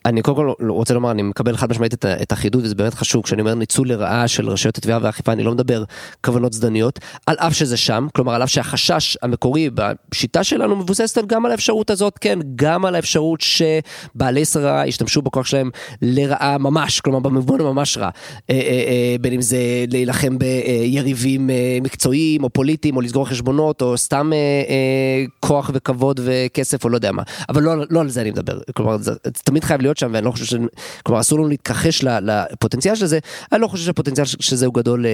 אני 0.04 0.22
קודם 0.22 0.36
כל 0.36 0.52
רוצה 0.68 0.94
לומר, 0.94 1.10
אני 1.10 1.22
מקבל 1.22 1.56
חד 1.56 1.70
משמעית 1.70 1.94
את, 1.94 2.04
את 2.04 2.32
החידוד, 2.32 2.64
וזה 2.64 2.74
באמת 2.74 2.94
חשוב, 2.94 3.22
כשאני 3.22 3.40
אומר 3.40 3.54
ניצול 3.54 3.88
לרעה 3.88 4.28
של 4.28 4.48
רשויות 4.48 4.78
התביעה 4.78 4.98
והאכיפה, 5.02 5.32
אני 5.32 5.42
לא 5.42 5.52
מדבר 5.52 5.84
כוונות 6.24 6.52
זדניות, 6.52 6.98
על 7.26 7.36
אף 7.38 7.52
שזה 7.52 7.76
שם, 7.76 8.06
כלומר 8.14 8.34
על 8.34 8.42
אף 8.42 8.50
שהחשש 8.50 9.18
המקורי 9.22 9.70
בשיטה 9.74 10.44
שלנו 10.44 10.76
מבוססת 10.76 11.24
גם 11.26 11.46
על 11.46 11.52
האפשרות 11.52 11.90
הזאת, 11.90 12.18
כן, 12.20 12.38
גם 12.56 12.84
על 12.84 12.94
האפשרות 12.94 13.40
שבעלי 13.40 14.44
שררה 14.44 14.86
ישתמשו 14.86 15.22
בכוח 15.22 15.46
שלהם 15.46 15.70
לרעה 16.02 16.58
ממש, 16.58 17.00
כלומר 17.00 17.18
במובן 17.18 17.60
ממש 17.60 17.98
רע, 17.98 18.04
אה, 18.04 18.10
אה, 18.54 18.60
אה, 18.60 19.16
בין 19.20 19.32
אם 19.32 19.40
זה 19.40 19.58
להילחם 19.88 20.38
ב... 20.38 20.44
יריבים 20.72 21.50
אה, 21.50 21.78
מקצועיים 21.82 22.44
או 22.44 22.50
פוליטיים 22.50 22.96
או 22.96 23.00
לסגור 23.00 23.28
חשבונות 23.28 23.82
או 23.82 23.98
סתם 23.98 24.30
אה, 24.32 24.38
אה, 24.38 25.24
כוח 25.40 25.70
וכבוד 25.74 26.20
וכסף 26.24 26.84
או 26.84 26.88
לא 26.88 26.96
יודע 26.96 27.12
מה. 27.12 27.22
אבל 27.48 27.62
לא, 27.62 27.72
לא 27.90 28.00
על 28.00 28.08
זה 28.08 28.20
אני 28.20 28.30
מדבר. 28.30 28.58
כלומר 28.76 28.98
זה, 28.98 29.12
תמיד 29.44 29.64
חייב 29.64 29.80
להיות 29.80 29.96
שם 29.96 30.10
ואני 30.12 30.26
לא 30.26 30.30
חושב 30.30 30.44
ש... 30.44 30.54
כלומר 31.02 31.20
אסור 31.20 31.38
לנו 31.38 31.48
להתכחש 31.48 32.04
לפוטנציאל 32.04 32.94
של 32.94 33.06
זה. 33.06 33.18
אני 33.52 33.60
לא 33.60 33.68
חושב 33.68 33.84
שהפוטנציאל 33.84 34.26
של 34.26 34.56
זה 34.56 34.66
הוא 34.66 34.74
גדול 34.74 35.06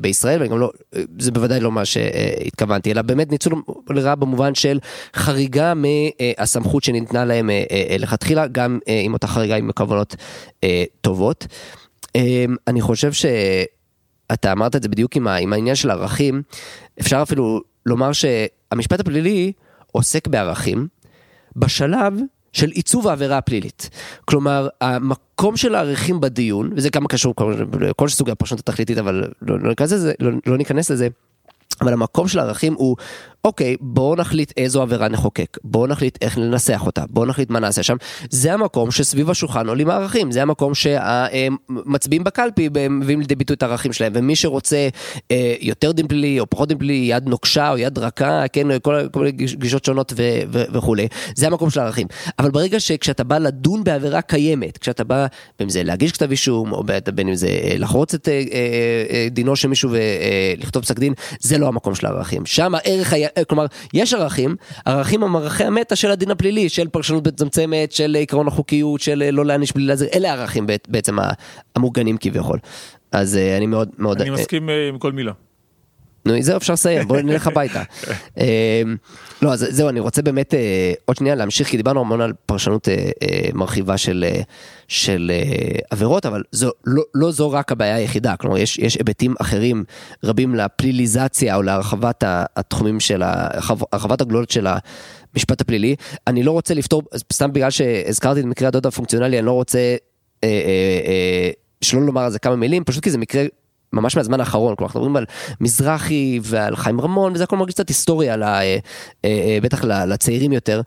בישראל 0.00 0.42
וגם 0.42 0.58
לא, 0.58 0.70
זה 1.18 1.32
בוודאי 1.32 1.60
לא 1.60 1.72
מה 1.72 1.84
שהתכוונתי 1.84 2.92
אלא 2.92 3.02
באמת 3.02 3.30
ניצול 3.30 3.62
לרעה 3.90 4.14
במובן 4.14 4.54
של 4.54 4.78
חריגה 5.14 5.72
מהסמכות 5.74 6.84
שניתנה 6.84 7.24
להם 7.24 7.50
לכתחילה 7.98 8.46
גם 8.46 8.78
עם 8.86 9.12
אותה 9.12 9.26
חריגה 9.26 9.56
עם 9.56 9.72
כוונות 9.72 10.16
טובות. 11.00 11.46
אני 12.66 12.80
חושב 12.80 13.12
ש... 13.12 13.26
אתה 14.32 14.52
אמרת 14.52 14.76
את 14.76 14.82
זה 14.82 14.88
בדיוק 14.88 15.16
עם, 15.16 15.26
העניין 15.26 15.74
של 15.74 15.90
ערכים, 15.90 16.42
אפשר 17.00 17.22
אפילו 17.22 17.60
לומר 17.86 18.10
שהמשפט 18.12 19.00
הפלילי 19.00 19.52
עוסק 19.92 20.28
בערכים 20.28 20.88
בשלב 21.56 22.14
של 22.52 22.70
עיצוב 22.70 23.08
העבירה 23.08 23.38
הפלילית. 23.38 23.90
כלומר, 24.24 24.68
המקום 24.80 25.56
של 25.56 25.74
הערכים 25.74 26.20
בדיון, 26.20 26.70
וזה 26.76 26.90
כמה 26.90 27.08
קשור 27.08 27.34
לכל 27.80 28.08
סוגי 28.08 28.30
הפרשנות 28.30 28.60
התכליתית, 28.60 28.98
אבל 28.98 29.24
לא, 29.42 29.60
לא, 29.60 29.68
ניכנס 29.68 29.92
לזה, 29.92 30.12
לא, 30.20 30.30
לא 30.46 30.56
ניכנס 30.56 30.90
לזה, 30.90 31.08
אבל 31.80 31.92
המקום 31.92 32.28
של 32.28 32.38
הערכים 32.38 32.74
הוא 32.74 32.96
אוקיי, 33.44 33.76
בואו 33.80 34.16
נחליט 34.16 34.52
איזו 34.56 34.82
עבירה 34.82 35.08
נחוקק, 35.08 35.58
בואו 35.64 35.86
נחליט 35.86 36.18
איך 36.20 36.38
לנסח 36.38 36.82
אותה, 36.86 37.04
בואו 37.10 37.26
נחליט 37.26 37.50
מה 37.50 37.60
נעשה 37.60 37.82
שם. 37.82 37.96
זה 38.30 38.52
המקום 38.52 38.90
שסביב 38.90 39.30
השולחן 39.30 39.68
עולים 39.68 39.90
הערכים, 39.90 40.32
זה 40.32 40.42
המקום 40.42 40.72
שהמצביעים 40.74 42.24
בקלפי 42.24 42.68
מביאים 42.90 43.20
לידי 43.20 43.34
ביטוי 43.34 43.56
את 43.56 43.62
הערכים 43.62 43.92
שלהם, 43.92 44.12
ומי 44.14 44.36
שרוצה 44.36 44.88
אה, 45.30 45.54
יותר 45.60 45.92
דין 45.92 46.08
פלילי 46.08 46.40
או 46.40 46.50
פחות 46.50 46.68
דין 46.68 46.78
פלילי, 46.78 47.06
יד 47.10 47.28
נוקשה 47.28 47.70
או 47.70 47.78
יד 47.78 47.98
רכה, 47.98 48.48
כן, 48.52 48.78
כל, 48.82 49.08
כל 49.12 49.18
מיני 49.18 49.32
גישות 49.32 49.84
שונות 49.84 50.12
ו, 50.16 50.22
ו, 50.52 50.62
וכולי, 50.72 51.08
זה 51.34 51.46
המקום 51.46 51.70
של 51.70 51.80
הערכים. 51.80 52.06
אבל 52.38 52.50
ברגע 52.50 52.80
שכשאתה 52.80 53.24
בא 53.24 53.38
לדון 53.38 53.84
בעבירה 53.84 54.22
קיימת, 54.22 54.78
כשאתה 54.78 55.04
בא, 55.04 55.26
בין 55.58 55.68
זה 55.68 55.82
להגיש 55.82 56.12
כתב 56.12 56.30
אישום, 56.30 56.72
או 56.72 56.82
בין 57.14 57.28
אם 57.28 57.34
זה 57.34 57.46
אה, 57.48 57.74
לחרוץ 57.78 58.14
את 58.14 58.28
אה, 58.28 58.42
אה, 58.52 59.28
דינו 59.30 59.56
של 59.56 59.68
מישהו 59.68 59.90
ולכתוב 59.92 60.82
פסק 60.82 60.98
דין, 60.98 61.12
זה 61.40 61.57
לא 61.58 61.68
המקום 61.68 61.94
של 61.94 62.06
הערכים. 62.06 62.46
שם 62.46 62.74
הערך 62.74 63.12
היה... 63.12 63.28
כלומר, 63.48 63.66
יש 63.94 64.14
ערכים, 64.14 64.56
ערכים 64.84 65.22
הם 65.22 65.36
ערכי 65.36 65.64
המטה 65.64 65.96
של 65.96 66.10
הדין 66.10 66.30
הפלילי, 66.30 66.68
של 66.68 66.88
פרשנות 66.88 67.26
מצמצמת, 67.26 67.92
של 67.92 68.16
עקרון 68.20 68.48
החוקיות, 68.48 69.00
של 69.00 69.30
לא 69.32 69.44
להעניש 69.44 69.72
בלי 69.72 69.86
לזה, 69.86 70.06
אלה 70.14 70.30
הערכים 70.30 70.66
בעצם 70.88 71.16
המוגנים 71.76 72.16
כביכול. 72.20 72.58
אז 73.12 73.36
אה, 73.36 73.56
אני 73.56 73.66
מאוד 73.66 73.88
מאוד... 73.98 74.20
אני 74.20 74.30
מסכים 74.30 74.70
אה, 74.70 74.88
עם 74.88 74.98
כל 74.98 75.12
מילה. 75.12 75.32
נו, 76.24 76.34
זהו, 76.40 76.56
אפשר 76.56 76.72
לסיים, 76.72 77.08
בואו 77.08 77.22
נלך 77.22 77.46
הביתה. 77.46 77.82
אמ, 78.38 78.96
לא, 79.42 79.52
אז 79.52 79.66
זהו, 79.70 79.88
אני 79.88 80.00
רוצה 80.00 80.22
באמת 80.22 80.54
אה, 80.54 80.92
עוד 81.04 81.16
שנייה 81.16 81.34
להמשיך, 81.34 81.68
כי 81.68 81.76
דיברנו 81.76 82.00
המון 82.00 82.20
על 82.20 82.32
פרשנות 82.46 82.88
מרחיבה 83.54 83.96
של, 83.96 84.24
של 84.88 85.32
עבירות, 85.90 86.26
אבל 86.26 86.42
זו, 86.52 86.70
לא, 86.86 87.02
לא 87.14 87.30
זו 87.30 87.50
רק 87.50 87.72
הבעיה 87.72 87.94
היחידה, 87.94 88.36
כלומר, 88.36 88.58
יש, 88.58 88.78
יש 88.78 88.96
היבטים 88.96 89.34
אחרים 89.40 89.84
רבים 90.24 90.54
לפליליזציה 90.54 91.56
או 91.56 91.62
להרחבת 91.62 92.24
התחומים 92.26 93.00
של, 93.00 93.22
הרחבת 93.22 94.20
הגלולות 94.20 94.50
של 94.50 94.66
המשפט 95.34 95.60
הפלילי. 95.60 95.96
אני 96.26 96.42
לא 96.42 96.52
רוצה 96.52 96.74
לפתור, 96.74 97.02
סתם 97.32 97.52
בגלל 97.52 97.70
שהזכרתי 97.70 98.40
את 98.40 98.44
מקרה 98.44 98.68
הדוד 98.68 98.86
הפונקציונלי, 98.86 99.38
אני 99.38 99.46
לא 99.46 99.52
רוצה... 99.52 99.96
אה, 100.44 100.48
אה, 100.48 101.00
אה, 101.06 101.50
שלא 101.80 102.00
לומר 102.00 102.20
על 102.20 102.30
זה 102.30 102.38
כמה 102.38 102.56
מילים, 102.56 102.84
פשוט 102.84 103.04
כי 103.04 103.10
זה 103.10 103.18
מקרה 103.18 103.44
ממש 103.92 104.16
מהזמן 104.16 104.40
האחרון, 104.40 104.76
כלומר 104.76 104.86
אנחנו 104.86 105.00
מדברים 105.00 105.16
על 105.16 105.24
מזרחי 105.60 106.40
ועל 106.42 106.76
חיים 106.76 107.00
רמון 107.00 107.32
וזה 107.32 107.44
הכל 107.44 107.56
מרגיש 107.56 107.74
קצת 107.74 107.88
היסטוריה, 107.88 108.36
לה, 108.36 108.60
אה, 108.60 108.62
אה, 108.62 108.78
אה, 109.24 109.58
בטח 109.62 109.84
לצעירים 109.84 110.52
יותר. 110.52 110.80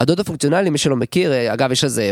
הדוד 0.00 0.20
הפונקציונלי, 0.20 0.70
מי 0.70 0.78
שלא 0.78 0.96
מכיר, 0.96 1.52
אגב 1.54 1.72
יש 1.72 1.84
איזה 1.84 2.10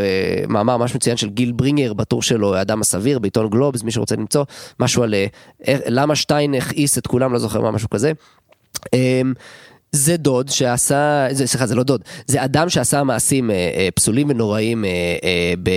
מאמר 0.49 0.77
ממש 0.77 0.95
מצוין 0.95 1.17
של 1.17 1.29
גיל 1.29 1.53
ברינגר 1.53 1.93
בטור 1.93 2.23
שלו, 2.23 2.55
האדם 2.55 2.81
הסביר, 2.81 3.19
בעיתון 3.19 3.51
גלובס, 3.51 3.83
מי 3.83 3.91
שרוצה 3.91 4.17
למצוא, 4.17 4.45
משהו 4.81 5.03
על 5.03 5.15
למה 5.69 6.17
שטיין 6.17 6.55
הכעיס 6.55 6.99
את 6.99 7.07
כולם, 7.07 7.33
לא 7.33 7.39
זוכר 7.39 7.61
מה, 7.61 7.71
משהו 7.71 7.91
כזה. 7.91 8.13
זה 9.97 10.17
דוד 10.17 10.49
שעשה, 10.49 11.27
סליחה 11.45 11.67
זה 11.67 11.75
לא 11.75 11.83
דוד, 11.83 12.01
זה 12.27 12.45
אדם 12.45 12.69
שעשה 12.69 13.05
מעשים 13.05 13.51
אה, 13.51 13.55
אה, 13.57 13.89
פסולים 13.95 14.31
ונוראים 14.31 14.85
אה, 14.85 14.91
אה, 15.25 15.55
ב... 15.63 15.71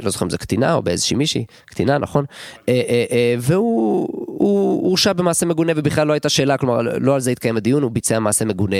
לא 0.00 0.10
זוכר 0.10 0.24
אם 0.24 0.30
זה 0.30 0.38
קטינה 0.38 0.74
או 0.74 0.82
באיזושהי 0.82 1.16
מישהי, 1.16 1.44
קטינה 1.66 1.98
נכון, 1.98 2.24
אה, 2.68 2.82
אה, 2.88 3.04
אה, 3.10 3.34
והוא 3.38 4.08
הוא 4.44 4.88
הורשע 4.88 5.12
במעשה 5.12 5.46
מגונה 5.46 5.72
ובכלל 5.76 6.06
לא 6.06 6.12
הייתה 6.12 6.28
שאלה, 6.28 6.56
כלומר 6.56 6.80
לא 7.00 7.14
על 7.14 7.20
זה 7.20 7.30
התקיים 7.30 7.56
הדיון, 7.56 7.82
הוא 7.82 7.90
ביצע 7.90 8.18
מעשה 8.18 8.44
מגונה 8.44 8.76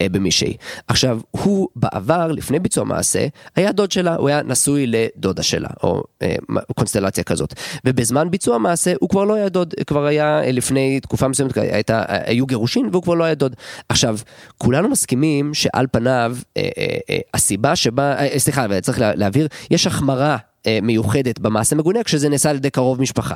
אה, 0.00 0.08
במישהי. 0.08 0.56
עכשיו, 0.88 1.20
הוא 1.30 1.68
בעבר, 1.76 2.32
לפני 2.32 2.58
ביצוע 2.58 2.84
מעשה, 2.84 3.26
היה 3.56 3.72
דוד 3.72 3.90
שלה, 3.90 4.16
הוא 4.16 4.28
היה 4.28 4.42
נשוי 4.42 4.86
לדודה 4.86 5.42
שלה, 5.42 5.68
או 5.82 6.02
אה, 6.22 6.36
קונסטלציה 6.74 7.24
כזאת. 7.24 7.54
ובזמן 7.84 8.30
ביצוע 8.30 8.58
מעשה 8.58 8.92
הוא 9.00 9.08
כבר 9.08 9.24
לא 9.24 9.34
היה 9.34 9.48
דוד, 9.48 9.74
כבר 9.86 10.04
היה 10.04 10.44
אה, 10.44 10.52
לפני 10.52 11.00
תקופה 11.00 11.28
מסוימת, 11.28 11.56
הייתה, 11.56 12.02
היו 12.08 12.46
גירושין 12.46 12.88
והוא 12.92 13.02
כבר 13.02 13.14
לא 13.14 13.24
היה 13.24 13.34
דוד. 13.34 13.56
עכשיו, 13.88 14.18
כולנו 14.58 14.88
מסכימים 14.88 15.54
שעל 15.54 15.86
פניו, 15.92 16.36
אה, 16.56 16.68
אה, 16.78 16.98
אה, 17.10 17.18
הסיבה 17.34 17.76
שבה, 17.76 18.16
אה, 18.18 18.38
סליחה, 18.38 18.80
צריך 18.80 18.98
להבהיר, 19.00 19.48
יש 19.70 19.86
החמרה 19.86 20.36
אה, 20.36 20.53
מיוחדת 20.82 21.38
במעשה 21.38 21.76
מגונה 21.76 22.02
כשזה 22.02 22.28
נעשה 22.28 22.50
על 22.50 22.56
ידי 22.56 22.70
קרוב 22.70 23.00
משפחה. 23.00 23.34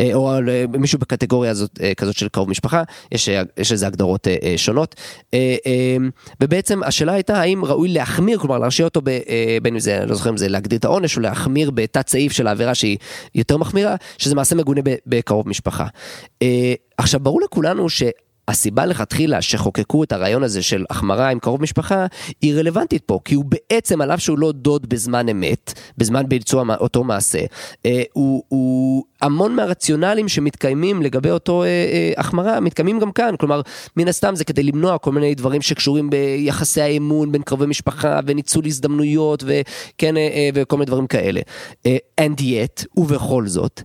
אה, 0.00 0.10
או 0.14 0.30
על 0.30 0.48
אה, 0.48 0.64
מישהו 0.78 0.98
בקטגוריה 0.98 1.50
הזאת, 1.50 1.80
כזאת 1.96 2.16
של 2.16 2.28
קרוב 2.28 2.50
משפחה, 2.50 2.82
יש, 3.12 3.28
יש 3.58 3.72
לזה 3.72 3.86
הגדרות 3.86 4.28
שונות. 4.56 4.94
ובעצם 6.40 6.82
השאלה 6.82 7.12
הייתה 7.12 7.40
האם 7.40 7.64
ראוי 7.64 7.88
להחמיר, 7.88 8.38
כלומר 8.38 8.58
להרשיע 8.58 8.84
אותו 8.84 9.00
בין 9.62 9.74
אם 9.74 9.78
זה, 9.78 10.04
לא 10.06 10.14
זוכר 10.14 10.30
אם 10.30 10.36
זה 10.36 10.48
להגדיר 10.48 10.78
את 10.78 10.84
העונש 10.84 11.16
או 11.16 11.22
להחמיר 11.22 11.70
בתת 11.70 12.08
סעיף 12.08 12.32
של 12.32 12.46
העבירה 12.46 12.74
שהיא 12.74 12.96
יותר 13.34 13.56
מחמירה, 13.56 13.96
שזה 14.18 14.34
מעשה 14.34 14.56
מגונה 14.56 14.80
בקרוב 15.06 15.48
משפחה. 15.48 15.86
עכשיו 16.98 17.20
ברור 17.20 17.40
לכולנו 17.40 17.88
ש... 17.88 18.02
הסיבה 18.50 18.86
לכתחילה 18.86 19.42
שחוקקו 19.42 20.04
את 20.04 20.12
הרעיון 20.12 20.42
הזה 20.42 20.62
של 20.62 20.84
החמרה 20.90 21.28
עם 21.28 21.38
קרוב 21.38 21.62
משפחה, 21.62 22.06
היא 22.42 22.54
רלוונטית 22.54 23.02
פה, 23.06 23.18
כי 23.24 23.34
הוא 23.34 23.44
בעצם, 23.44 24.00
על 24.00 24.10
אף 24.10 24.20
שהוא 24.20 24.38
לא 24.38 24.52
דוד 24.52 24.88
בזמן 24.88 25.28
אמת, 25.28 25.72
בזמן 25.98 26.28
ביצוע 26.28 26.64
אותו 26.80 27.04
מעשה, 27.04 27.38
אה, 27.86 28.02
הוא, 28.12 28.42
הוא 28.48 29.04
המון 29.22 29.56
מהרציונלים 29.56 30.28
שמתקיימים 30.28 31.02
לגבי 31.02 31.30
אותו 31.30 31.62
אה, 31.62 31.68
אה, 31.68 32.12
החמרה, 32.16 32.60
מתקיימים 32.60 32.98
גם 32.98 33.12
כאן, 33.12 33.34
כלומר, 33.38 33.60
מן 33.96 34.08
הסתם 34.08 34.34
זה 34.34 34.44
כדי 34.44 34.62
למנוע 34.62 34.98
כל 34.98 35.12
מיני 35.12 35.34
דברים 35.34 35.62
שקשורים 35.62 36.10
ביחסי 36.10 36.80
האמון 36.80 37.32
בין 37.32 37.42
קרובי 37.42 37.66
משפחה 37.66 38.20
וניצול 38.26 38.66
הזדמנויות 38.66 39.44
וכן, 39.46 40.16
אה, 40.16 40.22
אה, 40.22 40.50
וכל 40.54 40.76
מיני 40.76 40.86
דברים 40.86 41.06
כאלה. 41.06 41.40
אה, 41.86 41.96
and 42.20 42.40
yet, 42.40 42.84
ובכל 42.96 43.46
זאת, 43.46 43.82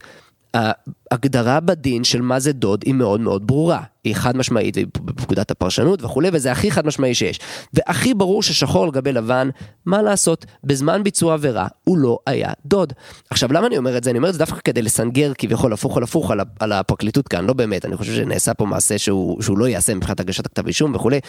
ההגדרה 0.55 1.59
בדין 1.59 2.03
של 2.03 2.21
מה 2.21 2.39
זה 2.39 2.53
דוד 2.53 2.83
היא 2.85 2.93
מאוד 2.93 3.19
מאוד 3.19 3.47
ברורה. 3.47 3.81
היא 4.03 4.15
חד 4.15 4.37
משמעית 4.37 4.77
בפקודת 5.05 5.51
הפרשנות 5.51 6.03
וכולי, 6.03 6.29
וזה 6.33 6.51
הכי 6.51 6.71
חד 6.71 6.85
משמעי 6.85 7.15
שיש. 7.15 7.39
והכי 7.73 8.13
ברור 8.13 8.43
ששחור 8.43 8.83
על 8.83 8.91
גבי 8.91 9.11
לבן, 9.11 9.49
מה 9.85 10.01
לעשות, 10.01 10.45
בזמן 10.63 11.03
ביצוע 11.03 11.33
עבירה 11.33 11.67
הוא 11.83 11.97
לא 11.97 12.19
היה 12.25 12.49
דוד. 12.65 12.93
עכשיו 13.29 13.53
למה 13.53 13.67
אני 13.67 13.77
אומר 13.77 13.97
את 13.97 14.03
זה? 14.03 14.09
אני 14.09 14.17
אומר 14.17 14.29
את 14.29 14.33
זה 14.33 14.39
דווקא 14.39 14.59
כדי 14.63 14.81
לסנגר 14.81 15.31
כביכול 15.37 15.73
הפוך 15.73 15.97
על 15.97 16.03
הפוך 16.03 16.31
על, 16.31 16.39
על 16.59 16.71
הפרקליטות 16.71 17.27
כאן, 17.27 17.45
לא 17.45 17.53
באמת, 17.53 17.85
אני 17.85 17.97
חושב 17.97 18.15
שנעשה 18.15 18.53
פה 18.53 18.65
מעשה 18.65 18.97
שהוא, 18.97 19.41
שהוא 19.41 19.57
לא 19.57 19.67
יעשה 19.67 19.95
מבחינת 19.95 20.19
הגשת 20.19 20.45
הכתב 20.45 20.67
אישום 20.67 20.95
וכולי, 20.95 21.19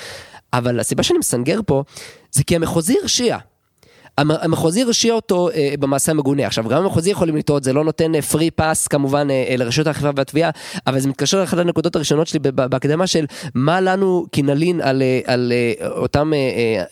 אבל 0.52 0.80
הסיבה 0.80 1.02
שאני 1.02 1.18
מסנגר 1.18 1.60
פה, 1.66 1.84
זה 2.32 2.44
כי 2.44 2.56
המחוזי 2.56 2.96
הרשיע. 3.02 3.38
המחוזי 4.18 4.82
הרשיע 4.82 5.14
אותו 5.14 5.50
אה, 5.50 5.74
במעשה 5.80 6.12
המגונה. 6.12 6.46
עכשיו, 6.46 6.68
גם 6.68 6.82
המחוזי 6.82 7.10
יכולים 7.10 7.36
לטעות, 7.36 7.64
זה 7.64 7.72
לא 7.72 7.84
נותן 7.84 8.20
פרי 8.20 8.44
אה, 8.44 8.50
פאס 8.50 8.86
כמובן 8.86 9.30
אה, 9.30 9.54
לרשות 9.58 9.86
האכיפה 9.86 10.10
והתביעה, 10.16 10.50
אבל 10.86 11.00
זה 11.00 11.08
מתקשר 11.08 11.40
לאחת 11.40 11.58
הנקודות 11.58 11.96
הראשונות 11.96 12.26
שלי 12.26 12.38
בהקדמה 12.38 13.06
של 13.06 13.24
מה 13.54 13.80
לנו 13.80 14.26
כי 14.32 14.42
נלין 14.42 14.80
על, 14.80 15.02
אה, 15.02 15.20
על 15.24 15.52
אה, 15.52 15.88
אותם 15.88 16.32
אה, 16.34 16.38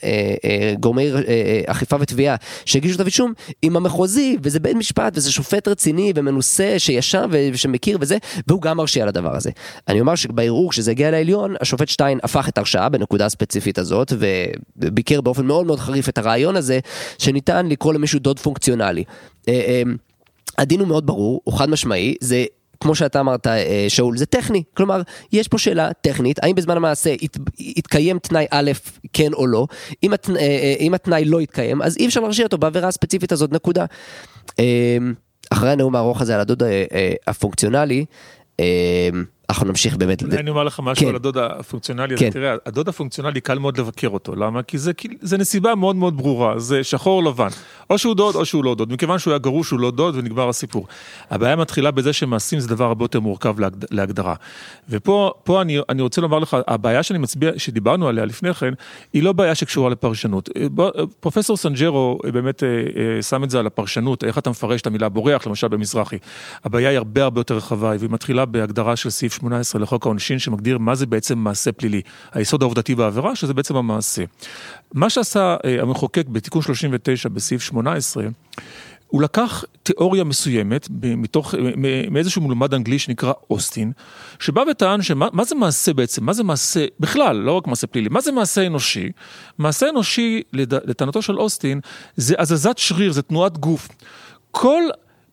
אה, 0.05 0.35
אה, 0.45 0.75
גורמי 0.81 1.13
אה, 1.13 1.61
אכיפה 1.67 1.97
ותביעה 2.01 2.37
שהגישו 2.65 2.95
כתב 2.95 3.05
אישום, 3.05 3.33
עם 3.63 3.77
המחוזי, 3.77 4.37
וזה 4.43 4.61
בית 4.61 4.77
משפט, 4.77 5.13
וזה 5.17 5.33
שופט 5.33 5.69
רציני 5.69 6.13
ומנוסה 6.17 6.75
שישב 6.79 7.29
ושמכיר 7.53 7.99
וזה, 8.01 8.17
והוא 8.49 8.63
גם 8.63 8.77
מרשיע 8.77 9.07
לדבר 9.07 9.37
הזה. 9.37 9.51
אני 9.89 10.01
אומר 10.01 10.15
שבערעור, 10.15 10.71
כשזה 10.71 10.91
הגיע 10.91 11.11
לעליון, 11.11 11.55
השופט 11.61 11.89
שטיין 11.89 12.19
הפך 12.23 12.49
את 12.49 12.59
הרשעה 12.59 12.89
בנקודה 12.89 13.27
הספציפית 13.27 13.79
הזאת, 13.79 14.13
וביקר 14.77 15.21
באופן 15.21 15.47
מאוד 15.47 15.67
מאוד 15.67 15.81
חריף 15.81 16.09
את 16.09 16.19
הרעיון 16.19 16.57
הזה. 16.57 16.79
שניתן 17.19 17.67
לקרוא 17.67 17.95
למישהו 17.95 18.19
דוד 18.19 18.39
פונקציונלי. 18.39 19.05
אה, 19.49 19.53
אה, 19.55 19.83
הדין 20.59 20.81
הוא 20.81 20.89
מאוד 20.89 21.07
ברור, 21.07 21.41
הוא 21.45 21.59
חד 21.59 21.71
משמעי, 21.71 22.15
זה 22.21 22.45
כמו 22.81 22.95
שאתה 22.95 23.21
אמרת 23.21 23.47
אה, 23.47 23.87
שאול, 23.89 24.17
זה 24.17 24.27
טכני, 24.27 24.63
כלומר 24.77 25.03
יש 25.33 25.49
פה 25.49 25.59
שאלה 25.59 25.93
טכנית, 25.93 26.39
האם 26.43 26.55
בזמן 26.55 26.77
המעשה 26.77 27.15
יתקיים 27.59 28.19
תנאי 28.19 28.47
א', 28.51 28.71
כן 29.13 29.33
או 29.33 29.47
לא, 29.47 29.67
אם, 30.03 30.13
הת, 30.13 30.31
אם 30.81 30.95
התנאי 30.95 31.25
לא 31.25 31.41
יתקיים, 31.41 31.83
אז 31.83 31.97
אי 31.97 32.07
אפשר 32.07 32.21
להרשיע 32.21 32.45
אותו 32.45 32.59
בעבירה 32.59 32.89
הספציפית 32.89 33.33
הזאת, 33.33 33.53
נקודה. 33.53 33.85
אחרי 35.51 35.71
הנאום 35.71 35.97
הארוך 35.97 36.21
הזה 36.21 36.35
על 36.35 36.41
הדוד 36.41 36.63
הפונקציונלי, 37.27 38.05
אנחנו 39.51 39.67
נמשיך 39.67 39.97
באמת. 39.97 40.23
אני 40.23 40.51
אומר 40.51 40.65
לך 40.65 40.81
משהו 40.81 41.05
כן. 41.05 41.09
על 41.09 41.17
הדוד 41.17 41.39
הפונקציונלי, 41.39 42.17
כן. 42.17 42.31
תראה, 42.31 42.55
הדוד 42.67 42.89
הפונקציונלי 42.89 43.41
קל 43.41 43.59
מאוד 43.59 43.79
לבקר 43.79 44.09
אותו, 44.09 44.37
למה? 44.37 44.63
כי 44.63 44.79
זה, 44.79 44.93
זה 45.21 45.39
נסיבה 45.39 45.75
מאוד 45.75 45.97
מאוד 45.97 46.17
ברורה, 46.17 46.59
זה 46.59 46.85
שחור 46.85 47.25
לבן, 47.25 47.49
או 47.91 47.99
שהוא 47.99 48.15
דוד 48.15 48.35
או 48.35 48.45
שהוא 48.45 48.65
לא 48.65 48.75
דוד, 48.75 48.93
מכיוון 48.93 49.19
שהוא 49.19 49.33
היה 49.33 49.39
גרוש 49.39 49.71
הוא 49.71 49.81
לא 49.81 49.91
דוד 49.91 50.17
ונגמר 50.17 50.49
הסיפור. 50.49 50.87
הבעיה 51.31 51.57
מתחילה 51.57 51.91
בזה 51.91 52.13
שמעשים 52.13 52.61
זה 52.61 52.69
דבר 52.69 52.85
הרבה 52.85 53.05
יותר 53.05 53.21
מורכב 53.21 53.61
להגד, 53.61 53.85
להגדרה. 53.91 54.35
ופה 54.89 55.63
אני, 55.63 56.01
רוצה 56.01 56.21
לומר 56.21 56.39
לך, 56.39 56.57
הבעיה 56.67 57.03
שאני 57.03 57.19
מצביע, 57.19 57.51
שדיברנו 57.57 58.09
עליה 58.09 58.25
לפני 58.25 58.55
כן, 58.55 58.75
היא 59.13 59.23
לא 59.23 59.33
בעיה 59.33 59.55
שקשורה 59.55 59.91
לפרשנות. 59.91 60.51
פרופסור 61.21 61.57
סנג'רו 61.57 62.19
באמת 62.33 62.63
אה, 62.63 62.69
אה, 62.69 63.23
שם 63.23 63.45
את 63.45 63.51
זה 63.51 63.59
על 63.59 63.67
הפרשנות, 63.67 64.25
איך 64.25 64.39
אתה 64.39 64.51
מפרש 64.51 64.81
את 64.81 64.87
המילה 64.87 65.09
בורח, 65.09 65.47
למשל 65.47 65.69
במזרחי. 65.69 66.19
הבעיה 66.65 66.91
היא 66.91 66.99
הרבה 66.99 67.25
הרבה 67.25 67.41
יותר 67.41 67.57
רחבה, 67.57 67.93
והיא 67.99 68.11
מתחילה 68.11 68.45
בהגדרה 68.45 68.97
של 68.97 69.11
סעיף 69.11 69.34
18 69.35 69.83
לחוק 69.83 70.07
העונשין 70.07 70.39
שמגדיר 70.39 70.79
מה 70.79 70.95
זה 70.95 71.07
בעצם 71.07 71.39
מעשה 71.39 71.73
פלילי, 71.73 72.01
היסוד 72.33 72.63
העובדתי 72.63 72.95
בעבירה 72.95 73.37
שזה 73.37 73.55
בעצם 73.55 73.77
המעשה. 73.77 74.25
מה 74.95 75.11
שעשה 75.11 75.57
אה, 75.65 75.83
המחוקק 75.83 76.27
בתיקון 76.29 76.63
39 76.63 77.29
בסעיף 77.29 77.63
18 77.63 78.25
הוא 79.15 79.23
לקח 79.23 79.65
תיאוריה 79.83 80.25
מסוימת 80.25 80.89
מתוך, 81.03 81.55
מאיזשהו 82.11 82.43
מלומד 82.43 82.75
אנגלי 82.75 82.99
שנקרא 82.99 83.33
אוסטין, 83.51 83.93
שבא 84.39 84.63
וטען 84.71 85.03
שמה 85.03 85.45
זה 85.45 85.55
מעשה 85.55 85.93
בעצם, 85.93 86.25
מה 86.25 86.33
זה 86.33 86.45
מעשה, 86.45 86.87
בכלל, 87.01 87.37
לא 87.37 87.53
רק 87.53 87.67
מעשה 87.67 87.87
פלילי, 87.87 88.09
מה 88.09 88.21
זה 88.21 88.33
מעשה 88.33 88.67
אנושי? 88.67 89.11
מעשה 89.59 89.89
אנושי, 89.89 90.43
לטענתו 90.53 91.23
של 91.23 91.39
אוסטין, 91.39 91.81
זה 92.17 92.35
הזזת 92.39 92.79
שריר, 92.79 93.13
זה 93.13 93.23
תנועת 93.23 93.59
גוף. 93.59 93.89
כל 94.51 94.83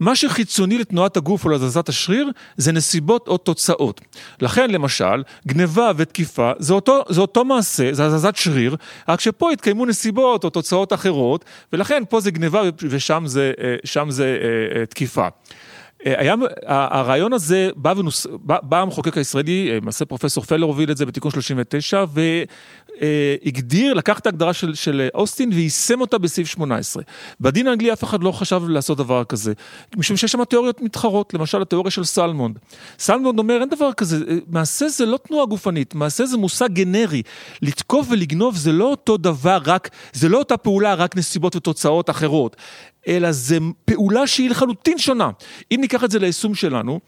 מה 0.02 0.16
שחיצוני 0.16 0.78
לתנועת 0.78 1.18
הגוף 1.18 1.46
או 1.46 1.50
להזזת 1.50 1.90
השריר 1.90 2.32
זה 2.58 2.72
נסיבות 2.72 3.28
או 3.28 3.38
תוצאות. 3.38 4.02
לכן 4.42 4.70
למשל, 4.70 5.24
גניבה 5.48 5.92
ותקיפה 5.98 6.52
זה 6.60 6.74
אותו, 6.74 7.04
זה 7.10 7.22
אותו 7.22 7.46
מעשה, 7.46 7.94
זה 7.94 8.06
הזזת 8.06 8.36
שריר, 8.36 8.76
רק 9.08 9.20
שפה 9.20 9.52
התקיימו 9.52 9.86
נסיבות 9.86 10.44
או 10.44 10.50
תוצאות 10.50 10.94
אחרות, 10.94 11.46
ולכן 11.74 12.04
פה 12.10 12.20
זה 12.20 12.32
גניבה 12.32 12.62
ושם 12.90 13.24
זה, 13.26 13.52
אה, 13.96 14.04
זה 14.10 14.38
אה, 14.42 14.80
אה, 14.80 14.86
תקיפה. 14.86 15.28
היה, 16.06 16.36
הרעיון 16.66 17.34
הזה 17.34 17.70
בא, 17.76 17.94
ונוס, 17.98 18.28
בא, 18.32 18.58
בא 18.64 18.82
המחוקק 18.82 19.18
הישראלי, 19.18 19.80
למעשה 19.82 20.06
פרופסור 20.06 20.44
פלר 20.44 20.66
הוביל 20.66 20.92
את 20.92 20.98
זה 20.98 21.06
בתיקון 21.06 21.32
39, 21.32 22.04
והגדיר, 23.02 23.94
לקח 23.94 24.20
את 24.20 24.26
ההגדרה 24.26 24.54
של, 24.54 24.76
של 24.76 25.10
אוסטין 25.14 25.50
ויישם 25.54 26.02
אותה 26.02 26.18
בסעיף 26.18 26.48
18. 26.48 27.04
בדין 27.42 27.68
האנגלי 27.68 27.94
אף 27.94 28.04
אחד 28.04 28.24
לא 28.24 28.32
חשב 28.32 28.62
לעשות 28.68 28.98
דבר 28.98 29.24
כזה, 29.24 29.54
משום 29.98 30.18
שיש 30.18 30.32
שם 30.32 30.44
תיאוריות 30.44 30.82
מתחרות, 30.82 31.34
למשל 31.34 31.62
התיאוריה 31.62 31.92
של 31.92 32.04
סלמונד. 32.04 32.60
סלמונד 33.00 33.40
אומר, 33.40 33.62
אין 33.62 33.70
דבר 33.70 33.94
כזה, 33.94 34.18
מעשה 34.48 34.90
זה 34.90 35.06
לא 35.06 35.20
תנועה 35.28 35.46
גופנית, 35.46 35.96
מעשה 35.96 36.26
זה 36.26 36.38
מושג 36.38 36.70
גנרי. 36.74 37.22
לתקוף 37.62 38.08
ולגנוב 38.12 38.56
זה 38.56 38.72
לא 38.72 38.86
אותו 38.86 39.18
דבר, 39.18 39.60
רק, 39.66 39.90
זה 40.14 40.30
לא 40.30 40.38
אותה 40.38 40.58
פעולה, 40.58 40.94
רק 40.94 41.16
נסיבות 41.16 41.56
ותוצאות 41.56 42.10
אחרות. 42.10 42.56
אלא 43.08 43.32
זה 43.32 43.58
פעולה 43.86 44.28
שהיא 44.28 44.50
לחלוטין 44.50 44.98
שונה. 44.98 45.30
אם 45.72 45.78
ניקח 45.82 46.04
את 46.04 46.12
זה 46.12 46.20
ליישום 46.20 46.56
שלנו, 46.56 47.00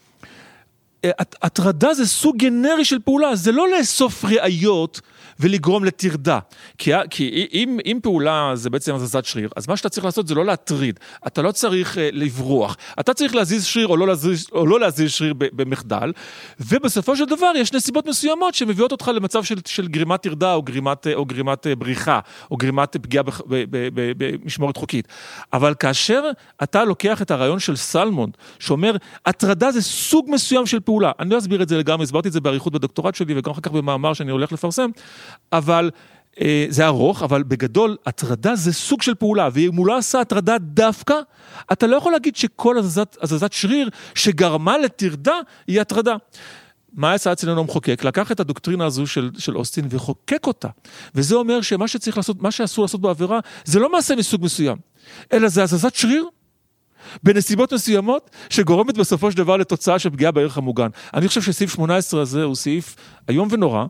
הטרדה 1.42 1.94
זה 1.94 2.06
סוג 2.06 2.36
גנרי 2.36 2.84
של 2.84 2.98
פעולה, 2.98 3.36
זה 3.36 3.52
לא 3.52 3.66
לאסוף 3.68 4.24
ראיות 4.24 5.00
ולגרום 5.40 5.84
לטרדה. 5.84 6.38
כי, 6.78 6.92
כי 7.10 7.48
אם, 7.52 7.78
אם 7.86 7.98
פעולה 8.02 8.50
זה 8.54 8.70
בעצם 8.70 8.94
הזזת 8.94 9.24
שריר, 9.24 9.48
אז 9.56 9.68
מה 9.68 9.76
שאתה 9.76 9.88
צריך 9.88 10.04
לעשות 10.04 10.28
זה 10.28 10.34
לא 10.34 10.44
להטריד, 10.44 11.00
אתה 11.26 11.42
לא 11.42 11.52
צריך 11.52 11.94
uh, 11.94 11.98
לברוח, 12.12 12.76
אתה 13.00 13.14
צריך 13.14 13.34
להזיז 13.34 13.64
שריר 13.64 13.86
או 13.86 13.96
לא 13.96 14.06
להזיז, 14.06 14.46
או 14.52 14.66
לא 14.66 14.80
להזיז 14.80 15.10
שריר 15.10 15.34
במחדל, 15.38 16.12
ובסופו 16.60 17.16
של 17.16 17.24
דבר 17.24 17.52
יש 17.56 17.72
נסיבות 17.72 18.06
מסוימות 18.06 18.54
שמביאות 18.54 18.92
אותך 18.92 19.08
למצב 19.14 19.44
של, 19.44 19.56
של 19.66 19.88
גרימת 19.88 20.22
טרדה 20.22 20.54
או 20.54 20.62
גרימת, 20.62 21.06
או 21.14 21.24
גרימת 21.24 21.66
אה, 21.66 21.74
בריחה, 21.74 22.20
או 22.50 22.56
גרימת 22.56 22.96
פגיעה 22.96 23.24
במשמורת 24.16 24.76
חוקית. 24.76 25.08
אבל 25.52 25.74
כאשר 25.74 26.22
אתה 26.62 26.84
לוקח 26.84 27.22
את 27.22 27.30
הרעיון 27.30 27.58
של 27.58 27.76
סלמונד, 27.76 28.36
שאומר, 28.58 28.96
הטרדה 29.26 29.72
זה 29.72 29.82
סוג 29.82 30.26
מסוים 30.28 30.66
של 30.66 30.80
פעולה, 30.80 30.93
אני 31.20 31.30
לא 31.30 31.38
אסביר 31.38 31.62
את 31.62 31.68
זה 31.68 31.78
לגמרי, 31.78 32.04
הסברתי 32.04 32.28
את 32.28 32.32
זה 32.32 32.40
באריכות 32.40 32.72
בדוקטורט 32.72 33.14
שלי 33.14 33.38
וגם 33.38 33.52
אחר 33.52 33.60
כך 33.60 33.70
במאמר 33.70 34.12
שאני 34.14 34.30
הולך 34.30 34.52
לפרסם, 34.52 34.90
אבל 35.52 35.90
אה, 36.40 36.66
זה 36.68 36.86
ארוך, 36.86 37.22
אבל 37.22 37.42
בגדול, 37.42 37.96
הטרדה 38.06 38.56
זה 38.56 38.72
סוג 38.72 39.02
של 39.02 39.14
פעולה, 39.14 39.48
ואם 39.52 39.74
הוא 39.74 39.86
לא 39.86 39.96
עשה 39.98 40.20
הטרדה 40.20 40.58
דווקא, 40.58 41.14
אתה 41.72 41.86
לא 41.86 41.96
יכול 41.96 42.12
להגיד 42.12 42.36
שכל 42.36 42.78
הזזת, 42.78 43.16
הזזת 43.22 43.52
שריר 43.52 43.88
שגרמה 44.14 44.78
לטרדה 44.78 45.34
היא 45.66 45.80
הטרדה. 45.80 46.16
מה 46.92 47.14
יצא 47.14 47.32
אצלנו 47.32 47.60
המחוקק? 47.60 48.04
לקח 48.04 48.32
את 48.32 48.40
הדוקטרינה 48.40 48.86
הזו 48.86 49.06
של, 49.06 49.30
של 49.38 49.56
אוסטין 49.56 49.86
וחוקק 49.90 50.46
אותה. 50.46 50.68
וזה 51.14 51.34
אומר 51.34 51.60
שמה 51.60 51.88
שצריך 51.88 52.16
לעשות, 52.16 52.42
מה 52.42 52.50
שאסור 52.50 52.84
לעשות 52.84 53.00
בעבירה, 53.00 53.40
זה 53.64 53.78
לא 53.78 53.92
מעשה 53.92 54.16
מסוג 54.16 54.44
מסוים, 54.44 54.76
אלא 55.32 55.48
זה 55.48 55.62
הזזת 55.62 55.94
שריר 55.94 56.28
בנסיבות 57.22 57.72
מסוימות, 57.72 58.30
שגורמת 58.50 58.98
בסופו 58.98 59.30
של 59.30 59.36
דבר 59.36 59.56
לתוצאה 59.56 59.98
של 59.98 60.10
פגיעה 60.10 60.32
בערך 60.32 60.58
המוגן. 60.58 60.88
אני 61.14 61.28
חושב 61.28 61.42
שסעיף 61.42 61.74
18 61.74 62.22
הזה 62.22 62.42
הוא 62.42 62.54
סעיף 62.54 62.96
איום 63.28 63.48
ונורא, 63.50 63.84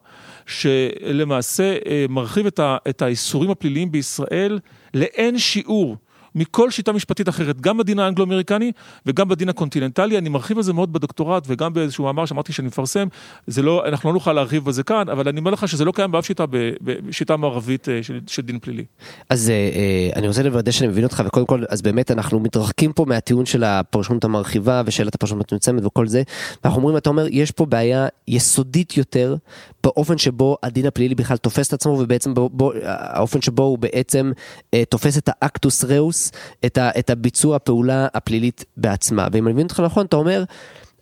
שלמעשה 0.47 1.77
אה, 1.87 2.07
מרחיב 2.09 2.47
את 2.89 3.03
האיסורים 3.03 3.51
הפליליים 3.51 3.93
בישראל 3.93 4.59
לאין 4.95 5.39
שיעור. 5.39 5.97
מכל 6.35 6.71
שיטה 6.71 6.93
משפטית 6.93 7.29
אחרת, 7.29 7.61
גם 7.61 7.79
בדין 7.79 7.99
האנגלו-אמריקני 7.99 8.73
וגם 9.07 9.29
בדין 9.29 9.49
הקונטיננטלי. 9.49 10.19
אני 10.19 10.29
מרחיב 10.29 10.57
על 10.57 10.63
זה 10.63 10.73
מאוד 10.73 10.93
בדוקטורט 10.93 11.45
וגם 11.47 11.73
באיזשהו 11.73 12.05
מאמר 12.05 12.27
שאמרתי 12.27 12.53
שאני 12.53 12.69
מפרסם, 12.69 13.09
לא, 13.57 13.89
אנחנו 13.89 14.09
לא 14.09 14.15
נוכל 14.15 14.33
להרחיב 14.33 14.65
בזה 14.65 14.83
כאן, 14.83 15.09
אבל 15.09 15.29
אני 15.29 15.39
אומר 15.39 15.51
לך 15.51 15.69
שזה 15.69 15.85
לא 15.85 15.93
קיים 15.93 16.13
באף 16.13 16.27
שיטה, 16.27 16.45
בשיטה 16.81 17.37
מערבית 17.37 17.89
אה, 17.89 18.03
של, 18.03 18.21
של 18.27 18.43
דין 18.43 18.59
פלילי. 18.59 18.85
אז 19.31 19.51
אה, 19.51 19.55
אה, 19.55 20.11
אני 20.17 20.29
רוצה 20.29 20.43
לוודא 20.43 20.71
שאני 20.71 20.89
מבין 20.89 21.05
אותך, 21.05 21.23
וקודם 21.27 21.47
כל, 21.47 21.65
אז 21.69 21.83
באמת 21.83 22.11
אנחנו 22.11 22.41
מתרחקים 22.41 22.93
פה 22.93 23.05
מהטיעון 23.05 23.47
של 23.47 23.65
הפרשנות 23.65 24.25
המרחיבה 24.25 24.83
ושאלת 24.87 25.15
הפרשנות 25.15 25.41
המצומצמת 25.41 25.85
וכל 25.85 26.07
זה, 26.07 26.23
ואנחנו 26.65 26.81
אומרים, 26.81 26.97
אתה 26.97 27.11
אומר, 27.11 27.27
יש 27.31 27.51
פה 27.51 27.67
בעיה 27.67 28.07
יסודית 28.29 28.97
יותר 28.97 29.37
באופן 29.85 30.19
שבו 30.19 30.57
הדין 30.63 30.87
הפלילי 30.87 31.15
בכלל 31.15 31.37
תופס 31.37 31.69
את 31.69 31.73
עצמו, 31.73 31.93
ובעצם 31.93 32.35
בו, 32.35 32.49
בו, 32.53 32.73
האופן 32.85 33.43
שבו 33.43 33.63
הוא 33.63 33.79
בעצם 33.79 34.33
תופס 34.89 35.19
את 35.19 35.29
האקטוס 35.33 35.85
ראוס. 35.85 36.33
את, 36.67 36.79
את 36.79 37.11
הביצוע 37.11 37.57
הפעולה 37.57 38.07
הפלילית 38.15 38.65
בעצמה. 38.77 39.29
ואם 39.33 39.47
אני 39.47 39.53
מבין 39.53 39.67
אותך 39.67 39.81
נכון, 39.81 40.07
אתה 40.07 40.17
אומר, 40.17 40.45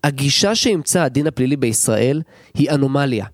הגישה 0.05 0.55
שאימצה 0.55 1.05
הדין 1.05 1.26
הפלילי 1.26 1.57
בישראל 1.57 2.22
היא 2.55 2.70
אנומליה. 2.70 3.26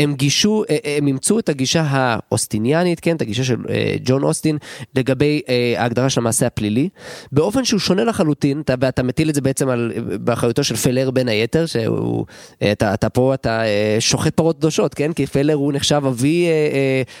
הם 0.00 0.14
גישו, 0.14 0.64
אה, 0.70 0.76
אה, 0.84 0.96
הם 0.96 1.06
אימצו 1.06 1.38
את 1.38 1.48
הגישה 1.48 1.84
האוסטיניאנית, 1.88 3.00
כן, 3.00 3.16
את 3.16 3.22
הגישה 3.22 3.44
של 3.44 3.56
אה, 3.68 3.94
ג'ון 4.04 4.22
אוסטין 4.22 4.58
לגבי 4.94 5.42
ההגדרה 5.76 6.10
של 6.10 6.20
המעשה 6.20 6.46
הפלילי, 6.46 6.88
באופן 7.32 7.64
שהוא 7.64 7.80
שונה 7.80 8.04
לחלוטין, 8.04 8.60
אתה, 8.60 8.74
ואתה 8.80 9.02
מטיל 9.02 9.30
את 9.30 9.34
זה 9.34 9.40
בעצם 9.40 9.68
על, 9.68 9.92
באחריותו 10.20 10.64
של 10.64 10.76
פלר 10.76 11.10
בין 11.10 11.28
היתר, 11.28 11.66
שהוא, 11.66 12.26
אתה, 12.72 12.94
אתה 12.94 13.08
פה, 13.08 13.34
אתה 13.34 13.62
שוחט 14.00 14.34
פרות 14.34 14.56
קדושות, 14.56 14.94
כן, 14.94 15.12
כי 15.12 15.26
פלר 15.26 15.54
הוא 15.54 15.72
נחשב 15.72 16.02
אבי, 16.08 16.46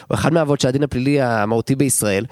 הוא 0.08 0.14
אחד 0.14 0.32
מהאבות 0.32 0.60
של 0.60 0.68
הדין 0.68 0.82
הפלילי 0.82 1.20
המהותי 1.20 1.74
בישראל. 1.74 2.24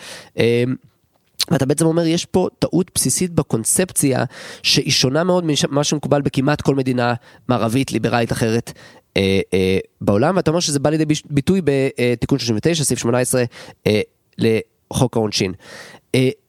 ואתה 1.50 1.66
בעצם 1.66 1.86
אומר, 1.86 2.06
יש 2.06 2.24
פה 2.24 2.48
טעות 2.58 2.90
בסיסית 2.94 3.30
בקונספציה 3.30 4.24
שהיא 4.62 4.90
שונה 4.90 5.24
מאוד 5.24 5.44
ממה 5.44 5.84
שמקובל 5.84 6.22
בכמעט 6.22 6.60
כל 6.60 6.74
מדינה 6.74 7.14
מערבית, 7.48 7.92
ליברלית 7.92 8.32
אחרת 8.32 8.72
אה, 9.18 9.40
אה, 9.54 9.78
בעולם, 10.00 10.36
ואתה 10.36 10.50
אומר 10.50 10.60
שזה 10.60 10.80
בא 10.80 10.90
לידי 10.90 11.14
ביטוי 11.30 11.60
בתיקון 11.64 12.38
39, 12.38 12.84
סעיף 12.84 12.98
18 12.98 13.44
אה, 13.86 14.00
לחוק 14.38 15.16
העונשין. 15.16 15.52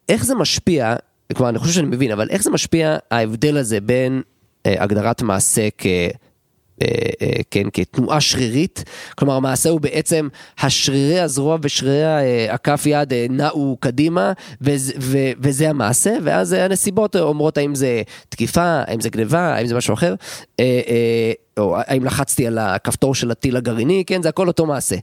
איך 0.10 0.26
זה 0.26 0.36
משפיע, 0.36 0.96
כלומר 1.36 1.50
אני 1.50 1.60
חושב 1.60 1.74
שאני 1.74 1.88
מבין, 1.88 2.12
אבל 2.12 2.30
איך 2.30 2.44
זה 2.44 2.50
משפיע 2.50 2.98
ההבדל 3.12 3.58
הזה 3.58 3.82
בין 3.82 4.22
הגדרת 4.66 5.22
מעשה 5.22 5.68
כ... 5.78 5.86
כן, 7.52 7.64
כתנועה 7.74 8.22
שרירית, 8.22 8.84
כלומר 9.18 9.34
המעשה 9.34 9.70
הוא 9.70 9.82
בעצם 9.82 10.28
השרירי 10.60 11.20
הזרוע 11.20 11.58
ושרירי 11.62 12.04
אה, 12.06 12.54
הכף 12.54 12.84
יד 12.86 13.14
נעו 13.30 13.78
קדימה 13.80 14.34
וזה 15.42 15.70
המעשה, 15.70 16.16
ואז 16.24 16.54
הנסיבות 16.54 17.16
אומרות 17.16 17.58
האם 17.58 17.76
זה 17.76 18.02
תקיפה, 18.30 18.82
האם 18.88 19.02
זה 19.02 19.10
גניבה, 19.10 19.56
האם 19.56 19.68
זה 19.68 19.76
משהו 19.76 19.94
אחר, 19.94 20.16
או 21.58 21.78
האם 21.78 22.06
לחצתי 22.06 22.48
על 22.48 22.58
הכפתור 22.58 23.16
של 23.16 23.32
הטיל 23.32 23.58
הגרעיני, 23.58 24.04
כן, 24.08 24.22
זה 24.22 24.30
הכל 24.30 24.48
אותו 24.48 24.66
מעשה. 24.66 24.96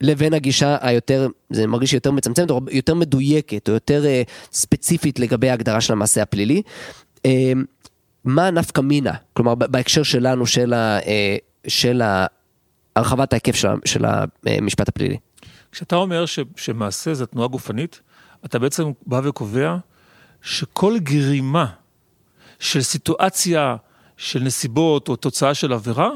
לבין 0.00 0.34
הגישה 0.34 0.76
היותר, 0.80 1.28
זה 1.50 1.66
מרגיש 1.66 1.92
יותר 1.92 2.10
מצמצמת, 2.10 2.50
או 2.50 2.60
יותר 2.70 2.94
מדויקת, 2.94 3.68
או 3.68 3.74
יותר 3.74 4.04
ספציפית 4.52 5.18
לגבי 5.18 5.50
ההגדרה 5.50 5.80
של 5.80 5.92
המעשה 5.92 6.22
הפלילי. 6.22 6.62
מה 8.24 8.50
נפקא 8.50 8.80
מינה, 8.80 9.12
כלומר 9.32 9.54
בהקשר 9.54 10.02
שלנו 10.02 10.46
של, 10.46 10.72
ה, 10.72 10.98
אה, 10.98 11.36
של 11.66 12.02
הרחבת 12.96 13.32
ההיקף 13.32 13.54
של, 13.54 13.68
של 13.84 14.04
המשפט 14.46 14.88
הפלילי. 14.88 15.16
כשאתה 15.72 15.96
אומר 15.96 16.26
ש, 16.26 16.38
שמעשה 16.56 17.14
זה 17.14 17.26
תנועה 17.26 17.48
גופנית, 17.48 18.00
אתה 18.44 18.58
בעצם 18.58 18.92
בא 19.06 19.20
וקובע 19.24 19.76
שכל 20.42 20.98
גרימה 20.98 21.66
של 22.58 22.82
סיטואציה, 22.82 23.76
של 24.16 24.42
נסיבות 24.42 25.08
או 25.08 25.16
תוצאה 25.16 25.54
של 25.54 25.72
עבירה, 25.72 26.10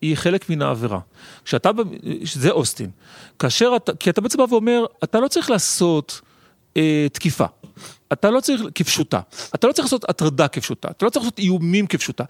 היא 0.00 0.16
חלק 0.16 0.50
מן 0.50 0.62
העבירה. 0.62 0.98
כשאתה, 1.44 1.70
זה 2.22 2.50
אוסטין. 2.50 2.90
כאשר 3.38 3.72
אתה, 3.76 3.94
כי 3.94 4.10
אתה 4.10 4.20
בעצם 4.20 4.38
בא 4.38 4.44
ואומר, 4.50 4.84
אתה 5.04 5.20
לא 5.20 5.28
צריך 5.28 5.50
לעשות 5.50 6.20
אה, 6.76 7.06
תקיפה. 7.12 7.44
אתה 8.12 8.30
לא 8.30 8.40
צריך, 8.40 8.62
כפשוטה, 8.74 9.20
אתה 9.54 9.66
לא 9.66 9.72
צריך 9.72 9.84
לעשות 9.86 10.10
הטרדה 10.10 10.48
כפשוטה, 10.48 10.88
אתה 10.90 11.04
לא 11.04 11.10
צריך 11.10 11.24
לעשות 11.24 11.38
איומים 11.38 11.86
כפשוטה. 11.86 12.24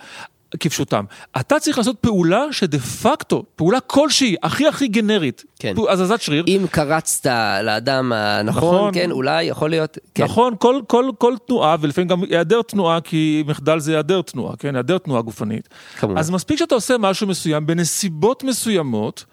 כפשוטם. 0.61 1.05
אתה 1.41 1.61
צריך 1.61 1.79
לעשות 1.79 1.99
פעולה 1.99 2.45
שדה 2.51 2.79
פקטו, 2.79 3.45
פעולה 3.57 3.81
כלשהי, 3.81 4.37
הכי 4.43 4.69
הכי 4.69 4.89
גנרית, 4.89 5.45
כן. 5.59 5.75
הזזת 5.89 6.21
שריר. 6.21 6.45
אם 6.49 6.65
קרצת 6.71 7.31
לאדם 7.63 8.13
הנכון, 8.13 8.63
נכון, 8.63 8.95
כן, 8.95 9.11
אולי 9.11 9.43
יכול 9.43 9.71
להיות, 9.71 9.99
כן. 10.15 10.25
נכון, 10.25 10.55
כל, 10.59 10.81
כל, 10.87 11.11
כל 11.19 11.35
תנועה, 11.47 11.77
ולפעמים 11.81 12.09
גם 12.09 12.23
היעדר 12.23 12.63
תנועה, 12.63 13.01
כי 13.01 13.45
מחדל 13.47 13.79
זה 13.79 13.93
היעדר 13.93 14.23
תנועה, 14.23 14.57
כן, 14.57 14.75
היעדר 14.75 14.99
תנועה 14.99 15.23
גופנית. 15.23 15.69
כמובן. 15.99 16.19
אז 16.19 16.31
מספיק 16.31 16.59
שאתה 16.59 16.75
עושה 16.75 16.99
משהו 16.99 17.27
מסוים 17.27 17.67
בנסיבות 17.67 18.45
מסוימות, 18.45 19.25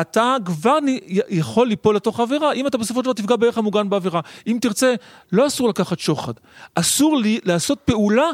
אתה 0.00 0.36
כבר 0.44 0.78
יכול 1.28 1.68
ליפול 1.68 1.96
לתוך 1.96 2.20
עבירה, 2.20 2.52
אם 2.52 2.66
אתה 2.66 2.78
בסופו 2.78 3.00
של 3.00 3.04
דבר 3.04 3.12
תפגע 3.12 3.36
בערך 3.36 3.58
המוגן 3.58 3.90
בעבירה. 3.90 4.20
אם 4.46 4.58
תרצה, 4.60 4.94
לא 5.32 5.46
אסור 5.46 5.68
לקחת 5.68 5.98
שוחד. 5.98 6.32
אסור 6.74 7.16
לי 7.16 7.40
לעשות 7.44 7.78
פעולה 7.84 8.26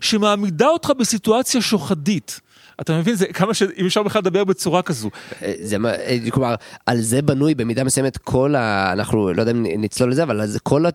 שמעמידה 0.00 0.66
אותך 0.68 0.92
בסיטואציה 0.98 1.60
שוחדית. 1.60 2.40
אתה 2.80 2.98
מבין? 2.98 3.14
זה 3.14 3.26
כמה 3.26 3.54
ש... 3.54 3.62
אם 3.62 3.86
אפשר 3.86 4.02
בכלל 4.02 4.20
לדבר 4.20 4.44
בצורה 4.44 4.82
כזו. 4.82 5.10
אה, 5.42 5.52
זה, 5.60 5.76
אה, 5.86 6.18
כלומר, 6.30 6.54
על 6.86 7.00
זה 7.00 7.22
בנוי 7.22 7.54
במידה 7.54 7.84
מסוימת 7.84 8.16
כל 8.16 8.54
ה... 8.54 8.92
אנחנו 8.92 9.32
לא 9.32 9.42
יודע 9.42 9.52
אם 9.52 9.66
נצלול 9.66 10.10
לזה, 10.10 10.22
אבל 10.22 10.46
זה 10.46 10.60
כל 10.60 10.86
ה... 10.86 10.88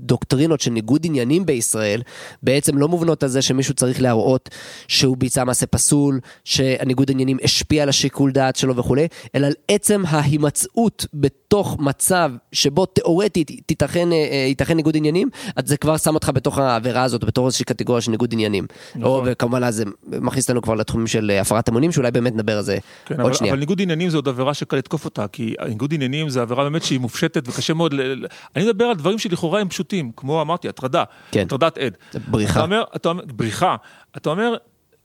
דוקטרינות 0.00 0.60
של 0.60 0.70
ניגוד 0.70 1.00
עניינים 1.04 1.46
בישראל 1.46 2.02
בעצם 2.42 2.78
לא 2.78 2.88
מובנות 2.88 3.22
על 3.22 3.28
זה 3.28 3.42
שמישהו 3.42 3.74
צריך 3.74 4.02
להראות 4.02 4.48
שהוא 4.88 5.16
ביצע 5.16 5.44
מעשה 5.44 5.66
פסול, 5.66 6.20
שהניגוד 6.44 7.10
עניינים 7.10 7.36
השפיע 7.44 7.82
על 7.82 7.88
השיקול 7.88 8.32
דעת 8.32 8.56
שלו 8.56 8.76
וכולי, 8.76 9.08
אלא 9.34 9.46
על 9.46 9.52
עצם 9.68 10.02
ההימצאות 10.06 11.06
בתוך 11.14 11.76
מצב 11.80 12.30
שבו 12.52 12.86
תאורטית 12.86 13.50
תיתכן, 13.66 14.12
אה, 14.12 14.44
ייתכן 14.48 14.76
ניגוד 14.76 14.96
עניינים, 14.96 15.28
אז 15.56 15.68
זה 15.68 15.76
כבר 15.76 15.96
שם 15.96 16.14
אותך 16.14 16.30
בתוך 16.34 16.58
העבירה 16.58 17.02
הזאת, 17.02 17.24
בתור 17.24 17.46
איזושהי 17.46 17.64
קטגוריה 17.64 18.00
של 18.00 18.10
ניגוד 18.10 18.32
עניינים. 18.32 18.66
נכון. 18.90 19.02
או, 19.02 19.22
וכמובן 19.26 19.64
אז 19.64 19.76
זה 19.76 19.84
מכניס 20.06 20.44
אותנו 20.44 20.62
כבר 20.62 20.74
לתחומים 20.74 21.06
של 21.06 21.30
אה, 21.34 21.40
הפרת 21.40 21.68
אמונים, 21.68 21.92
שאולי 21.92 22.10
באמת 22.10 22.34
נדבר 22.34 22.56
על 22.56 22.64
זה 22.64 22.78
כן, 23.06 23.14
עוד 23.14 23.20
אבל, 23.20 23.34
שנייה. 23.34 23.52
אבל 23.52 23.60
ניגוד 23.60 23.82
עניינים 23.82 24.10
זה 24.10 24.16
עוד 24.16 24.28
עבירה 24.28 24.54
שקל 24.54 24.76
לתקוף 24.76 25.04
אותה, 25.04 25.26
כי 25.28 25.54
ניגוד 25.68 25.94
עניינים 25.94 26.28
זה 26.28 26.42
עבירה 26.42 26.64
באמת 26.64 26.82
שהיא 26.82 27.00
מופשטת 27.00 27.48
וקשה 27.48 27.74
מאוד, 27.74 27.94
ל... 27.94 28.26
אני 28.56 28.64
מדבר 28.64 28.84
על 28.84 28.96
דברים 28.96 29.18
שלכאורה 29.18 29.60
הם 29.60 29.68
פשוט 29.68 29.87
פשוטים, 29.88 30.10
כמו 30.16 30.42
אמרתי, 30.42 30.68
הטרדה, 30.68 31.04
כן. 31.30 31.42
הטרדת 31.42 31.78
עד. 31.78 31.96
בריחה. 32.28 32.52
אתה 32.52 32.62
אומר, 32.62 32.84
אתה 32.96 33.08
אומר, 33.08 33.22
בריחה. 33.26 33.76
אתה 34.16 34.30
אומר, 34.30 34.56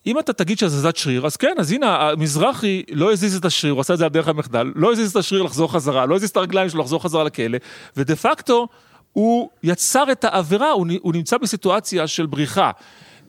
אם 0.06 0.20
אתה 0.20 0.34
תגיד 0.34 0.60
שהזזת 0.60 0.96
שריר, 0.96 1.26
אז 1.26 1.38
כן, 1.38 1.56
אז 1.60 1.72
הנה, 1.72 2.10
המזרחי 2.10 2.84
לא 2.92 3.12
הזיז 3.12 3.36
את 3.36 3.46
השריר, 3.46 3.74
הוא 3.74 3.82
עשה 3.82 3.94
את 3.94 3.98
זה 3.98 4.06
על 4.06 4.10
דרך 4.10 4.28
המחדל, 4.28 4.72
לא 4.76 4.92
הזיז 4.92 5.12
את 5.12 5.16
השריר 5.16 5.44
לחזור 5.44 5.72
חזרה, 5.72 6.06
לא 6.06 6.16
הזיז 6.16 6.30
את 6.30 6.38
הרגליים 6.38 6.70
שלו 6.70 6.82
לחזור 6.82 7.04
חזרה 7.04 7.24
לכלא, 7.24 7.58
ודה 7.98 8.16
פקטו, 8.16 8.68
הוא 9.14 9.50
יצר 9.64 10.12
את 10.12 10.24
העבירה, 10.24 10.72
הוא, 10.72 10.88
הוא 11.02 11.14
נמצא 11.14 11.38
בסיטואציה 11.38 12.08
של 12.08 12.26
בריחה. 12.26 12.72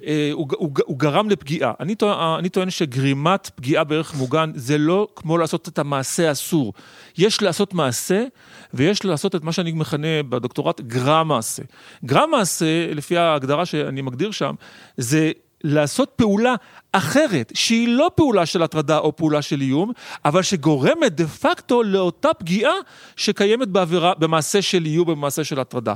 אה, 0.06 0.30
הוא, 0.32 0.48
הוא, 0.56 0.70
הוא 0.84 0.98
גרם 0.98 1.30
לפגיעה. 1.30 1.72
אני 1.80 1.94
טוען, 1.94 2.38
אני 2.38 2.48
טוען 2.48 2.70
שגרימת 2.70 3.50
פגיעה 3.54 3.84
בערך 3.84 4.14
מוגן 4.14 4.52
זה 4.54 4.78
לא 4.78 5.08
כמו 5.16 5.38
לעשות 5.38 5.68
את 5.68 5.78
המעשה 5.78 6.28
האסור. 6.28 6.72
יש 7.18 7.42
לעשות 7.42 7.74
מעשה 7.74 8.24
ויש 8.74 9.04
לעשות 9.04 9.34
את 9.34 9.44
מה 9.44 9.52
שאני 9.52 9.72
מכנה 9.72 10.22
בדוקטורט 10.28 10.80
גרם 10.80 11.28
מעשה. 11.28 11.62
גרם 12.04 12.30
מעשה, 12.30 12.94
לפי 12.94 13.16
ההגדרה 13.16 13.66
שאני 13.66 14.02
מגדיר 14.02 14.30
שם, 14.30 14.54
זה 14.96 15.32
לעשות 15.64 16.12
פעולה 16.16 16.54
אחרת, 16.92 17.52
שהיא 17.54 17.88
לא 17.88 18.10
פעולה 18.14 18.46
של 18.46 18.62
הטרדה 18.62 18.98
או 18.98 19.16
פעולה 19.16 19.42
של 19.42 19.60
איום, 19.60 19.92
אבל 20.24 20.42
שגורמת 20.42 21.12
דה 21.12 21.26
פקטו 21.26 21.82
לאותה 21.82 22.34
פגיעה 22.34 22.72
שקיימת 23.16 23.68
בעבירה, 23.68 24.12
במעשה 24.18 24.62
של 24.62 24.86
איום, 24.86 25.06
במעשה 25.06 25.44
של 25.44 25.60
הטרדה. 25.60 25.94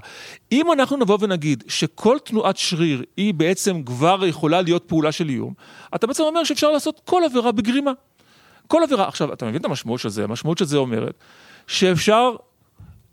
אם 0.53 0.73
אנחנו 0.73 0.97
נבוא 0.97 1.19
ונגיד 1.21 1.65
שכל 1.69 2.19
תנועת 2.25 2.57
שריר 2.57 3.03
היא 3.17 3.35
בעצם 3.35 3.83
כבר 3.83 4.27
יכולה 4.27 4.61
להיות 4.61 4.85
פעולה 4.87 5.13
של 5.13 5.29
איום, 5.29 5.55
אתה 5.95 6.07
בעצם 6.07 6.23
אומר 6.23 6.45
שאפשר 6.45 6.71
לעשות 6.71 7.01
כל 7.05 7.23
עבירה 7.25 7.53
בגרימה. 7.53 7.93
כל 8.67 8.83
עבירה, 8.83 9.09
עכשיו, 9.09 9.33
אתה 9.33 9.47
מבין 9.47 9.61
את 9.61 9.65
המשמעות 9.65 10.01
של 10.01 10.09
זה? 10.09 10.25
המשמעות 10.25 10.59
של 10.59 10.65
זה 10.65 10.77
אומרת 10.77 11.15
שאפשר, 11.67 12.37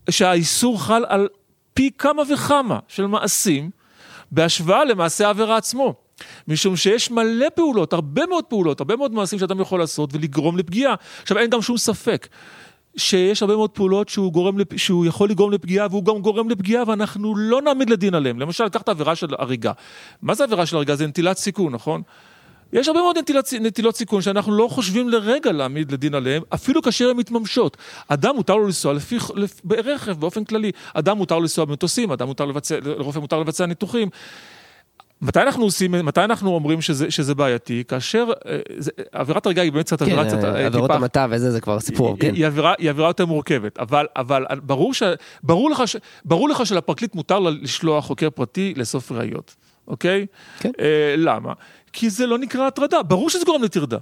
שהאיסור 0.09 0.83
חל 0.83 1.03
על 1.07 1.27
פי 1.73 1.91
כמה 1.97 2.23
וכמה 2.33 2.79
של 2.87 3.05
מעשים 3.05 3.69
בהשוואה 4.31 4.85
למעשה 4.85 5.27
העבירה 5.27 5.57
עצמו. 5.57 6.04
משום 6.47 6.75
שיש 6.75 7.11
מלא 7.11 7.49
פעולות, 7.55 7.93
הרבה 7.93 8.25
מאוד 8.25 8.43
פעולות, 8.43 8.79
הרבה 8.79 8.95
מאוד 8.95 9.13
מעשים 9.13 9.39
שאדם 9.39 9.59
יכול 9.59 9.79
לעשות 9.79 10.09
ולגרום 10.13 10.57
לפגיעה. 10.57 10.95
עכשיו 11.21 11.37
אין 11.37 11.49
גם 11.49 11.61
שום 11.61 11.77
ספק 11.77 12.27
שיש 12.97 13.41
הרבה 13.41 13.55
מאוד 13.55 13.69
פעולות 13.69 14.09
שהוא, 14.09 14.33
גורם. 14.33 14.57
שהוא 14.77 15.05
יכול 15.05 15.29
לגרום 15.29 15.51
לפגיעה 15.51 15.87
והוא 15.89 16.05
גם 16.05 16.19
גורם 16.21 16.49
לפגיעה 16.49 16.83
ואנחנו 16.87 17.35
לא 17.35 17.61
נעמיד 17.61 17.89
לדין 17.89 18.13
עליהם. 18.15 18.39
למשל, 18.39 18.69
קח 18.69 18.81
את 18.81 18.87
העבירה 18.87 19.15
של 19.15 19.27
הריגה. 19.39 19.71
מה 20.21 20.33
זה 20.33 20.43
עבירה 20.43 20.65
של 20.65 20.75
הריגה? 20.75 20.95
זה 20.95 21.07
נטילת 21.07 21.37
סיכון, 21.37 21.73
נכון? 21.73 22.01
יש 22.73 22.87
הרבה 22.87 23.01
מאוד 23.01 23.17
נטילות, 23.17 23.53
נטילות 23.61 23.95
סיכון 23.95 24.21
שאנחנו 24.21 24.57
לא 24.57 24.67
חושבים 24.71 25.09
לרגע 25.09 25.51
להעמיד 25.51 25.91
לדין 25.91 26.15
עליהם, 26.15 26.43
אפילו 26.53 26.81
כאשר 26.81 27.09
הן 27.09 27.17
מתממשות. 27.17 27.77
אדם 28.07 28.35
מותר 28.35 28.55
לו 28.55 28.65
לנסוע 28.65 28.93
לפי, 28.93 29.17
לפ, 29.35 29.61
ברכב 29.63 30.19
באופן 30.19 30.43
כללי, 30.43 30.71
אדם 30.93 31.17
מותר 31.17 31.35
לו 31.35 31.41
לנסוע 31.41 31.65
במטוסים, 31.65 32.11
אדם 32.11 32.27
מותר 32.27 32.45
לבצע, 32.45 32.75
לרופא 32.83 33.19
מותר 33.19 33.39
לבצע 33.39 33.65
ניתוחים. 33.65 34.09
מתי 35.25 35.41
אנחנו 35.41 35.63
עושים, 35.63 35.91
מתי 35.91 36.23
אנחנו 36.23 36.49
אומרים 36.55 36.81
שזה, 36.81 37.11
שזה 37.11 37.35
בעייתי? 37.35 37.83
כאשר, 37.87 38.25
אה, 38.47 38.57
זה, 38.77 38.91
עבירת 39.11 39.45
הריגה 39.45 39.61
היא 39.61 39.71
באמת 39.71 39.85
קצת 39.85 40.01
עבירה 40.01 40.23
כן, 40.23 40.29
קצת... 40.29 40.43
אה, 40.43 40.65
עבירות 40.65 40.89
טיפה- 40.91 40.99
המתה 40.99 41.25
וזה, 41.29 41.51
זה 41.51 41.61
כבר 41.61 41.79
סיפור, 41.79 42.07
היא, 42.09 42.17
כן. 42.19 42.33
היא, 42.35 42.45
עבירה, 42.45 42.73
היא 42.77 42.89
עבירה 42.89 43.09
יותר 43.09 43.25
מורכבת, 43.25 43.77
אבל, 43.79 44.05
אבל 44.15 44.45
ברור, 44.63 44.93
ש, 44.93 45.03
ברור, 45.43 45.69
לך, 45.69 45.83
ברור 46.25 46.49
לך 46.49 46.65
שלפרקליט 46.65 47.15
מותר 47.15 47.39
לשלוח 47.39 48.05
חוקר 48.05 48.29
פרטי 48.29 48.73
לאסוף 48.77 49.11
ראיות, 49.11 49.55
אוקיי? 49.87 50.25
כן. 50.59 50.71
אה, 50.79 51.15
למה? 51.17 51.53
כי 51.93 52.09
זה 52.09 52.25
לא 52.27 52.37
נקרא 52.37 52.67
הטרדה, 52.67 53.03
ברור 53.03 53.29
שזה 53.29 53.45
גורם 53.45 53.63
לטרדה. 53.63 53.97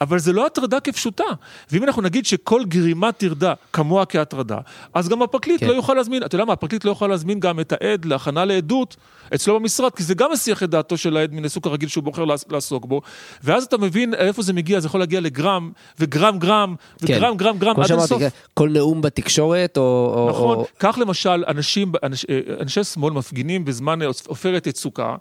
אבל 0.00 0.18
זה 0.18 0.32
לא 0.32 0.46
הטרדה 0.46 0.80
כפשוטה. 0.80 1.24
ואם 1.72 1.84
אנחנו 1.84 2.02
נגיד 2.02 2.26
שכל 2.26 2.62
גרימת 2.64 3.16
טרדה 3.16 3.54
כמוה 3.72 4.04
כהטרדה, 4.06 4.58
אז 4.94 5.08
גם 5.08 5.22
הפרקליט 5.22 5.60
כן. 5.60 5.66
לא 5.66 5.72
יוכל 5.72 5.94
להזמין, 5.94 6.22
אתה 6.24 6.34
יודע 6.34 6.44
מה, 6.44 6.52
הפרקליט 6.52 6.84
לא 6.84 6.90
יוכל 6.90 7.06
להזמין 7.06 7.40
גם 7.40 7.60
את 7.60 7.72
העד 7.72 8.04
להכנה 8.04 8.44
לעדות 8.44 8.96
אצלו 9.34 9.60
במשרד, 9.60 9.92
כי 9.94 10.02
זה 10.02 10.14
גם 10.14 10.32
מסיח 10.32 10.62
את 10.62 10.70
דעתו 10.70 10.96
של 10.96 11.16
העד 11.16 11.32
מן 11.32 11.38
העיסוק 11.42 11.66
הרגיל 11.66 11.88
שהוא 11.88 12.04
בוחר 12.04 12.24
לעס- 12.24 12.44
לעסוק 12.50 12.84
בו. 12.86 13.00
ואז 13.44 13.64
אתה 13.64 13.78
מבין 13.78 14.14
איפה 14.14 14.42
זה 14.42 14.52
מגיע, 14.52 14.80
זה 14.80 14.86
יכול 14.86 15.00
להגיע 15.00 15.20
לגרם, 15.20 15.70
וגרם 16.00 16.38
גרם, 16.38 16.74
כן. 16.98 17.04
וגרם 17.16 17.36
גרם 17.36 17.58
גרם, 17.58 17.74
כמו 17.74 17.84
עד 17.84 17.90
אינסוף. 17.92 18.22
כל 18.54 18.68
נאום 18.70 19.00
בתקשורת, 19.02 19.76
או... 19.78 20.26
נכון, 20.30 20.56
או- 20.58 20.66
כך 20.78 20.98
למשל 21.00 21.44
אנשים, 21.48 21.92
אנש, 22.02 22.24
אה, 22.30 22.40
אנשי 22.60 22.84
שמאל 22.84 23.12
מפגינים 23.14 23.64
בזמן 23.64 23.98
עופרת 24.26 24.66
יצוקה, 24.66 25.16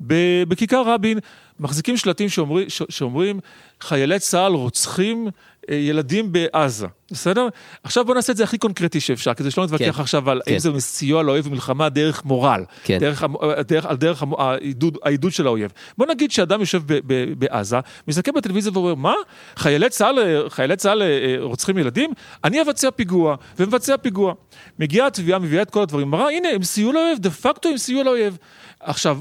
בכיכר 0.00 0.82
רבין 0.86 1.18
מחזיקים 1.60 1.96
שלטים 1.96 2.28
שאומרי, 2.28 2.70
ש- 2.70 2.82
שאומרים 2.88 3.40
חיילי 3.80 4.18
צה"ל 4.18 4.52
רוצחים 4.52 5.28
אה, 5.70 5.74
ילדים 5.74 6.32
בעזה, 6.32 6.86
בסדר? 7.10 7.48
עכשיו 7.82 8.04
בוא 8.04 8.14
נעשה 8.14 8.32
את 8.32 8.36
זה 8.36 8.44
הכי 8.44 8.58
קונקרטי 8.58 9.00
שאפשר, 9.00 9.34
כדי 9.34 9.50
שלא 9.50 9.64
נתווכח 9.64 9.84
כן, 9.96 10.00
עכשיו 10.00 10.30
על 10.30 10.40
כן. 10.44 10.50
האם 10.50 10.58
זה 10.58 10.70
סיוע 10.80 11.22
לאויב 11.22 11.46
ומלחמה 11.46 11.88
דרך 11.88 12.24
מורל, 12.24 12.64
כן. 12.84 12.98
דרך, 12.98 13.24
אה, 13.24 13.62
דרך, 13.62 13.86
על 13.86 13.96
דרך 13.96 14.22
העידוד, 14.38 14.98
העידוד 15.04 15.32
של 15.32 15.46
האויב. 15.46 15.72
בוא 15.98 16.06
נגיד 16.06 16.30
שאדם 16.30 16.60
יושב 16.60 16.82
ב- 16.86 17.00
ב- 17.06 17.32
בעזה, 17.38 17.76
מסתכל 18.08 18.30
בטלוויזיה 18.30 18.72
ואומר, 18.74 18.94
מה? 18.94 19.14
חיילי 19.56 19.88
צה"ל, 19.90 20.18
אה, 20.18 20.50
חיילי 20.50 20.76
צה"ל 20.76 21.02
רוצחים 21.40 21.78
ילדים? 21.78 22.10
אני 22.44 22.62
אבצע 22.62 22.90
פיגוע, 22.90 23.36
ומבצע 23.58 23.96
פיגוע. 23.96 24.34
מגיעה 24.78 25.06
התביעה, 25.06 25.38
מביאה 25.38 25.62
את 25.62 25.70
כל 25.70 25.82
הדברים, 25.82 26.08
מראה, 26.10 26.30
הנה, 26.30 26.48
הם 26.48 26.62
סייעו 26.62 26.92
לאויב, 26.92 27.18
דה 27.18 27.30
פקטו 27.30 27.68
הם 27.68 27.76
סייעו 27.78 28.04
לאויב. 28.04 28.38
עכשיו, 28.80 29.18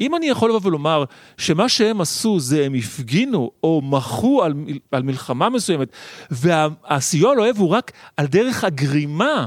אם 0.00 0.14
אני 0.16 0.26
יכול 0.26 0.50
לבוא 0.50 0.60
ולומר 0.64 1.04
שמה 1.36 1.68
שהם 1.68 2.00
עשו 2.00 2.40
זה 2.40 2.64
הם 2.66 2.74
הפגינו 2.74 3.50
או 3.62 3.80
מחו 3.84 4.42
על, 4.42 4.54
על 4.92 5.02
מלחמה 5.02 5.48
מסוימת 5.48 5.88
והסיוע 6.30 7.34
לאויב 7.34 7.58
הוא 7.58 7.68
רק 7.68 7.92
על 8.16 8.26
דרך 8.26 8.64
הגרימה, 8.64 9.46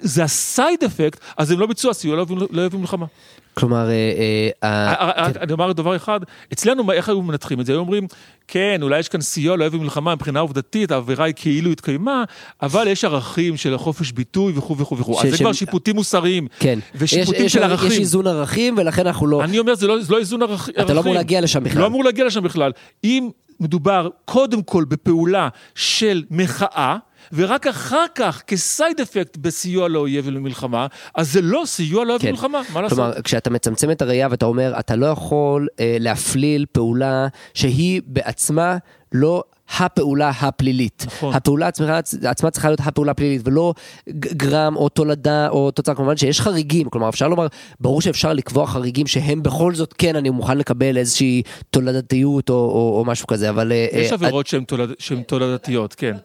זה 0.00 0.24
הסייד 0.24 0.84
אפקט, 0.84 1.20
אז 1.36 1.50
הם 1.50 1.60
לא 1.60 1.66
ביצעו 1.66 1.90
הסיוע 1.90 2.16
לאויב 2.16 2.30
לאויב 2.50 2.72
במלחמה. 2.72 3.06
כלומר, 3.54 3.88
אה, 3.90 4.48
אה, 4.64 4.92
אה, 4.94 5.26
אני 5.40 5.52
אומר 5.52 5.72
דבר 5.72 5.96
אחד, 5.96 6.20
אצלנו 6.52 6.92
איך 6.92 7.08
היו 7.08 7.22
מנתחים 7.22 7.60
את 7.60 7.66
זה? 7.66 7.72
היו 7.72 7.78
אומרים, 7.78 8.06
כן, 8.48 8.78
אולי 8.82 8.98
יש 8.98 9.08
כאן 9.08 9.20
סיוע 9.20 9.56
לאויב 9.56 9.72
במלחמה, 9.76 10.14
מבחינה 10.14 10.40
עובדתית 10.40 10.90
העבירה 10.90 11.24
היא 11.24 11.34
כאילו 11.36 11.70
התקיימה, 11.70 12.24
אבל 12.62 12.88
יש 12.88 13.04
ערכים 13.04 13.56
של 13.56 13.78
חופש 13.78 14.12
ביטוי 14.12 14.52
וכו' 14.56 14.78
וכו' 14.78 14.98
וכו'. 14.98 15.22
אז 15.22 15.30
זה 15.30 15.38
כבר 15.38 15.52
שיפוטים 15.52 15.94
מוסריים. 15.96 16.48
כן. 16.58 16.78
ושיפוטים 16.94 17.48
של 17.48 17.62
ערכים. 17.62 17.92
יש 17.92 17.98
איזון 17.98 18.26
ערכים, 18.26 18.74
ולכן 18.78 19.06
אנחנו 19.06 19.26
לא... 19.26 19.44
אני 19.44 19.58
אומר, 19.58 19.74
זה 19.74 19.86
לא, 19.86 19.96
לא 20.08 20.18
איזון 20.18 20.42
ערכ- 20.42 20.50
ערכים. 20.50 20.74
אתה 20.80 20.94
לא 20.94 21.00
אמור 21.00 21.14
להגיע 21.14 21.40
לשם 21.40 21.64
בכלל. 21.64 21.80
לא 21.80 21.86
אמור 21.86 22.04
להגיע 22.04 22.24
לשם 22.24 22.42
בכלל. 22.42 22.72
אם 23.04 23.28
מדובר 23.60 24.08
קודם 24.24 24.62
כל 24.62 24.84
בפעולה 24.88 25.48
של 25.74 26.22
מחאה, 26.30 26.96
ורק 27.32 27.66
אחר 27.66 28.04
כך 28.14 28.42
כסייד 28.46 29.00
אפקט 29.00 29.36
בסיוע 29.36 29.88
לאויב 29.88 30.24
ולמלחמה, 30.26 30.86
אז 31.14 31.32
זה 31.32 31.40
לא 31.42 31.62
סיוע 31.66 32.04
לאויב 32.04 32.20
כן. 32.20 32.26
ולמלחמה, 32.28 32.62
מה 32.72 32.80
לעשות? 32.80 32.98
כלומר, 32.98 33.22
כשאתה 33.22 33.50
מצמצם 33.50 33.90
את 33.90 34.02
הראייה 34.02 34.28
ואתה 34.30 34.46
אומר, 34.46 34.74
אתה 34.78 34.96
לא 34.96 35.06
יכול 35.06 35.68
אה, 35.80 35.96
להפליל 36.00 36.66
פעולה 36.72 37.26
שהיא 37.54 38.02
בעצמה 38.06 38.76
לא 39.12 39.42
הפעולה 39.78 40.28
הפלילית. 40.40 41.04
נכון. 41.06 41.34
הפעולה 41.34 41.68
עצמה, 41.68 41.98
עצמה 42.24 42.50
צריכה 42.50 42.68
להיות 42.68 42.80
הפעולה 42.84 43.10
הפלילית, 43.10 43.42
ולא 43.44 43.74
גרם 44.10 44.76
או 44.76 44.88
תולדה 44.88 45.48
או 45.48 45.70
תוצאה. 45.70 45.94
כמובן 45.94 46.16
שיש 46.16 46.40
חריגים, 46.40 46.88
כלומר 46.88 47.08
אפשר 47.08 47.28
לומר, 47.28 47.46
ברור 47.80 48.00
שאפשר 48.00 48.32
לקבוע 48.32 48.66
חריגים 48.66 49.06
שהם 49.06 49.42
בכל 49.42 49.74
זאת, 49.74 49.94
כן, 49.98 50.16
אני 50.16 50.30
מוכן 50.30 50.58
לקבל 50.58 50.96
איזושהי 50.96 51.42
תולדתיות 51.70 52.50
או, 52.50 52.54
או, 52.54 52.98
או 52.98 53.04
משהו 53.04 53.26
כזה, 53.26 53.50
אבל... 53.50 53.72
אה, 53.72 53.86
יש 53.92 54.08
אה, 54.08 54.14
עבירות 54.14 54.46
שהן 54.46 54.64
תולד- 54.64 54.94
תולדתיות, 55.26 55.94
כן. 55.94 56.16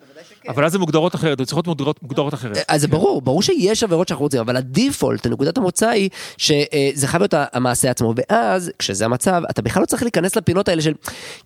אבל 0.48 0.66
אז 0.66 0.76
הן 0.76 0.82
מוגדרות 0.82 1.16
אחרת, 1.16 1.40
הן 1.40 1.46
צריכות 1.46 1.68
מוגדרות- 1.68 2.04
מוגדרות 2.04 2.34
אחרת. 2.34 2.58
אז 2.68 2.82
זה 2.82 2.88
ברור, 2.88 3.22
ברור 3.22 3.42
שיש 3.42 3.84
עבירות 3.84 4.08
שאנחנו 4.08 4.26
רוצים, 4.26 4.40
אבל 4.40 4.56
הדיפולט, 4.58 5.28
נקודת 5.28 5.58
המוצא 5.58 5.90
היא 5.90 6.10
שזה 6.38 6.58
חייב 7.08 7.22
להיות 7.22 7.34
המעשה 7.54 7.92
עצמו, 7.92 8.14
ואז, 8.16 8.72
כשזה 8.80 9.06
המצב, 9.06 9.42
אתה 9.50 9.62
בכלל 9.62 9.82
לא 9.82 9.86
צריך 9.86 10.04
להיכנס 10.04 10.36
לפינות 10.36 10.70
האלה 10.70 10.82
של, 10.82 10.94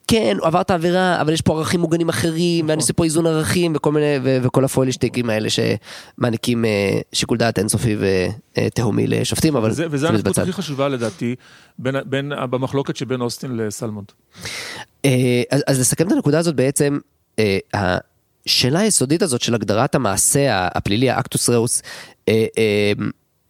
כן, 0.07 0.35
הוא 0.39 0.47
עבר 0.47 0.61
את 0.61 0.71
העבירה, 0.71 1.21
אבל 1.21 1.33
יש 1.33 1.41
פה 1.41 1.57
ערכים 1.57 1.79
מוגנים 1.79 2.09
אחרים, 2.09 2.69
ואני 2.69 2.81
עושה 2.81 2.93
פה 2.93 3.03
איזון 3.03 3.25
ערכים, 3.27 3.73
וכל 3.75 3.91
מיני, 3.91 4.15
ו- 4.23 4.37
וכל 4.43 4.65
הפוילישטיקים 4.65 5.29
האלה 5.29 5.47
שמעניקים 5.49 6.65
אה, 6.65 6.69
שיקול 7.13 7.37
דעת 7.37 7.59
אינסופי 7.59 7.95
ותהומי 8.57 9.07
לשופטים, 9.07 9.55
אבל 9.55 9.69
וזה- 9.69 9.85
וזה 9.85 9.97
זה 9.97 10.13
הנקודה. 10.13 10.41
הכי 10.41 10.51
חשובה 10.53 10.87
לדעתי, 10.89 11.35
בין- 11.79 11.95
בין- 12.05 12.31
במחלוקת 12.49 12.95
שבין 12.95 13.21
אוסטין 13.21 13.57
לסלמונד. 13.57 14.07
אה, 15.05 15.11
אז, 15.51 15.63
אז 15.67 15.79
לסכם 15.79 16.07
את 16.07 16.11
הנקודה 16.11 16.39
הזאת 16.39 16.55
בעצם, 16.55 16.99
אה, 17.39 17.57
השאלה 18.47 18.79
היסודית 18.79 19.21
הזאת 19.21 19.41
של 19.41 19.55
הגדרת 19.55 19.95
המעשה 19.95 20.67
הפלילי, 20.75 21.09
האקטוס 21.09 21.49
ראוס, 21.49 21.81
אה, 22.29 22.45
אה, 22.57 22.91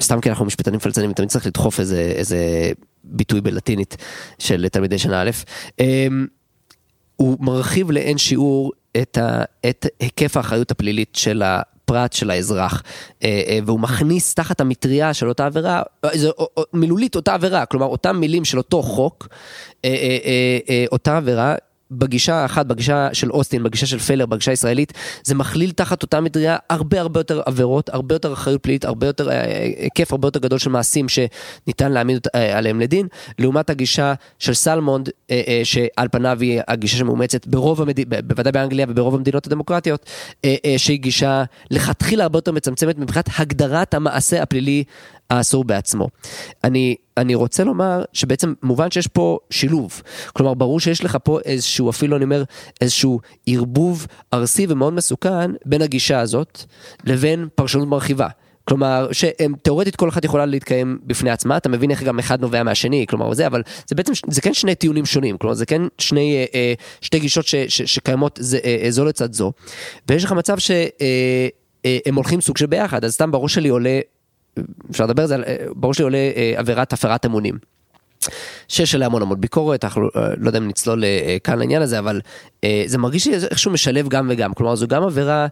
סתם 0.01 0.21
כי 0.21 0.29
אנחנו 0.29 0.45
משפטנים 0.45 0.79
פלצנים, 0.79 1.13
תמיד 1.13 1.29
צריך 1.29 1.47
לדחוף 1.47 1.79
איזה, 1.79 2.13
איזה 2.15 2.71
ביטוי 3.03 3.41
בלטינית 3.41 3.97
של 4.39 4.67
תלמידי 4.67 4.99
שנה 4.99 5.21
א', 5.21 5.29
אה, 5.79 6.07
הוא 7.15 7.37
מרחיב 7.39 7.91
לאין 7.91 8.17
שיעור 8.17 8.71
את, 9.01 9.17
ה, 9.17 9.43
את 9.69 9.85
היקף 9.99 10.37
האחריות 10.37 10.71
הפלילית 10.71 11.15
של 11.15 11.41
הפרט 11.45 12.13
של 12.13 12.29
האזרח, 12.29 12.83
והוא 13.65 13.79
מכניס 13.79 14.33
תחת 14.33 14.61
המטריה 14.61 15.13
של 15.13 15.29
אותה 15.29 15.45
עבירה, 15.45 15.81
מילולית 16.73 17.15
אותה 17.15 17.33
עבירה, 17.33 17.65
כלומר 17.65 17.85
אותם 17.85 18.17
מילים 18.17 18.45
של 18.45 18.57
אותו 18.57 18.83
חוק, 18.83 19.27
אותה 20.91 21.17
עבירה. 21.17 21.55
בגישה 21.91 22.35
האחת, 22.35 22.65
בגישה 22.65 23.09
של 23.13 23.31
אוסטין, 23.31 23.63
בגישה 23.63 23.85
של 23.85 23.99
פלר, 23.99 24.25
בגישה 24.25 24.51
הישראלית, 24.51 24.93
זה 25.23 25.35
מכליל 25.35 25.71
תחת 25.71 26.03
אותה 26.03 26.21
מטריה 26.21 26.57
הרבה 26.69 27.01
הרבה 27.01 27.19
יותר 27.19 27.41
עבירות, 27.45 27.89
הרבה 27.89 28.15
יותר 28.15 28.33
אחריות 28.33 28.63
פלילית, 28.63 28.85
הרבה 28.85 29.07
יותר, 29.07 29.29
אה, 29.29 29.35
אה, 29.35 29.71
היקף 29.77 30.11
הרבה 30.11 30.27
יותר 30.27 30.39
גדול 30.39 30.59
של 30.59 30.69
מעשים 30.69 31.05
שניתן 31.09 31.91
להעמיד 31.91 32.27
אה, 32.35 32.57
עליהם 32.57 32.79
לדין, 32.79 33.07
לעומת 33.39 33.69
הגישה 33.69 34.13
של 34.39 34.53
סלמונד, 34.53 35.09
אה, 35.31 35.41
אה, 35.47 35.61
שעל 35.63 36.07
פניו 36.11 36.37
היא 36.41 36.61
הגישה 36.67 36.97
שמאומצת 36.97 37.47
ברוב 37.47 37.81
המדינות, 37.81 38.13
בוודאי 38.25 38.51
באנגליה 38.51 38.85
וברוב 38.89 39.15
המדינות 39.15 39.47
הדמוקרטיות, 39.47 40.05
אה, 40.45 40.55
אה, 40.65 40.73
שהיא 40.77 40.99
גישה 40.99 41.43
לכתחילה 41.71 42.23
הרבה 42.23 42.37
יותר 42.37 42.51
מצמצמת 42.51 42.97
מבחינת 42.97 43.29
הגדרת 43.37 43.93
המעשה 43.93 44.41
הפלילי 44.41 44.83
האסור 45.29 45.63
בעצמו. 45.63 46.09
אני, 46.63 46.95
אני 47.17 47.35
רוצה 47.35 47.63
לומר 47.63 48.03
שבעצם 48.13 48.53
מובן 48.63 48.91
שיש 48.91 49.07
פה 49.07 49.37
שילוב. 49.49 50.01
כלומר, 50.33 50.53
ברור 50.53 50.79
שיש 50.79 51.03
לך 51.03 51.17
פה 51.23 51.39
איזשהו, 51.45 51.89
אפילו 51.89 52.15
אני 52.15 52.25
אומר, 52.25 52.43
איזשהו 52.81 53.19
ערבוב 53.47 54.07
ארסי 54.33 54.65
ומאוד 54.69 54.93
מסוכן 54.93 55.51
בין 55.65 55.81
הגישה 55.81 56.19
הזאת 56.19 56.63
לבין 57.03 57.47
פרשנות 57.55 57.87
מרחיבה. 57.87 58.27
כלומר, 58.65 59.07
שתאורטית 59.11 59.95
כל 59.95 60.09
אחת 60.09 60.25
יכולה 60.25 60.45
להתקיים 60.45 60.99
בפני 61.03 61.29
עצמה, 61.29 61.57
אתה 61.57 61.69
מבין 61.69 61.91
איך 61.91 62.03
גם 62.03 62.19
אחד 62.19 62.41
נובע 62.41 62.63
מהשני, 62.63 63.05
כלומר 63.09 63.33
זה, 63.33 63.47
אבל 63.47 63.61
זה 63.87 63.95
בעצם, 63.95 64.13
זה 64.27 64.41
כן 64.41 64.53
שני 64.53 64.75
טיעונים 64.75 65.05
שונים, 65.05 65.37
כלומר 65.37 65.53
זה 65.53 65.65
כן 65.65 65.81
שני, 65.97 66.35
אה, 66.35 66.45
אה, 66.59 66.73
שתי 67.01 67.19
גישות 67.19 67.47
ש, 67.47 67.55
ש, 67.55 67.81
שקיימות 67.81 68.39
זה, 68.41 68.59
אה, 68.63 68.91
זו 68.91 69.05
לצד 69.05 69.33
זו, 69.33 69.51
ויש 70.09 70.23
לך 70.23 70.31
מצב 70.31 70.59
שהם 70.59 70.79
הם 72.05 72.15
הולכים 72.15 72.41
סוג 72.41 72.57
של 72.57 72.65
ביחד, 72.65 73.05
אז 73.05 73.13
סתם 73.13 73.31
בראש 73.31 73.53
שלי 73.53 73.69
עולה 73.69 73.99
אפשר 74.91 75.03
לדבר 75.05 75.21
על 75.21 75.27
זה, 75.27 75.35
אה, 75.35 75.55
בראש 75.75 75.97
שלי 75.97 76.03
עולה 76.03 76.17
אה, 76.17 76.53
עבירת 76.55 76.93
הפרת 76.93 77.25
אמונים. 77.25 77.57
שיש 78.67 78.95
עליה 78.95 79.05
המון 79.05 79.21
המון 79.21 79.41
ביקורת, 79.41 79.83
אנחנו 79.83 80.01
לא- 80.01 80.09
לא 80.37 80.47
יודע 80.47 80.59
אם 80.59 80.67
נצלול 80.67 81.03
אה, 81.03 81.37
כאן 81.43 81.59
לעניין 81.59 81.81
הזה, 81.81 81.99
אבל 81.99 82.21
אה, 82.63 82.83
זה 82.85 82.97
מרגיש 82.97 83.27
לי 83.27 83.33
איכשהו 83.35 83.71
משלב 83.71 84.07
גם 84.07 84.27
וגם, 84.31 84.53
כלומר 84.53 84.75
זו 84.75 84.87
גם 84.87 85.03
עבירה 85.03 85.47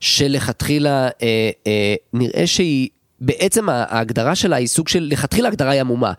שלכתחילה 0.00 1.08
אה, 1.22 1.50
אה, 1.66 1.94
נראה 2.12 2.46
שהיא 2.46 2.88
בעצם 3.24 3.68
ההגדרה 3.68 4.34
שלה 4.34 4.56
היא 4.56 4.66
סוג 4.66 4.88
של, 4.88 5.08
לכתחילה 5.10 5.48
הגדרה 5.48 5.70
היא 5.70 5.80
עמומה. 5.80 6.12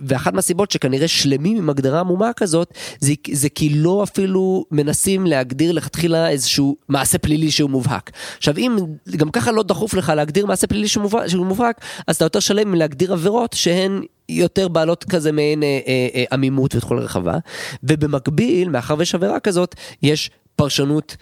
ואחת 0.00 0.34
מהסיבות 0.34 0.70
שכנראה 0.70 1.08
שלמים 1.08 1.56
עם 1.56 1.70
הגדרה 1.70 2.00
עמומה 2.00 2.32
כזאת, 2.32 2.74
זה, 3.00 3.12
זה 3.32 3.48
כי 3.48 3.68
לא 3.68 4.02
אפילו 4.02 4.64
מנסים 4.70 5.26
להגדיר 5.26 5.72
לכתחילה 5.72 6.28
איזשהו 6.28 6.76
מעשה 6.88 7.18
פלילי 7.18 7.50
שהוא 7.50 7.70
מובהק. 7.70 8.10
עכשיו 8.36 8.58
אם 8.58 8.76
גם 9.16 9.30
ככה 9.30 9.52
לא 9.52 9.62
דחוף 9.62 9.94
לך 9.94 10.12
להגדיר 10.16 10.46
מעשה 10.46 10.66
פלילי 10.66 10.88
שהוא 10.88 11.02
מובהק, 11.02 11.26
שהוא 11.26 11.46
מובהק 11.46 11.80
אז 12.06 12.16
אתה 12.16 12.24
יותר 12.24 12.40
שלם 12.40 12.70
מלהגדיר 12.70 13.12
עבירות 13.12 13.52
שהן 13.52 14.02
יותר 14.28 14.68
בעלות 14.68 15.04
כזה 15.04 15.32
מעין 15.32 15.62
אה, 15.62 15.80
אה, 15.86 16.08
אה, 16.14 16.24
עמימות 16.32 16.74
ותכול 16.74 16.98
רחבה, 16.98 17.38
ובמקביל, 17.82 18.68
מאחר 18.68 18.94
ויש 18.98 19.14
עבירה 19.14 19.40
כזאת, 19.40 19.74
יש 20.02 20.30
פרשנות 20.56 21.16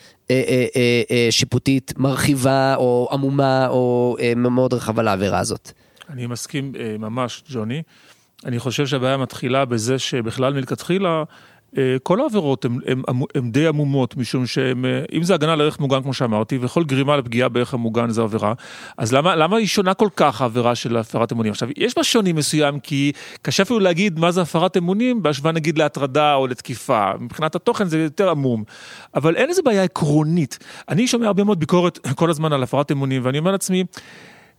שיפוטית 1.31 1.93
מרחיבה 1.97 2.74
או 2.76 3.09
עמומה 3.12 3.68
או 3.68 4.16
אה, 4.20 4.33
מאוד 4.37 4.74
רחבה 4.74 5.03
לעבירה 5.03 5.39
הזאת. 5.39 5.72
אני 6.11 6.26
מסכים 6.26 6.72
אה, 6.78 6.97
ממש, 6.99 7.43
ג'וני. 7.53 7.83
אני 8.45 8.59
חושב 8.59 8.87
שהבעיה 8.87 9.16
מתחילה 9.16 9.64
בזה 9.64 9.99
שבכלל 9.99 10.53
מלכתחילה 10.53 11.09
אה, 11.09 11.22
כל 12.03 12.21
העבירות 12.21 12.64
הן 13.35 13.51
די 13.51 13.66
עמומות, 13.66 14.16
משום 14.16 14.47
שאם 14.47 14.85
אה, 14.85 15.23
זה 15.23 15.35
הגנה 15.35 15.53
על 15.53 15.61
ערך 15.61 15.81
מוגן, 15.81 16.03
כמו 16.03 16.14
שאמרתי, 16.14 16.59
וכל 16.61 16.85
גרימה 16.85 17.16
לפגיעה 17.16 17.49
בערך 17.49 17.75
המוגן 17.75 18.11
זה 18.11 18.23
עבירה, 18.23 18.53
אז 18.99 19.12
למה, 19.12 19.37
למה 19.37 19.57
היא 19.57 19.66
שונה 19.66 19.95
כל 19.95 20.09
כך, 20.16 20.41
העבירה 20.41 20.75
של 20.75 20.97
הפרת 20.97 21.33
אמונים? 21.33 21.53
עכשיו, 21.53 21.68
יש 21.77 21.95
בה 21.97 22.05
שוני 22.05 22.33
מסוים, 22.33 22.81
כי 22.81 23.12
קשה 23.43 23.62
אפילו 23.62 23.81
להגיד 23.81 24.18
מה 24.18 24.31
זה 24.31 24.43
הפרת 24.43 24.77
אמונים, 24.77 25.23
בהשוואה 25.23 25.53
נגיד 25.53 25.79
להטרדה 25.79 26.35
או 26.35 26.47
לתקיפה. 26.47 27.11
מבחינת 27.21 27.55
התוכן 27.55 27.85
זה 27.85 27.99
יותר 27.99 28.31
עמום. 28.31 28.64
אבל 29.14 29.37
אין 29.37 29.49
איזה 29.49 29.62
בעיה 29.62 29.83
עקרונית. 29.83 30.59
אני 30.89 31.07
שומע 31.07 31.27
הרבה 31.27 31.45
מאוד 31.45 31.61
ביקורת 31.61 31.99
כל 32.14 32.31
הזמן 32.31 32.53
על 32.53 32.62
הפרת 32.62 32.93
אמונים, 32.93 33.25
ואני 33.25 33.39
אומר 33.39 33.53
לעצמי, 33.53 33.85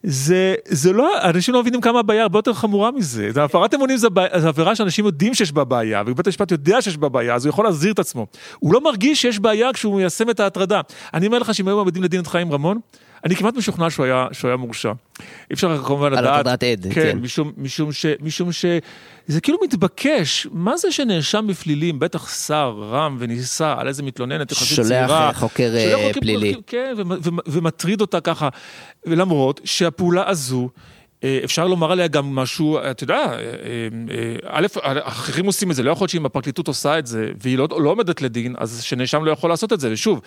זה, 0.04 0.56
זה 0.68 0.94
לא, 0.94 1.30
אנשים 1.30 1.54
לא 1.54 1.62
מבינים 1.62 1.82
כמה 1.82 2.00
הבעיה 2.00 2.22
הרבה 2.22 2.38
יותר 2.38 2.54
חמורה 2.54 2.92
מזה. 2.92 3.32
זה 3.32 3.44
הפרת 3.44 3.74
אמונים 3.74 3.98
זה, 3.98 4.08
זה 4.38 4.48
עבירה 4.48 4.76
שאנשים 4.76 5.06
יודעים 5.06 5.34
שיש 5.34 5.52
בה 5.52 5.64
בעיה, 5.64 6.04
ובית 6.06 6.28
המשפט 6.28 6.52
יודע 6.52 6.82
שיש 6.82 6.98
בה 6.98 7.10
בעיה, 7.10 7.36
אז 7.36 7.46
הוא 7.46 7.50
יכול 7.50 7.66
להזהיר 7.66 7.94
את 7.94 8.00
עצמו. 8.00 8.28
הוא 8.60 8.74
לא 8.74 8.82
מרגיש 8.82 9.22
שיש 9.22 9.40
בעיה 9.40 9.74
כשהוא 9.74 9.96
מיישם 9.96 10.30
את 10.30 10.40
ההטרדה. 10.40 10.82
אני 11.14 11.28
אומר 11.28 11.40
לך 11.40 11.54
שאם 11.54 11.68
היו 11.68 11.78
מעמידים 11.78 12.04
לדין 12.04 12.22
את 12.22 12.28
חיים 12.28 12.52
רמון, 12.52 12.80
אני 13.26 13.36
כמעט 13.36 13.56
משוכנע 13.56 13.90
שהוא 13.90 14.06
היה, 14.06 14.28
שהוא 14.32 14.50
היה 14.50 14.58
מורשע. 14.58 14.92
אי 15.20 15.26
אפשר 15.54 15.84
כמובן 15.84 16.12
לדעת. 16.12 16.26
על 16.26 16.54
הטרדת 16.54 16.64
עד, 16.64 16.94
כן. 16.94 17.02
כן. 17.02 17.18
משום, 17.18 17.52
משום, 17.58 17.92
ש, 17.92 18.06
משום 18.22 18.52
שזה 18.52 19.42
כאילו 19.42 19.58
מתבקש, 19.64 20.48
מה 20.52 20.78
זה 20.78 20.92
שנאשם 20.92 21.46
בפלילים, 21.48 22.00
בטח 22.00 22.46
שר, 22.46 22.76
רם 22.92 23.18
ונישא 23.20 23.76
על 23.78 23.88
איזה 23.88 24.04
מתלוננת 24.04 24.52
יחסית 24.52 24.80
צעירה. 24.80 25.08
שולח 25.08 25.40
חוקר 25.40 25.74
שולח 25.92 26.18
פלילי. 26.18 26.56
כן, 26.68 26.94
ומטריד 27.48 28.02
אותה 28.02 28.22
ככה. 28.22 28.50
ולמרות 29.06 29.62
שהפעולה 29.64 30.30
הזו... 30.30 30.70
אה, 31.24 31.40
אפשר 31.44 31.68
לומר 31.68 31.92
עליה 31.92 32.08
גם 32.08 32.36
משהו, 32.36 32.80
אתה 32.92 33.04
יודע, 33.04 33.16
אה, 33.16 33.38
אה, 33.38 34.36
א', 34.48 34.68
אחרים 35.04 35.46
עושים 35.46 35.72
את 35.72 35.76
זה, 35.76 35.84
לא 35.84 35.92
יכול 35.92 36.04
להיות 36.04 36.10
שאם 36.12 36.26
הפרקליטות 36.26 36.68
עושה 36.68 37.00
את 37.00 37.08
זה 37.08 37.32
והיא 37.42 37.58
לא, 37.58 37.68
לא 37.80 37.90
עומדת 37.90 38.22
לדין, 38.22 38.56
אז 38.58 38.84
שנאשם 38.84 39.24
לא 39.24 39.32
יכול 39.32 39.50
לעשות 39.50 39.74
את 39.74 39.80
זה, 39.80 39.92
ושוב, 39.92 40.22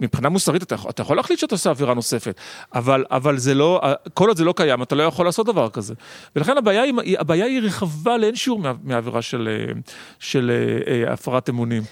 מבחינה 0.00 0.28
מוסרית 0.28 0.62
אתה, 0.62 0.76
אתה 0.90 1.02
יכול 1.02 1.16
להחליט 1.16 1.38
שאתה 1.38 1.54
עושה 1.54 1.70
עבירה 1.70 1.94
נוספת, 1.94 2.40
אבל, 2.74 3.04
אבל 3.10 3.38
זה 3.38 3.54
לא, 3.54 3.80
כל 4.14 4.28
עוד 4.28 4.36
זה 4.36 4.44
לא 4.44 4.54
קיים, 4.56 4.82
אתה 4.82 4.94
לא 4.94 5.02
יכול 5.02 5.26
לעשות 5.26 5.46
דבר 5.46 5.68
כזה. 5.70 5.94
ולכן 6.36 6.58
הבעיה 6.58 6.82
היא, 6.82 7.18
הבעיה 7.18 7.44
היא 7.44 7.60
רחבה 7.62 8.16
לאין 8.16 8.36
שיעור 8.36 8.60
מהעבירה 8.82 9.22
של, 9.22 9.48
של 10.18 10.50
הפרת 11.08 11.48
אמונים. 11.48 11.82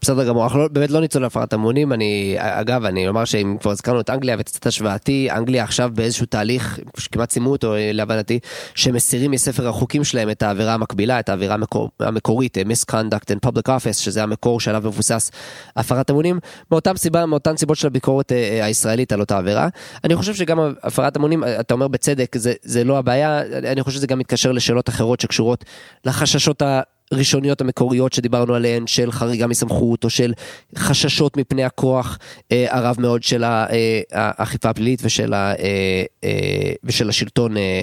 בסדר 0.00 0.28
גמור, 0.28 0.44
אנחנו 0.44 0.58
לא, 0.58 0.68
באמת 0.68 0.90
לא 0.90 1.00
ניצול 1.00 1.22
להפרת 1.22 1.52
המונים, 1.52 1.92
אני, 1.92 2.36
אגב, 2.38 2.84
אני 2.84 3.08
אומר 3.08 3.24
שאם 3.24 3.56
כבר 3.60 3.70
הזכרנו 3.70 4.00
את 4.00 4.10
אנגליה 4.10 4.36
וקצת 4.38 4.66
השוואתי, 4.66 5.28
אנגליה 5.30 5.64
עכשיו 5.64 5.90
באיזשהו 5.94 6.26
תהליך, 6.26 6.78
שכמעט 6.98 7.30
סיימו 7.30 7.50
אותו 7.50 7.74
להבנתי, 7.78 8.38
שמסירים 8.74 9.30
מספר 9.30 9.68
החוקים 9.68 10.04
שלהם 10.04 10.30
את 10.30 10.42
העבירה 10.42 10.74
המקבילה, 10.74 11.20
את 11.20 11.28
העבירה 11.28 11.54
המקור, 11.54 11.90
המקורית, 12.00 12.58
misconduct 12.58 13.34
in 13.34 13.48
public 13.48 13.68
office, 13.68 13.92
שזה 13.92 14.22
המקור 14.22 14.60
שעליו 14.60 14.82
מבוסס 14.84 15.30
הפרת 15.76 16.10
המונים, 16.10 16.40
מאותן 16.70 16.96
סיבה, 16.96 17.26
מאותן 17.26 17.56
סיבות 17.56 17.76
של 17.76 17.86
הביקורת 17.86 18.32
אה, 18.32 18.36
אה, 18.36 18.64
הישראלית 18.64 19.12
על 19.12 19.20
אותה 19.20 19.38
עבירה. 19.38 19.68
אני 20.04 20.16
חושב 20.16 20.34
שגם 20.34 20.58
הפרת 20.82 21.16
המונים, 21.16 21.44
אתה 21.60 21.74
אומר 21.74 21.88
בצדק, 21.88 22.36
זה, 22.36 22.52
זה 22.62 22.84
לא 22.84 22.98
הבעיה, 22.98 23.40
אני 23.72 23.82
חושב 23.82 23.96
שזה 23.96 24.06
גם 24.06 24.18
מתקשר 24.18 24.52
לשאלות 24.52 24.88
אחרות 24.88 25.20
שקשורות 25.20 25.64
לחששות 26.04 26.62
ה... 26.62 26.80
הראשוניות 27.12 27.60
המקוריות 27.60 28.12
שדיברנו 28.12 28.54
עליהן 28.54 28.86
של 28.86 29.12
חריגה 29.12 29.46
מסמכות 29.46 30.04
או 30.04 30.10
של 30.10 30.32
חששות 30.78 31.36
מפני 31.36 31.64
הכוח 31.64 32.18
אה, 32.52 32.66
הרב 32.70 32.96
מאוד 32.98 33.22
של 33.22 33.44
אה, 33.44 34.00
האכיפה 34.12 34.70
הפלילית 34.70 35.00
ושל, 35.04 35.34
ה, 35.34 35.54
אה, 35.58 36.04
אה, 36.24 36.72
ושל 36.84 37.08
השלטון 37.08 37.56
אה, 37.56 37.82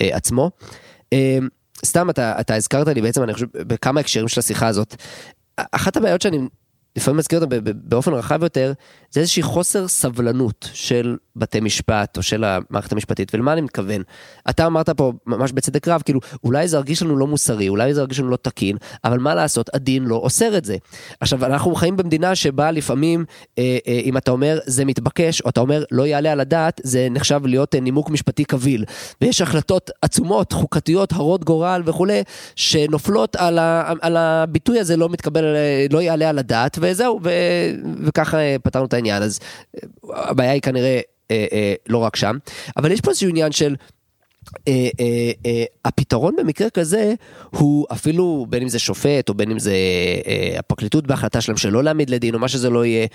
אה, 0.00 0.16
עצמו. 0.16 0.50
אה, 1.12 1.38
סתם 1.84 2.10
אתה, 2.10 2.40
אתה 2.40 2.54
הזכרת 2.54 2.88
לי 2.88 3.02
בעצם 3.02 3.22
אני 3.22 3.34
חושב 3.34 3.46
בכמה 3.54 4.00
הקשרים 4.00 4.28
של 4.28 4.40
השיחה 4.40 4.66
הזאת 4.66 4.94
אחת 5.56 5.96
הבעיות 5.96 6.22
שאני 6.22 6.38
לפעמים 6.96 7.18
מזכיר 7.18 7.40
אותם 7.44 7.56
באופן 7.74 8.12
רחב 8.12 8.42
יותר, 8.42 8.72
זה 9.10 9.20
איזושהי 9.20 9.42
חוסר 9.42 9.88
סבלנות 9.88 10.68
של 10.72 11.16
בתי 11.36 11.60
משפט 11.60 12.16
או 12.16 12.22
של 12.22 12.44
המערכת 12.44 12.92
המשפטית, 12.92 13.34
ולמה 13.34 13.52
אני 13.52 13.60
מתכוון? 13.60 14.02
אתה 14.50 14.66
אמרת 14.66 14.90
פה 14.90 15.12
ממש 15.26 15.52
בצדק 15.52 15.88
רב, 15.88 16.02
כאילו, 16.04 16.20
אולי 16.44 16.68
זה 16.68 16.76
ירגיש 16.76 17.02
לנו 17.02 17.16
לא 17.16 17.26
מוסרי, 17.26 17.68
אולי 17.68 17.94
זה 17.94 18.00
ירגיש 18.00 18.20
לנו 18.20 18.30
לא 18.30 18.36
תקין, 18.42 18.76
אבל 19.04 19.18
מה 19.18 19.34
לעשות, 19.34 19.74
הדין 19.74 20.04
לא 20.04 20.16
אוסר 20.16 20.56
את 20.56 20.64
זה. 20.64 20.76
עכשיו, 21.20 21.44
אנחנו 21.44 21.74
חיים 21.74 21.96
במדינה 21.96 22.34
שבה 22.34 22.70
לפעמים, 22.70 23.24
אה, 23.58 23.78
אה, 23.88 24.00
אם 24.04 24.16
אתה 24.16 24.30
אומר 24.30 24.58
זה 24.66 24.84
מתבקש, 24.84 25.40
או 25.40 25.50
אתה 25.50 25.60
אומר 25.60 25.84
לא 25.90 26.06
יעלה 26.06 26.32
על 26.32 26.40
הדעת, 26.40 26.80
זה 26.84 27.08
נחשב 27.10 27.40
להיות 27.46 27.74
אה, 27.74 27.80
נימוק 27.80 28.10
משפטי 28.10 28.44
קביל. 28.44 28.84
ויש 29.20 29.40
החלטות 29.40 29.90
עצומות, 30.02 30.52
חוקתיות, 30.52 31.12
הרות 31.12 31.44
גורל 31.44 31.82
וכולי, 31.84 32.22
שנופלות 32.56 33.36
על, 33.36 33.58
ה, 33.58 33.92
על 34.00 34.16
הביטוי 34.16 34.80
הזה 34.80 34.96
לא 34.96 35.08
מתקבל, 35.08 35.44
לא 35.90 36.02
יעלה 36.02 36.28
על 36.28 36.38
הדעת. 36.38 36.78
וזהו, 36.84 37.20
ו... 37.22 37.30
וככה 38.04 38.38
אה, 38.38 38.56
פתרנו 38.62 38.86
את 38.86 38.94
העניין. 38.94 39.22
אז 39.22 39.40
אה, 39.76 39.80
הבעיה 40.30 40.52
היא 40.52 40.62
כנראה 40.62 41.00
אה, 41.30 41.46
אה, 41.52 41.74
לא 41.88 41.98
רק 41.98 42.16
שם, 42.16 42.38
אבל 42.76 42.92
יש 42.92 43.00
פה 43.00 43.10
איזשהו 43.10 43.28
עניין 43.28 43.52
של... 43.52 43.74
אה, 44.68 44.88
אה, 45.00 45.30
אה, 45.46 45.64
הפתרון 45.84 46.36
במקרה 46.36 46.70
כזה 46.70 47.14
הוא 47.50 47.86
אפילו 47.92 48.46
בין 48.48 48.62
אם 48.62 48.68
זה 48.68 48.78
שופט 48.78 49.28
או 49.28 49.34
בין 49.34 49.50
אם 49.50 49.58
זה 49.58 49.74
אה, 50.26 50.54
הפרקליטות 50.58 51.06
בהחלטה 51.06 51.40
שלהם 51.40 51.56
שלא 51.56 51.84
להעמיד 51.84 52.10
לדין 52.10 52.34
או 52.34 52.38
מה 52.38 52.48
שזה 52.48 52.70
לא 52.70 52.84
יהיה, 52.84 53.06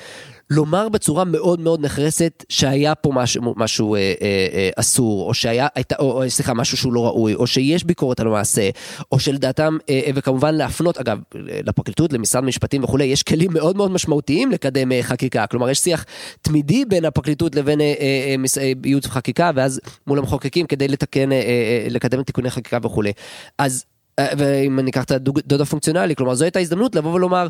לומר 0.50 0.90
בצורה 0.90 1.24
מאוד 1.24 1.60
מאוד 1.60 1.82
נחרצת 1.82 2.44
שהיה 2.50 2.96
פה 2.96 3.12
משהו, 3.14 3.54
משהו 3.58 3.96
אה, 3.96 4.00
אה, 4.00 4.48
אה, 4.54 4.70
אסור, 4.76 5.28
או 5.28 5.34
שהיה, 5.34 5.68
הייתה, 5.76 5.96
או, 6.00 6.24
או 6.24 6.30
סליחה, 6.30 6.54
משהו 6.54 6.78
שהוא 6.78 6.94
לא 6.94 7.06
ראוי, 7.06 7.36
או 7.36 7.48
שיש 7.48 7.84
ביקורת 7.84 8.20
על 8.20 8.28
המעשה, 8.28 8.70
או 9.12 9.20
שלדעתם, 9.20 9.78
אה, 9.90 10.02
אה, 10.06 10.12
וכמובן 10.16 10.56
להפנות, 10.56 10.98
אגב, 10.98 11.20
לפרקליטות, 11.36 12.14
למשרד 12.14 12.44
המשפטים 12.44 12.84
וכולי, 12.84 13.06
יש 13.06 13.24
כלים 13.24 13.54
מאוד 13.54 13.78
מאוד 13.78 13.92
משמעותיים 13.92 14.52
לקדם 14.52 14.92
אה, 14.92 15.04
חקיקה, 15.04 15.48
כלומר 15.48 15.70
יש 15.70 15.80
שיח 15.80 16.06
תמידי 16.42 16.86
בין 16.86 17.06
הפרקליטות 17.06 17.56
לבין 17.56 17.82
אה, 17.82 17.94
אה, 18.00 18.36
אה, 18.62 18.72
ייעוץ 18.86 19.06
חקיקה, 19.06 19.52
ואז 19.56 19.82
מול 20.08 20.20
המחוקקים 20.20 20.66
כדי 20.68 20.88
לתקן, 20.88 21.29
אה, 21.32 21.38
אה, 21.38 21.88
לקדם 21.90 22.24
תיקוני 22.24 22.50
חקיקה 22.50 22.78
וכולי. 22.84 23.12
אז 23.58 23.86
אה, 24.20 24.28
ואם 24.38 24.80
אני 24.80 24.92
אקח 24.92 25.04
את 25.04 25.12
הדוד 25.12 25.62
הפונקציונלי, 25.62 26.16
כלומר 26.16 26.34
זו 26.34 26.44
הייתה 26.44 26.60
הזדמנות 26.60 26.96
לבוא 26.96 27.14
ולומר, 27.14 27.48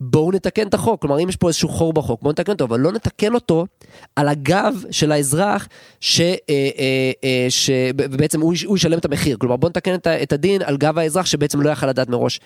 בואו 0.00 0.32
נתקן 0.32 0.68
את 0.68 0.74
החוק, 0.74 1.00
כלומר 1.00 1.20
אם 1.22 1.28
יש 1.28 1.36
פה 1.36 1.48
איזשהו 1.48 1.68
חור 1.68 1.92
בחוק, 1.92 2.22
בואו 2.22 2.32
נתקן 2.32 2.52
אותו, 2.52 2.64
אבל 2.64 2.80
לא 2.80 2.92
נתקן 2.92 3.34
אותו 3.34 3.66
על 4.16 4.28
הגב 4.28 4.84
של 4.90 5.12
האזרח, 5.12 5.68
אה, 6.20 6.36
אה, 6.48 7.12
אה, 7.24 7.46
שבעצם 7.48 8.40
הוא, 8.40 8.54
הוא 8.66 8.76
ישלם 8.76 8.98
את 8.98 9.04
המחיר, 9.04 9.36
כלומר 9.36 9.56
בואו 9.56 9.70
נתקן 9.70 9.94
את, 9.94 10.06
את 10.06 10.32
הדין 10.32 10.62
על 10.62 10.76
גב 10.76 10.98
האזרח 10.98 11.26
שבעצם 11.26 11.60
לא 11.60 11.70
יכל 11.70 11.86
לדעת 11.86 12.08
מראש 12.08 12.40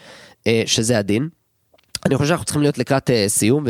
אה, 0.47 0.63
שזה 0.67 0.99
הדין. 0.99 1.29
אני 2.07 2.17
חושב 2.17 2.29
שאנחנו 2.29 2.45
צריכים 2.45 2.63
להיות 2.63 2.79
לקראת 2.79 3.11
אה, 3.11 3.25
סיום, 3.29 3.65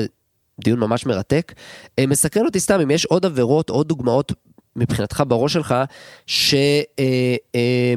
ודיון 0.58 0.80
ממש 0.80 1.06
מרתק. 1.06 1.52
אה, 1.98 2.06
מסקרן 2.06 2.44
אותי 2.44 2.60
סתם 2.60 2.80
אם 2.80 2.90
יש 2.90 3.04
עוד 3.04 3.26
עבירות, 3.26 3.70
עוד 3.70 3.88
דוגמאות 3.88 4.32
מבחינתך 4.76 5.22
בראש 5.28 5.52
שלך, 5.52 5.74
ש... 6.26 6.54
אה, 6.98 7.36
אה, 7.54 7.94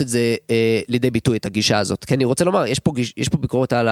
את 0.00 0.08
זה 0.08 0.36
אה, 0.50 0.80
לידי 0.88 1.10
ביטוי, 1.10 1.36
את 1.36 1.46
הגישה 1.46 1.78
הזאת. 1.78 2.04
כי 2.04 2.14
אני 2.14 2.24
רוצה 2.24 2.44
לומר, 2.44 2.66
יש 2.66 2.78
פה, 2.78 2.92
יש 3.16 3.28
פה 3.28 3.38
ביקורת 3.38 3.72
על. 3.72 3.88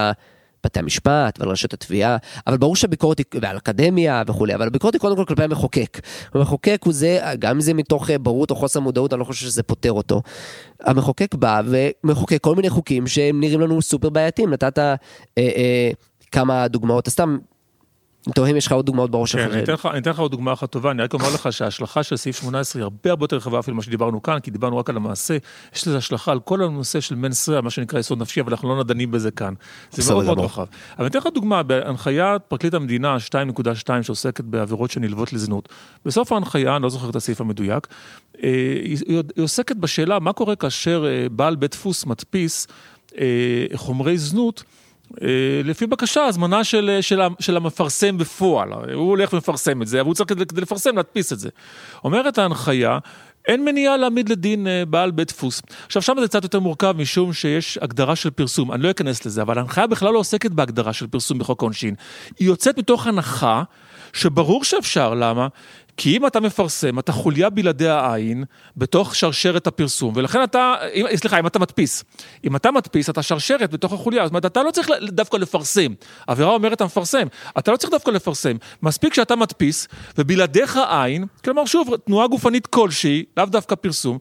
בתי 0.63 0.79
המשפט 0.79 1.39
ועל 1.39 1.49
רשות 1.49 1.73
התביעה, 1.73 2.17
אבל 2.47 2.57
ברור 2.57 2.75
שהביקורת 2.75 3.17
היא, 3.17 3.25
ועל 3.41 3.57
אקדמיה 3.57 4.23
וכולי, 4.27 4.55
אבל 4.55 4.67
הביקורת 4.67 4.93
היא 4.93 5.01
קודם 5.01 5.15
כל 5.15 5.25
כלפי 5.25 5.43
המחוקק. 5.43 5.99
המחוקק 6.33 6.81
הוא 6.85 6.93
זה, 6.93 7.19
גם 7.39 7.55
אם 7.55 7.61
זה 7.61 7.73
מתוך 7.73 8.09
ברות 8.21 8.51
או 8.51 8.55
חוסר 8.55 8.79
מודעות, 8.79 9.13
אני 9.13 9.19
לא 9.19 9.25
חושב 9.25 9.45
שזה 9.45 9.63
פותר 9.63 9.91
אותו. 9.91 10.21
המחוקק 10.81 11.35
בא 11.35 11.61
ומחוקק 11.65 12.37
כל 12.41 12.55
מיני 12.55 12.69
חוקים 12.69 13.07
שהם 13.07 13.39
נראים 13.39 13.59
לנו 13.59 13.81
סופר 13.81 14.09
בעייתיים, 14.09 14.49
נתת 14.49 14.79
אה, 14.79 14.95
אה, 15.37 15.91
כמה 16.31 16.67
דוגמאות, 16.67 17.09
סתם 17.09 17.37
תוהה 18.35 18.51
אם 18.51 18.55
יש 18.55 18.67
לך 18.67 18.71
עוד 18.71 18.85
דוגמאות 18.85 19.11
בראש 19.11 19.35
כן, 19.35 19.41
שלך. 19.43 19.53
אני 19.53 19.63
אתן 19.63 19.73
לך- 19.73 19.85
אני 19.85 19.99
אתן 19.99 20.09
לך 20.09 20.19
עוד 20.19 20.31
דוגמה 20.31 20.53
אחת 20.53 20.69
טובה, 20.71 20.91
אני 20.91 21.03
רק 21.03 21.13
אומר 21.13 21.33
לך 21.33 21.53
שההשלכה 21.53 22.03
של 22.03 22.17
סעיף 22.17 22.41
18 22.41 22.79
היא 22.79 22.83
הרבה 22.83 23.09
הרבה 23.09 23.23
יותר 23.23 23.35
רחבה 23.35 23.59
אפילו 23.59 23.75
ממה 23.75 23.83
שדיברנו 23.83 24.21
כאן, 24.21 24.39
כי 24.39 24.51
דיברנו 24.51 24.77
רק 24.77 24.89
על 24.89 24.95
המעשה, 24.95 25.37
יש 25.75 25.87
לזה 25.87 25.97
השלכה 25.97 26.31
על 26.31 26.39
כל 26.39 26.63
הנושא 26.63 26.99
של 26.99 27.15
מנסרה, 27.15 27.61
מה 27.61 27.69
שנקרא 27.69 27.99
יסוד 27.99 28.21
נפשי, 28.21 28.41
אבל 28.41 28.51
אנחנו 28.53 28.75
לא 28.77 28.83
דנים 28.83 29.11
בזה 29.11 29.31
כאן. 29.31 29.53
זה 29.91 30.13
מאוד 30.13 30.25
מאוד. 30.25 30.39
רחב. 30.39 30.61
אבל 30.61 30.69
אני 31.05 31.07
אתן 31.07 31.19
לך 31.19 31.27
דוגמה, 31.33 31.63
בהנחיית 31.63 32.41
פרקליט 32.47 32.73
המדינה 32.73 33.17
2.2 33.19 33.63
שעוסקת 34.03 34.43
בעבירות 34.43 34.91
שנלוות 34.91 35.33
לזנות, 35.33 35.69
בסוף 36.05 36.31
ההנחיה, 36.31 36.75
אני 36.75 36.83
לא 36.83 36.89
זוכר 36.89 37.09
את 37.09 37.15
הסעיף 37.15 37.41
המדויק, 37.41 37.87
אה, 38.43 38.49
היא 38.83 38.97
היא 39.35 39.43
עוסקת 39.43 39.75
בשאלה 39.75 40.19
מה 40.19 40.33
קורה 40.33 40.55
כאשר 40.55 41.05
אה, 41.07 41.29
בעל 41.29 41.55
בית 41.55 41.71
דפוס 41.71 42.05
מדפיס 42.05 42.67
אה, 43.17 43.25
חומרי 43.75 44.17
זנות. 44.17 44.63
אה, 45.21 45.27
לפי 45.63 45.87
בקשה, 45.87 46.25
הזמנה 46.25 46.63
של, 46.63 46.97
של, 47.01 47.21
ה- 47.21 47.27
של 47.39 47.57
המפרסם 47.57 48.17
בפועל, 48.17 48.73
הוא 48.73 49.09
הולך 49.09 49.33
ומפרסם 49.33 49.81
את 49.81 49.87
זה, 49.87 49.99
אבל 50.01 50.07
הוא 50.07 50.15
צריך 50.15 50.29
כדי, 50.29 50.45
כדי 50.45 50.61
לפרסם 50.61 50.95
להדפיס 50.95 51.33
את 51.33 51.39
זה. 51.39 51.49
אומרת 52.03 52.37
ההנחיה, 52.37 52.99
אין 53.47 53.65
מניעה 53.65 53.97
להעמיד 53.97 54.29
לדין 54.29 54.67
אה, 54.67 54.83
בעל 54.85 55.11
בית 55.11 55.27
דפוס. 55.27 55.61
עכשיו 55.85 56.01
שם 56.01 56.13
זה 56.19 56.27
קצת 56.27 56.43
יותר 56.43 56.59
מורכב 56.59 56.95
משום 56.97 57.33
שיש 57.33 57.79
הגדרה 57.81 58.15
של 58.15 58.29
פרסום, 58.29 58.71
אני 58.71 58.83
לא 58.83 58.91
אכנס 58.91 59.25
לזה, 59.25 59.41
אבל 59.41 59.57
ההנחיה 59.57 59.87
בכלל 59.87 60.13
לא 60.13 60.19
עוסקת 60.19 60.51
בהגדרה 60.51 60.93
של 60.93 61.07
פרסום 61.07 61.39
בחוק 61.39 61.61
העונשין. 61.61 61.95
היא 62.39 62.47
יוצאת 62.47 62.77
מתוך 62.77 63.07
הנחה 63.07 63.63
שברור 64.13 64.63
שאפשר, 64.63 65.13
למה? 65.13 65.47
כי 65.97 66.17
אם 66.17 66.27
אתה 66.27 66.39
מפרסם, 66.39 66.99
אתה 66.99 67.11
חוליה 67.11 67.49
בלעדי 67.49 67.87
העין 67.87 68.43
בתוך 68.77 69.15
שרשרת 69.15 69.67
הפרסום, 69.67 70.13
ולכן 70.15 70.43
אתה, 70.43 70.75
אם, 70.93 71.05
סליחה, 71.15 71.39
אם 71.39 71.47
אתה 71.47 71.59
מדפיס. 71.59 72.03
אם 72.43 72.55
אתה 72.55 72.71
מדפיס, 72.71 73.09
אתה 73.09 73.21
שרשרת 73.21 73.71
בתוך 73.71 73.93
החוליה, 73.93 74.23
זאת 74.23 74.31
אומרת, 74.31 74.45
אתה 74.45 74.63
לא 74.63 74.71
צריך 74.71 74.89
דווקא 75.11 75.37
לפרסם. 75.37 75.93
העבירה 76.27 76.53
אומרת, 76.53 76.81
המפרסם, 76.81 77.27
אתה 77.57 77.71
לא 77.71 77.77
צריך 77.77 77.91
דווקא 77.91 78.11
לפרסם. 78.11 78.57
מספיק 78.83 79.13
שאתה 79.13 79.35
מדפיס, 79.35 79.87
ובלעדיך 80.17 80.79
עין, 80.89 81.25
כלומר, 81.43 81.65
שוב, 81.65 81.95
תנועה 82.05 82.27
גופנית 82.27 82.67
כלשהי, 82.67 83.23
לאו 83.37 83.45
דווקא 83.45 83.75
פרסום, 83.75 84.17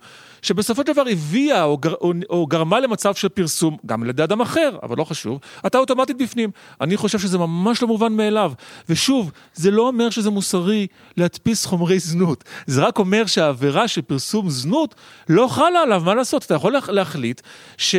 שבסופו 0.47 0.83
של 0.87 0.93
דבר 0.93 1.05
הביאה 1.11 1.63
או, 1.63 1.79
גר, 1.79 1.95
או, 2.01 2.13
או 2.31 2.47
גרמה 2.47 2.81
למצב 2.81 3.15
של 3.15 3.29
פרסום, 3.29 3.77
גם 3.87 4.03
על 4.03 4.09
ידי 4.09 4.23
אדם 4.25 4.41
אחר, 4.41 4.77
אבל 4.83 4.97
לא 4.99 5.05
חשוב, 5.05 5.39
אתה 5.67 5.79
אוטומטית 5.79 6.19
בפנים. 6.19 6.51
אני 6.81 6.97
חושב 6.97 7.19
שזה 7.19 7.39
ממש 7.39 7.83
לא 7.83 7.89
מובן 7.89 8.13
מאליו. 8.13 8.53
ושוב, 8.89 9.31
זה 9.55 9.71
לא 9.71 9.83
אומר 9.89 10.11
שזה 10.11 10.31
מוסרי 10.31 10.87
להדפיס 11.17 11.65
חומרי 11.67 11.99
זנות. 11.99 12.45
זה 12.67 12.83
רק 12.85 12.99
אומר 12.99 13.27
שהעבירה 13.27 13.89
של 13.89 14.03
פרסום 14.03 14.51
זנות 14.51 14.95
לא 15.29 15.49
חלה 15.51 15.83
עליו, 15.83 16.03
מה 16.05 16.15
לעשות? 16.15 16.45
אתה 16.45 16.55
יכול 16.55 16.73
לה- 16.73 16.79
להחליט 16.89 17.41
ש, 17.79 17.95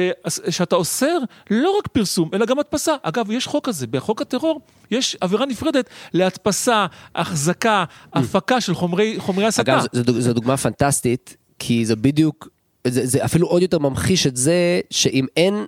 שאתה 0.50 0.76
אוסר 0.76 1.18
לא 1.52 1.78
רק 1.80 1.88
פרסום, 1.88 2.30
אלא 2.34 2.46
גם 2.46 2.60
הדפסה. 2.60 2.94
אגב, 3.04 3.32
יש 3.32 3.48
חוק 3.48 3.66
כזה, 3.68 3.88
בחוק 3.88 4.22
הטרור 4.22 4.62
יש 4.92 5.18
עבירה 5.22 5.46
נפרדת 5.46 5.90
להדפסה, 6.14 6.86
החזקה, 7.16 7.84
הפקה 8.14 8.62
של 8.62 8.76
חומרי, 8.76 9.16
חומרי 9.20 9.46
הסתה. 9.46 9.62
אגב, 9.62 9.86
זו 10.20 10.34
דוגמה 10.34 10.58
פנטסטית, 10.58 11.38
כי 11.60 11.86
זה 11.86 11.96
בדיוק, 11.96 12.48
זה, 12.88 13.06
זה 13.06 13.26
אפילו 13.26 13.48
עוד 13.48 13.62
יותר 13.62 13.80
ממחיש 13.80 14.28
את 14.28 14.38
זה 14.38 14.80
שאם 14.90 15.26
אין... 15.38 15.66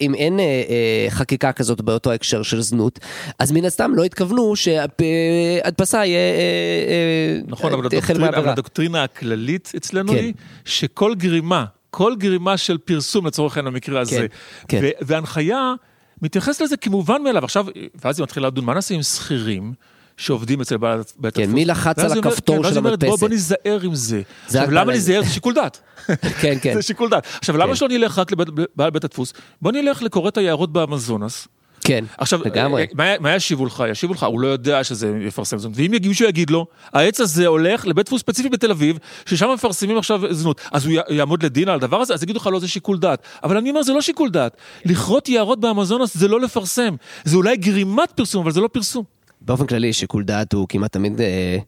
אם 0.00 0.14
אין 0.14 0.40
אה, 0.40 0.44
אה, 0.44 1.06
חקיקה 1.10 1.52
כזאת 1.52 1.80
באותו 1.80 2.12
הקשר 2.12 2.42
של 2.42 2.60
זנות, 2.60 2.98
אז 3.38 3.52
מן 3.52 3.64
הסתם 3.64 3.92
לא 3.94 4.04
התכוונו 4.04 4.56
שהדפסה 4.56 6.06
יהיה 6.06 6.18
אה, 6.18 6.38
אה, 6.38 7.40
נכון, 7.46 7.72
אבל 7.72 7.88
תהיה 7.88 8.00
חלק 8.00 8.16
הדוקטרינה, 8.16 8.38
אבל. 8.38 8.48
הדוקטרינה 8.48 9.04
הכללית 9.04 9.72
אצלנו 9.76 10.12
כן. 10.12 10.18
היא 10.18 10.34
שכל 10.64 11.14
גרימה, 11.14 11.64
כל 11.90 12.14
גרימה 12.18 12.56
של 12.56 12.78
פרסום 12.78 13.26
לצורך 13.26 13.56
העניין 13.56 13.74
במקרה 13.74 14.00
הזה, 14.00 14.26
כן. 14.68 14.80
ו- 14.82 14.90
וההנחיה 15.00 15.74
מתייחסת 16.22 16.60
לזה 16.60 16.76
כמובן 16.76 17.22
מאליו. 17.22 17.44
עכשיו, 17.44 17.66
ואז 18.04 18.18
היא 18.18 18.24
מתחילה 18.24 18.46
לדון, 18.46 18.64
מה 18.64 18.74
נעשה 18.74 18.94
עם 18.94 19.02
שכירים? 19.02 19.72
שעובדים 20.20 20.60
אצל 20.60 20.76
בעל 20.76 21.02
בית 21.18 21.34
כן, 21.34 21.42
הדפוס. 21.42 21.54
מי 21.54 21.64
לחץ 21.64 21.98
על 21.98 22.18
הכפתור 22.18 22.62
כן, 22.62 22.70
של 22.70 22.78
המדפסת? 22.78 23.20
בוא 23.20 23.28
ניזהר 23.28 23.80
עם 23.82 23.94
זה. 23.94 24.22
עכשיו, 24.46 24.70
למה 24.70 24.92
ניזהר? 24.92 25.22
זה 25.22 25.30
שיקול 25.30 25.54
דעת. 25.54 25.80
כן, 26.40 26.58
כן. 26.62 26.74
זה 26.74 26.82
שיקול 26.82 27.10
דעת. 27.10 27.26
עכשיו, 27.38 27.56
למה 27.56 27.66
כן. 27.66 27.74
שלא 27.74 27.88
נלך 27.88 28.18
רק 28.18 28.32
לבעל 28.32 28.90
בית 28.90 29.04
הדפוס? 29.04 29.32
בוא 29.62 29.72
נלך 29.72 30.02
לקוראת 30.02 30.36
היערות 30.36 30.72
באמזונס. 30.72 31.48
כן, 31.84 32.04
עכשיו, 32.18 32.40
לגמרי. 32.44 32.82
אה, 32.82 32.86
מה, 32.94 33.18
מה 33.20 33.34
ישיבו 33.34 33.66
לך? 33.66 33.84
ישיבו 33.90 34.14
לך, 34.14 34.22
הוא 34.22 34.40
לא 34.40 34.46
יודע 34.46 34.84
שזה 34.84 35.12
יפרסם 35.26 35.58
זנות. 35.58 35.72
ואם 35.76 35.90
מישהו 36.06 36.28
יגיד 36.28 36.50
לו, 36.50 36.66
העץ 36.92 37.20
הזה 37.20 37.46
הולך 37.46 37.86
לבית 37.86 38.06
דפוס 38.06 38.20
ספציפי 38.20 38.48
בתל 38.48 38.70
אביב, 38.70 38.98
ששם 39.26 39.50
מפרסמים 39.54 39.98
עכשיו 39.98 40.20
זנות, 40.30 40.60
אז 40.72 40.86
הוא 40.86 40.94
יעמוד 41.08 41.42
לדין 41.42 41.68
על 41.68 41.74
הדבר 41.74 41.96
הזה? 41.96 42.14
אז 42.14 42.22
יגידו 42.22 42.38
לך, 42.38 42.46
לא, 42.46 42.60
זה 42.60 42.68
שיקול 42.68 42.98
דעת. 42.98 43.22
אבל 43.42 43.56
אני 43.56 43.70
אומר, 43.70 43.82
זה 43.82 43.92
לא 43.92 44.00
שיקול 44.00 44.30
דעת. 44.30 44.56
לכרות 44.84 45.28
יערות 45.28 45.60
באמזונס 45.60 46.16
זה 46.16 46.28
לא 46.28 46.40
לפרסם. 46.40 46.94
זה 47.24 47.36
אולי 47.36 47.56
גרימת 47.56 48.12
פרסום, 48.14 48.42
אבל 48.42 48.52
זה 48.52 48.60
לא 48.60 48.68
פרסום. 48.72 49.19
באופן 49.40 49.66
כללי 49.66 49.92
שיקול 49.92 50.24
דעת 50.24 50.52
הוא 50.52 50.66
כמעט 50.68 50.92
תמיד 50.92 51.20
אה, 51.20 51.58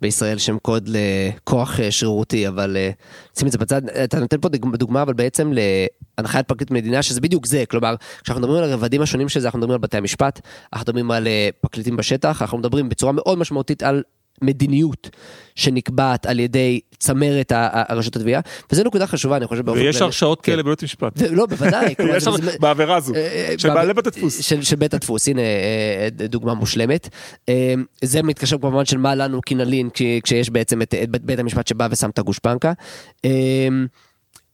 בישראל 0.00 0.38
שם 0.38 0.58
קוד 0.58 0.88
לכוח 0.92 1.80
אה, 1.80 1.90
שרירותי, 1.90 2.48
אבל 2.48 2.76
אה, 2.76 2.90
שים 3.38 3.46
את 3.46 3.52
זה 3.52 3.58
בצד, 3.58 3.88
אתה 3.88 4.20
נותן 4.20 4.36
פה 4.40 4.48
דוג- 4.48 4.76
דוגמה 4.76 5.02
אבל 5.02 5.12
בעצם 5.12 5.52
להנחיית 6.18 6.48
פרקליט 6.48 6.70
מדינה 6.70 7.02
שזה 7.02 7.20
בדיוק 7.20 7.46
זה, 7.46 7.64
כלומר 7.70 7.94
כשאנחנו 8.24 8.42
מדברים 8.42 8.62
על 8.64 8.70
הרבדים 8.70 9.02
השונים 9.02 9.28
של 9.28 9.40
זה 9.40 9.46
אנחנו 9.46 9.58
מדברים 9.58 9.74
על 9.74 9.78
בתי 9.78 9.96
המשפט, 9.96 10.40
אנחנו 10.72 10.84
מדברים 10.84 11.10
על 11.10 11.26
אה, 11.26 11.48
פרקליטים 11.60 11.96
בשטח, 11.96 12.42
אנחנו 12.42 12.58
מדברים 12.58 12.88
בצורה 12.88 13.12
מאוד 13.12 13.38
משמעותית 13.38 13.82
על 13.82 14.02
מדיניות 14.42 15.10
שנקבעת 15.54 16.26
על 16.26 16.40
ידי 16.40 16.80
צמרת 16.98 17.52
הרשות 17.54 18.16
התביעה, 18.16 18.40
וזו 18.72 18.84
נקודה 18.84 19.06
חשובה 19.06 19.36
אני 19.36 19.46
חושב 19.46 19.68
ויש. 19.68 20.02
הרשעות 20.02 20.40
כן. 20.40 20.52
כאלה 20.52 20.62
בבית 20.62 20.82
משפט. 20.84 21.12
ו- 21.16 21.34
לא 21.34 21.46
בוודאי, 21.46 21.94
בעבירה 22.60 22.96
הזו, 22.96 23.14
אה, 23.14 23.54
של 23.58 23.68
אה, 23.70 23.74
בעלי 23.74 23.94
בית 23.94 24.06
הדפוס. 24.06 24.40
של, 24.40 24.62
של 24.62 24.76
בית 24.76 24.94
הדפוס, 24.94 25.28
הנה 25.28 25.40
אה, 25.40 26.08
דוגמה 26.28 26.54
מושלמת. 26.54 27.08
זה 28.02 28.22
מתקשר 28.22 28.58
כמובן 28.58 28.84
של 28.84 28.98
מה 28.98 29.14
לנו 29.14 29.40
כי 29.46 29.54
נלין 29.54 29.88
כש- 29.94 30.02
כשיש 30.22 30.50
בעצם 30.50 30.82
את, 30.82 30.94
בית, 31.22 31.38
המשפט 31.38 31.66
שבא 31.66 31.88
ושם 31.90 32.10
את 32.10 32.18
הגושפנקה. 32.18 32.72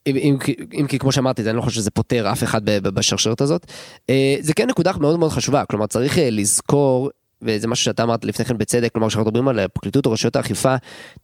אם, 0.06 0.16
אם, 0.16 0.36
כי- 0.44 0.54
אם 0.80 0.86
כי 0.86 0.98
כמו 0.98 1.12
שאמרתי, 1.12 1.42
אני 1.42 1.56
לא 1.56 1.62
חושב 1.62 1.76
שזה 1.76 1.90
פותר 1.90 2.32
אף 2.32 2.42
אחד 2.42 2.64
בשרשרת 2.64 3.40
הזאת. 3.40 3.66
זה 4.40 4.54
כן 4.56 4.68
נקודה 4.68 4.92
מאוד 5.00 5.18
מאוד 5.18 5.30
חשובה, 5.32 5.64
כלומר 5.64 5.86
צריך 5.86 6.18
לזכור, 6.22 7.10
וזה 7.42 7.68
משהו 7.68 7.84
שאתה 7.84 8.02
אמרת 8.02 8.24
לפני 8.24 8.44
כן 8.44 8.58
בצדק, 8.58 8.92
כלומר 8.92 9.08
כשאנחנו 9.08 9.30
מדברים 9.30 9.48
על 9.48 9.58
הפרקליטות 9.58 10.06
או 10.06 10.12
רשויות 10.12 10.36
האכיפה, 10.36 10.74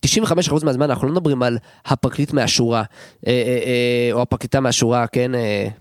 95% 0.07 0.65
מהזמן 0.65 0.91
אנחנו 0.91 1.09
לא 1.09 1.15
מדברים 1.15 1.43
על 1.43 1.59
הפרקליט 1.87 2.33
מהשורה, 2.33 2.83
אה, 3.27 3.33
אה, 3.33 3.59
אה, 3.67 4.13
או 4.13 4.23
הפרקליטה 4.23 4.61
מהשורה, 4.61 5.07
כן, 5.07 5.31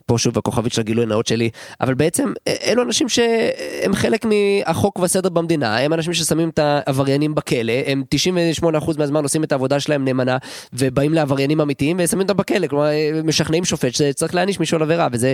פה 0.06 0.18
שוב 0.18 0.38
הכוכבית 0.38 0.74
של 0.74 0.82
הגילוי 0.82 1.04
הנאות 1.04 1.28
שלי, 1.28 1.50
אבל 1.82 1.94
בעצם 1.94 2.34
אלו 2.48 2.84
אנשים 2.84 3.10
שהם 3.10 3.96
חלק 3.96 4.26
מהחוק 4.26 5.00
והסדר 5.00 5.30
במדינה, 5.30 5.78
הם 5.78 5.94
אנשים 5.94 6.14
ששמים 6.14 6.50
את 6.50 6.60
העבריינים 6.60 7.36
בכלא, 7.36 7.74
הם 7.86 8.04
98% 8.64 8.98
מהזמן 8.98 9.24
עושים 9.24 9.44
את 9.44 9.52
העבודה 9.52 9.80
שלהם 9.80 10.06
נאמנה, 10.06 10.38
ובאים 10.74 11.14
לעבריינים 11.14 11.62
אמיתיים 11.62 11.98
ושמים 12.00 12.22
אותם 12.22 12.38
בכלא, 12.38 12.68
כלומר 12.68 12.90
משכנעים 13.24 13.66
שופט 13.66 13.94
שצריך 13.94 14.36
להעניש 14.36 14.60
מישהו 14.60 14.76
על 14.76 14.84
עבירה, 14.84 15.08
וזה 15.12 15.34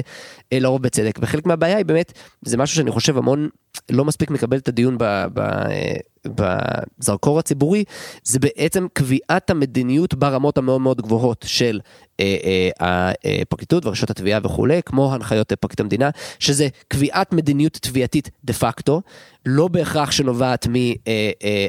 לרוב 0.53 0.81
בצדק. 0.81 1.19
וחלק 1.21 1.45
מהבעיה 1.45 1.77
היא 1.77 1.85
באמת, 1.85 2.13
זה 2.41 2.57
משהו 2.57 2.75
שאני 2.75 2.91
חושב 2.91 3.17
המון 3.17 3.49
לא 3.91 4.05
מספיק 4.05 4.31
מקבל 4.31 4.57
את 4.57 4.67
הדיון 4.67 4.90
ב- 4.97 5.25
ב- 5.33 5.39
אה, 5.39 5.95
בזרקור 6.25 7.39
הציבורי, 7.39 7.83
זה 8.23 8.39
בעצם 8.39 8.87
קביעת 8.93 9.49
המדיניות 9.49 10.13
ברמות 10.13 10.57
המאוד 10.57 10.81
מאוד 10.81 11.01
גבוהות 11.01 11.45
של 11.47 11.79
אה, 12.19 12.69
אה, 12.81 13.11
הפרקליטות 13.41 13.85
ורשות 13.85 14.09
התביעה 14.09 14.39
וכולי, 14.43 14.81
כמו 14.85 15.13
הנחיות 15.13 15.53
פרקליט 15.53 15.79
המדינה, 15.79 16.09
שזה 16.39 16.67
קביעת 16.87 17.33
מדיניות 17.33 17.73
תביעתית 17.73 18.29
דה 18.43 18.53
פקטו, 18.53 19.01
לא 19.45 19.67
בהכרח 19.67 20.11
שנובעת 20.11 20.67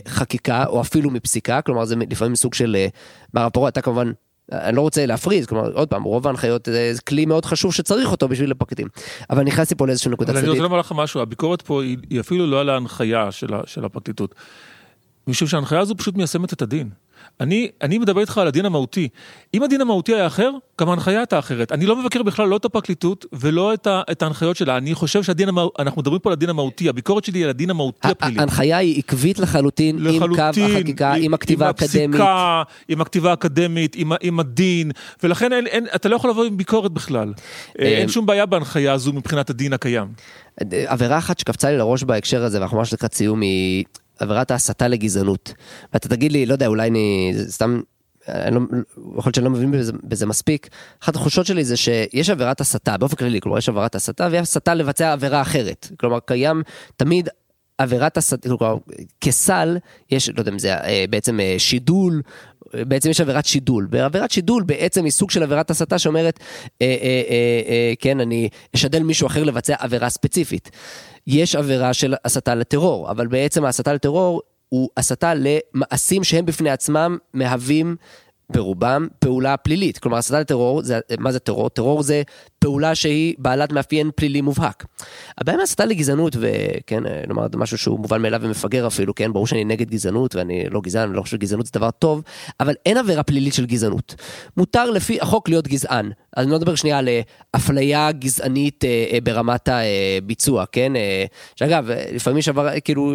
מחקיקה 0.09 0.65
או 0.67 0.81
אפילו 0.81 1.11
מפסיקה, 1.11 1.63
כלומר 1.63 1.85
זה 1.85 1.97
לפעמים 2.11 2.37
סוג 2.37 2.55
של 2.55 2.77
אה, 2.79 2.87
מערב 3.35 3.51
פרעה, 3.51 3.69
אתה 3.69 3.83
כמובן 3.83 4.13
אני 4.53 4.77
לא 4.77 4.81
רוצה 4.81 5.07
להפריז, 5.07 5.47
כלומר, 5.47 5.73
עוד 5.73 5.89
פעם, 5.89 6.03
רוב 6.03 6.27
ההנחיות 6.27 6.69
זה 6.73 6.95
כלי 7.09 7.27
מאוד 7.27 7.45
חשוב 7.45 7.75
שצריך 7.75 8.13
אותו 8.13 8.29
בשביל 8.29 8.51
הפרקליטים. 8.51 8.89
אבל 9.31 9.43
נכנסתי 9.43 9.75
פה 9.75 9.87
לאיזושהי 9.87 10.11
נקודה 10.11 10.33
אבל 10.33 10.39
אני 10.39 10.47
צדדית. 10.47 10.61
רוצה 10.61 10.69
לומר 10.69 10.81
לך 10.81 10.93
משהו, 10.97 11.21
הביקורת 11.21 11.63
פה 11.63 11.83
היא, 11.83 11.99
היא 12.11 12.21
אפילו 12.21 12.47
לא 12.47 12.61
על 12.61 12.69
ההנחיה 12.69 13.33
של, 13.33 13.49
של 13.67 13.85
הפרקליטות. 13.85 14.35
משום 15.27 15.49
שההנחיה 15.49 15.81
הזו 15.81 15.95
פשוט 15.97 16.17
מיישמת 16.17 16.53
את 16.53 16.63
הדין. 16.63 16.91
אני, 17.41 17.71
אני 17.83 17.99
מדבר 17.99 18.21
איתך 18.21 18.39
על 18.39 18.47
הדין 18.47 18.65
המהותי. 18.65 19.09
אם 19.55 19.63
הדין 19.63 19.81
המהותי 19.81 20.15
היה 20.15 20.27
אחר, 20.27 20.51
גם 20.81 20.89
ההנחיה 20.89 21.19
הייתה 21.19 21.39
אחרת. 21.39 21.73
אני 21.73 21.87
לא 21.87 21.97
מבקר 21.97 22.23
בכלל 22.23 22.49
לא 22.49 22.57
את 22.57 22.65
הפרקליטות 22.65 23.27
ולא 23.33 23.75
את, 23.75 23.87
ה, 23.87 24.03
את 24.11 24.23
ההנחיות 24.23 24.57
שלה. 24.57 24.77
אני 24.77 24.95
חושב 24.95 25.23
שהדין 25.23 25.49
המהותי, 25.49 25.83
אנחנו 25.83 26.03
מדברים 26.03 26.19
פה 26.19 26.29
על 26.31 26.33
הדין 26.33 26.51
המהותי, 26.51 26.89
הביקורת 26.89 27.25
שלי 27.25 27.39
היא 27.39 27.45
על 27.45 27.51
הדין 27.51 27.71
המהותי 27.71 28.09
הפלילי. 28.09 28.39
ההנחיה 28.39 28.77
היא 28.77 28.99
עקבית 28.99 29.39
לחלוטין, 29.39 30.07
עם 30.07 30.37
קו 30.37 30.61
החקיקה, 30.63 31.13
עם 31.13 31.35
הכתיבה 31.35 31.67
האקדמית. 31.67 31.95
עם 31.95 32.11
הפסיקה, 32.13 32.63
עם 32.89 33.01
הכתיבה 33.01 33.31
האקדמית, 33.31 33.97
עם, 33.97 34.13
עם 34.21 34.41
הדין, 34.41 34.91
ולכן 35.23 35.53
אין, 35.53 35.67
אין, 35.67 35.87
אתה 35.95 36.09
לא 36.09 36.17
יכול 36.17 36.31
לבוא 36.31 36.45
עם 36.45 36.57
ביקורת 36.57 36.93
בכלל. 36.93 37.33
אה, 37.81 37.85
אין 37.85 38.09
שום 38.09 38.27
בעיה 38.27 38.47
בהנחיה 38.47 38.93
הזו 38.93 39.13
מבחינת 39.13 39.51
הדין 39.51 39.73
הקיים. 39.73 40.09
עבירה 40.87 41.19
אחת 41.19 41.39
שקפצה 41.39 41.71
לי 41.71 41.79
לראש 41.79 42.03
בהקשר 42.03 42.45
הזה, 42.45 42.59
ואנחנו 42.59 42.79
ממש 42.79 42.93
לקראת 42.93 43.15
סיום, 43.15 43.41
היא 43.41 43.85
עבירת 44.19 44.51
ההסתה 44.51 44.89
לגזענות. 44.89 45.55
ואתה 45.93 46.09
תגיד 46.09 46.33
לי, 46.33 46.47
לא 46.47 46.53
יודע, 46.53 46.67
אולי 46.67 46.89
אני 46.89 47.35
סתם, 47.49 47.81
אני 48.29 48.55
לא, 48.55 48.61
יכול 49.19 49.23
להיות 49.27 49.35
שאני 49.35 49.45
לא 49.45 49.51
מבין 49.51 49.73
בזה, 49.73 49.93
בזה 50.05 50.27
מספיק. 50.27 50.69
אחת 51.03 51.17
התחושות 51.17 51.47
שלי 51.47 51.65
זה 51.65 51.77
שיש 51.77 52.31
עבירת 52.31 52.61
הסתה, 52.61 52.97
באופן 52.97 53.17
כללי, 53.17 53.41
כלומר 53.41 53.59
יש 53.59 53.69
עבירת 53.69 53.95
הסתה 53.95 54.29
ויש 54.31 54.41
הסתה 54.41 54.75
לבצע 54.75 55.13
עבירה 55.13 55.43
אחרת. 55.43 55.89
כלומר, 56.01 56.19
קיים 56.21 56.63
תמיד 56.97 57.29
עבירת 57.79 58.17
הסתה, 58.17 58.49
כלומר, 58.49 58.77
כסל, 59.21 59.79
יש, 60.11 60.29
לא 60.29 60.41
יודע 60.41 60.53
אם 60.53 60.59
זה 60.59 60.75
אה, 60.75 61.05
בעצם 61.11 61.41
אה, 61.41 61.55
שידול, 61.59 62.23
בעצם 62.75 63.11
יש 63.11 63.21
עבירת 63.21 63.47
שידול. 63.47 63.87
בעבירת 63.91 64.31
שידול 64.31 64.63
בעצם 64.63 65.05
היא 65.05 65.13
סוג 65.13 65.31
של 65.31 65.43
עבירת 65.43 65.71
הסתה 65.71 65.99
שאומרת, 65.99 66.41
אה, 66.83 66.87
אה, 66.87 67.23
אה, 67.31 67.63
אה, 67.69 67.93
כן, 67.99 68.21
אני 68.21 68.49
אשדל 68.75 69.03
מישהו 69.03 69.27
אחר 69.27 69.45
לבצע 69.45 69.75
עבירה 69.79 70.11
ספציפית. 70.11 70.71
יש 71.27 71.57
עבירה 71.57 71.95
של 71.95 72.15
הסתה 72.25 72.55
לטרור, 72.55 73.11
אבל 73.11 73.27
בעצם 73.27 73.65
ההסתה 73.65 73.93
לטרור 73.93 74.43
הוא 74.69 74.91
הסתה 74.97 75.33
למעשים 75.35 76.25
שהם 76.25 76.47
בפני 76.47 76.71
עצמם 76.71 77.19
מהווים 77.35 77.97
ברובם 78.53 79.09
פעולה 79.19 79.57
פלילית. 79.57 79.99
כלומר, 79.99 80.19
הסתה 80.19 80.41
לטרור, 80.41 80.83
זה, 80.83 81.01
מה 81.19 81.33
זה 81.33 81.39
טרור? 81.39 81.69
טרור 81.69 82.03
זה 82.03 82.23
פעולה 82.59 82.95
שהיא 82.95 83.35
בעלת 83.39 83.73
מאפיין 83.73 84.11
פלילי 84.17 84.41
מובהק. 84.41 84.87
הבעיה 85.39 85.59
מהסתה 85.59 85.85
לגזענות, 85.85 86.37
וכן, 86.41 87.03
נאמר 87.29 87.47
משהו 87.57 87.79
שהוא 87.79 88.01
מובן 88.01 88.23
מאליו 88.23 88.41
ומפגר 88.43 88.87
אפילו, 88.87 89.15
כן, 89.15 89.33
ברור 89.33 89.47
שאני 89.47 89.65
נגד 89.65 89.91
גזענות 89.91 90.35
ואני 90.35 90.65
לא 90.71 90.81
גזען, 90.81 91.09
אני 91.09 91.17
לא 91.17 91.23
חושב 91.23 91.37
שגזענות 91.37 91.67
זה 91.67 91.73
דבר 91.75 91.91
טוב, 91.91 92.23
אבל 92.61 92.75
אין 92.87 92.97
עבירה 92.97 93.23
פלילית 93.23 93.55
של 93.55 93.67
גזענות. 93.67 94.15
מותר 94.57 94.91
לפי 94.91 95.19
החוק 95.21 95.49
להיות 95.49 95.69
גזען. 95.69 96.11
אז 96.37 96.45
אני 96.45 96.53
לא 96.53 96.59
מדבר 96.59 96.75
שנייה 96.75 96.99
על 96.99 97.09
אה, 97.09 97.21
אפליה 97.57 98.13
גזענית 98.13 98.85
אה, 98.85 99.07
אה, 99.13 99.19
ברמת 99.23 99.69
הביצוע, 99.69 100.65
כן? 100.73 100.93
שאגב, 101.57 101.91
לפעמים 102.13 102.39
יש 102.39 102.49
עבר, 102.49 102.69
כאילו... 102.85 103.15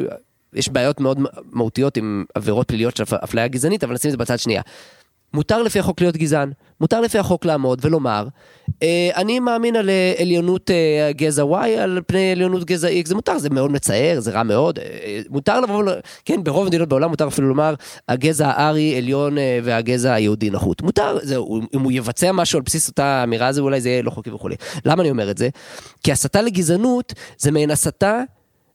יש 0.54 0.70
בעיות 0.70 1.00
מאוד 1.00 1.20
מהותיות 1.52 1.98
עם 1.98 2.26
עבירות 2.36 2.68
פליליות 2.68 2.96
של 2.96 3.04
אפליה 3.24 3.48
גזענית, 3.48 3.84
אבל 3.84 3.94
נשים 3.94 4.10
את 4.10 4.12
זה 4.12 4.18
בצד 4.18 4.40
שנייה. 4.40 4.62
מותר 5.34 5.64
לפי 5.64 5.80
החוק 5.80 6.02
להיות 6.02 6.18
גזען, 6.18 6.52
מותר 6.82 7.02
לפי 7.02 7.18
החוק 7.18 7.46
לעמוד 7.46 7.80
ולומר, 7.82 8.28
אה, 8.84 9.10
אני 9.16 9.40
מאמין 9.40 9.76
על 9.76 9.90
אה, 9.90 10.14
עליונות 10.20 10.72
אה, 10.72 11.12
גזע 11.12 11.44
Y 11.44 11.68
על 11.68 12.02
פני 12.08 12.32
עליונות 12.32 12.64
גזע 12.64 12.88
X, 12.88 13.08
זה 13.08 13.16
מותר, 13.16 13.38
זה 13.38 13.50
מאוד 13.50 13.72
מצער, 13.72 14.20
זה 14.20 14.32
רע 14.32 14.44
מאוד, 14.44 14.80
מותר 15.30 15.62
לבוא, 15.62 15.84
כן, 16.26 16.44
ברוב 16.44 16.64
המדינות 16.64 16.90
בעולם 16.90 17.10
מותר 17.10 17.28
אפילו 17.28 17.48
לומר, 17.48 17.74
הגזע 18.10 18.48
הארי 18.48 18.98
עליון 18.98 19.38
והגזע 19.64 20.14
היהודי 20.14 20.50
נחות. 20.50 20.82
מותר, 20.82 21.18
זה, 21.22 21.36
אם 21.74 21.82
הוא 21.82 21.92
יבצע 21.92 22.32
משהו 22.32 22.58
על 22.58 22.64
בסיס 22.64 22.88
אותה 22.88 23.24
אמירה 23.24 23.48
הזו, 23.48 23.64
אולי 23.64 23.82
זה 23.82 23.90
יהיה 23.90 24.02
לא 24.02 24.10
חוקי 24.10 24.32
וכולי. 24.32 24.56
למה 24.86 25.02
אני 25.02 25.10
אומר 25.10 25.32
את 25.32 25.38
זה? 25.38 25.50
כי 26.04 26.12
הסתה 26.12 26.42
לגזענות 26.42 27.14
זה 27.38 27.52
מעין 27.52 27.72
הסתה 27.72 28.22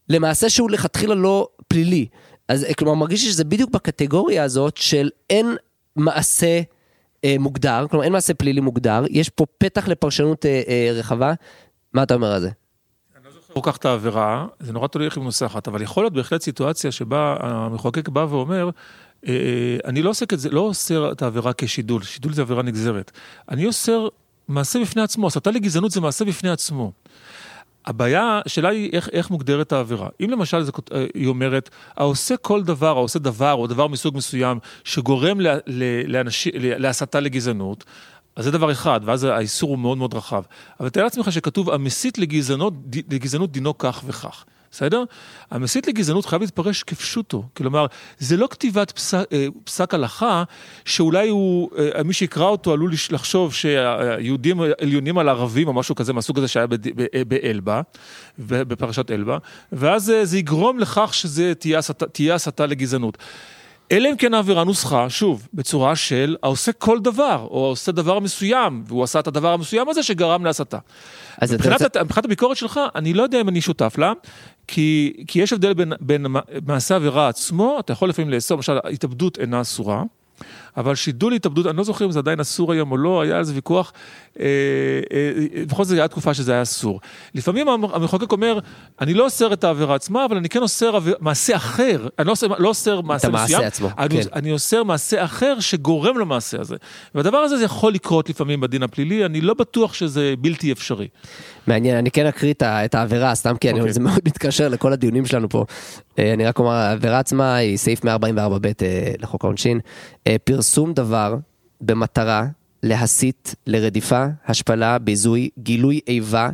למעשה 0.09 0.48
שהוא 0.48 0.70
לכתחילה 0.70 1.14
לא 1.14 1.48
פלילי. 1.68 2.07
אז 2.48 2.66
כלומר, 2.78 2.94
מרגיש 2.94 3.24
לי 3.24 3.30
שזה 3.30 3.44
בדיוק 3.44 3.70
בקטגוריה 3.70 4.44
הזאת 4.44 4.76
של 4.76 5.11
אין 5.30 5.57
מעשה 5.97 6.61
אה, 7.24 7.36
מוגדר, 7.38 7.86
כלומר 7.90 8.05
אין 8.05 8.12
מעשה 8.12 8.34
פלילי 8.34 8.61
מוגדר, 8.61 9.05
יש 9.11 9.28
פה 9.28 9.47
פתח 9.59 9.88
לפרשנות 9.88 10.47
אה, 10.47 10.62
אה, 10.68 10.90
רחבה. 10.93 11.32
מה 11.93 12.03
אתה 12.03 12.14
אומר 12.14 12.32
על 12.32 12.40
זה? 12.40 12.51
אני 13.16 13.24
לא 13.24 13.30
זוכר 13.30 13.55
כל 13.55 13.72
כך 13.72 13.76
את 13.76 13.84
העבירה, 13.84 14.47
זה 14.61 14.72
נורא 14.72 14.88
תלוי 14.88 15.07
איך 15.07 15.16
היא 15.16 15.22
מנוסחת, 15.22 15.68
אבל 15.68 15.82
יכול 15.82 16.05
להיות 16.05 16.12
בהחלט 16.12 16.43
סיטואציה 16.43 16.93
שבה 16.93 17.36
המחוקק 17.40 18.09
בא 18.09 18.26
ואומר, 18.30 18.70
אה, 19.26 19.32
אה 19.32 19.76
אני 19.84 20.03
לא 20.03 20.11
עוסק 20.11 20.32
את 20.32 20.40
זה, 20.40 20.51
לא 20.51 20.61
אוסר 20.61 21.12
את 21.12 21.22
העבירה 21.22 21.53
כשידול, 21.53 22.03
שידול 22.03 22.32
זה 22.32 22.43
עבירה 22.43 22.62
נגזרת. 22.62 23.11
אני 23.49 23.66
אוסר 23.66 24.09
מעשה 24.49 24.80
בפני 24.80 25.03
עצמו, 25.03 25.26
הסתה 25.26 25.51
לגזענות 25.51 25.90
זה 25.90 26.01
מעשה 26.01 26.24
בפני 26.24 26.51
עצמו. 26.51 26.93
הבעיה, 27.87 28.41
השאלה 28.47 28.68
היא 28.68 28.91
איך, 28.93 29.09
איך 29.12 29.30
מוגדרת 29.30 29.72
העבירה. 29.72 30.09
אם 30.24 30.30
למשל 30.30 30.62
זה, 30.62 30.72
אה, 30.93 31.07
היא 31.14 31.26
אומרת, 31.26 31.70
העושה 31.97 32.37
כל 32.37 32.62
דבר, 32.62 32.97
העושה 32.97 33.18
דבר 33.18 33.53
או 33.53 33.66
דבר 33.66 33.87
מסוג 33.87 34.16
מסוים 34.16 34.59
שגורם 34.85 35.41
ל, 35.41 35.49
ל, 35.66 36.12
לאנשי, 36.12 36.51
להסתה 36.55 37.20
לגזענות, 37.20 37.85
אז 38.37 38.45
זה 38.45 38.51
דבר 38.51 38.72
אחד, 38.72 39.01
ואז 39.05 39.24
האיסור 39.24 39.70
הוא 39.70 39.78
מאוד 39.78 39.99
מאוד 39.99 40.14
רחב. 40.14 40.43
אבל 40.80 40.89
תאר 40.89 41.05
לעצמך 41.05 41.33
שכתוב, 41.33 41.70
המסית 41.70 42.18
לגזענות, 42.18 42.74
לגזענות 43.11 43.53
דינו 43.53 43.78
כך 43.78 44.03
וכך. 44.07 44.45
בסדר? 44.72 45.04
המסית 45.50 45.86
לגזענות 45.86 46.26
חייב 46.26 46.42
להתפרש 46.42 46.82
כפשוטו. 46.82 47.44
כלומר, 47.56 47.86
זה 48.18 48.36
לא 48.36 48.46
כתיבת 48.50 48.90
פסק, 48.90 49.24
אה, 49.32 49.46
פסק 49.64 49.94
הלכה, 49.94 50.44
שאולי 50.84 51.28
הוא, 51.28 51.70
אה, 51.96 52.02
מי 52.02 52.12
שיקרא 52.12 52.46
אותו 52.46 52.72
עלול 52.72 52.92
לחשוב 53.10 53.54
שהיהודים 53.54 54.60
עליונים 54.80 55.18
על 55.18 55.28
ערבים 55.28 55.68
או 55.68 55.72
משהו 55.72 55.94
כזה 55.94 56.12
מהסוג 56.12 56.38
הזה 56.38 56.48
שהיה 56.48 56.66
באלבה, 57.28 57.80
בפרשת 58.38 59.10
אלבה, 59.10 59.38
ואז 59.72 60.10
אה, 60.10 60.24
זה 60.24 60.38
יגרום 60.38 60.78
לכך 60.78 61.14
שזה 61.14 61.52
תהיה 62.12 62.34
הסתה 62.34 62.66
לגזענות. 62.66 63.18
אלא 63.92 64.08
אם 64.10 64.16
כן 64.16 64.34
העבירה 64.34 64.64
נוסחה, 64.64 65.10
שוב, 65.10 65.48
בצורה 65.54 65.96
של 65.96 66.36
העושה 66.42 66.72
כל 66.72 66.98
דבר, 66.98 67.46
או 67.50 67.64
העושה 67.64 67.92
דבר 67.92 68.18
מסוים, 68.18 68.84
והוא 68.86 69.04
עשה 69.04 69.20
את 69.20 69.26
הדבר 69.26 69.52
המסוים 69.52 69.88
הזה 69.88 70.02
שגרם 70.02 70.44
להסתה. 70.44 70.78
מבחינת, 71.42 71.82
רוצה... 71.82 72.02
מבחינת 72.04 72.24
הביקורת 72.24 72.56
שלך, 72.56 72.80
אני 72.94 73.14
לא 73.14 73.22
יודע 73.22 73.40
אם 73.40 73.48
אני 73.48 73.60
שותף 73.60 73.94
לה, 73.98 74.12
כי, 74.66 75.12
כי 75.26 75.42
יש 75.42 75.52
הבדל 75.52 75.74
בין, 75.74 75.92
בין 76.00 76.26
מעשה 76.66 76.94
העבירה 76.94 77.28
עצמו, 77.28 77.76
אתה 77.80 77.92
יכול 77.92 78.08
לפעמים 78.08 78.30
לאסור, 78.30 78.56
למשל, 78.56 78.78
התאבדות 78.92 79.38
אינה 79.38 79.60
אסורה. 79.60 80.02
אבל 80.76 80.94
שידול 80.94 81.32
התאבדות, 81.32 81.66
אני 81.66 81.76
לא 81.76 81.84
זוכר 81.84 82.04
אם 82.04 82.10
זה 82.10 82.18
עדיין 82.18 82.40
אסור 82.40 82.72
היום 82.72 82.92
או 82.92 82.96
לא, 82.96 83.22
היה 83.22 83.36
על 83.36 83.44
זה 83.44 83.54
ויכוח, 83.54 83.92
אה, 84.40 84.46
אה, 85.12 85.30
לפחות 85.54 85.86
זו 85.86 85.94
הייתה 85.94 86.08
תקופה 86.08 86.34
שזה 86.34 86.52
היה 86.52 86.62
אסור. 86.62 87.00
לפעמים 87.34 87.68
המחוקק 87.68 88.32
אומר, 88.32 88.58
אני 89.00 89.14
לא 89.14 89.24
אוסר 89.24 89.52
את 89.52 89.64
העבירה 89.64 89.94
עצמה, 89.94 90.24
אבל 90.24 90.36
אני 90.36 90.48
כן 90.48 90.62
אוסר 90.62 90.98
מעשה 91.20 91.56
אחר, 91.56 92.08
אני 92.18 92.26
לא 92.26 92.30
אוסר, 92.30 92.46
לא 92.58 92.68
אוסר 92.68 93.00
מעשה 93.00 93.28
מסוים, 93.28 93.62
עצמו, 93.62 93.88
אני, 93.98 94.22
כן. 94.22 94.28
אני 94.32 94.52
אוסר 94.52 94.84
מעשה 94.84 95.24
אחר 95.24 95.60
שגורם 95.60 96.18
למעשה 96.18 96.60
הזה. 96.60 96.76
והדבר 97.14 97.38
הזה 97.38 97.56
זה 97.56 97.64
יכול 97.64 97.92
לקרות 97.92 98.30
לפעמים 98.30 98.60
בדין 98.60 98.82
הפלילי, 98.82 99.24
אני 99.24 99.40
לא 99.40 99.54
בטוח 99.54 99.94
שזה 99.94 100.34
בלתי 100.38 100.72
אפשרי. 100.72 101.08
מעניין, 101.66 101.96
אני 101.96 102.10
כן 102.10 102.26
אקריא 102.26 102.54
את 102.62 102.94
העבירה, 102.94 103.34
סתם 103.34 103.56
כי 103.56 103.68
okay. 103.68 103.70
אני, 103.70 103.80
אוקיי. 103.80 103.92
זה 103.92 104.00
מאוד 104.00 104.20
מתקשר 104.24 104.68
לכל 104.68 104.92
הדיונים 104.92 105.26
שלנו 105.26 105.48
פה. 105.48 105.64
אה, 106.18 106.32
אני 106.32 106.44
רק 106.44 106.58
אומר, 106.58 106.70
העבירה 106.70 107.18
עצמה 107.18 107.54
היא 107.54 107.76
סעיף 107.76 108.04
144ב 108.04 108.66
לחוק 109.18 109.44
העונשין. 109.44 109.80
פרסום 110.44 110.61
דבר 110.94 111.36
במטרה 111.80 112.46
להסית 112.82 113.54
לרדיפה, 113.66 114.26
השפלה, 114.46 114.98
ביזוי, 114.98 115.48
גילוי 115.58 116.00
איבה, 116.08 116.50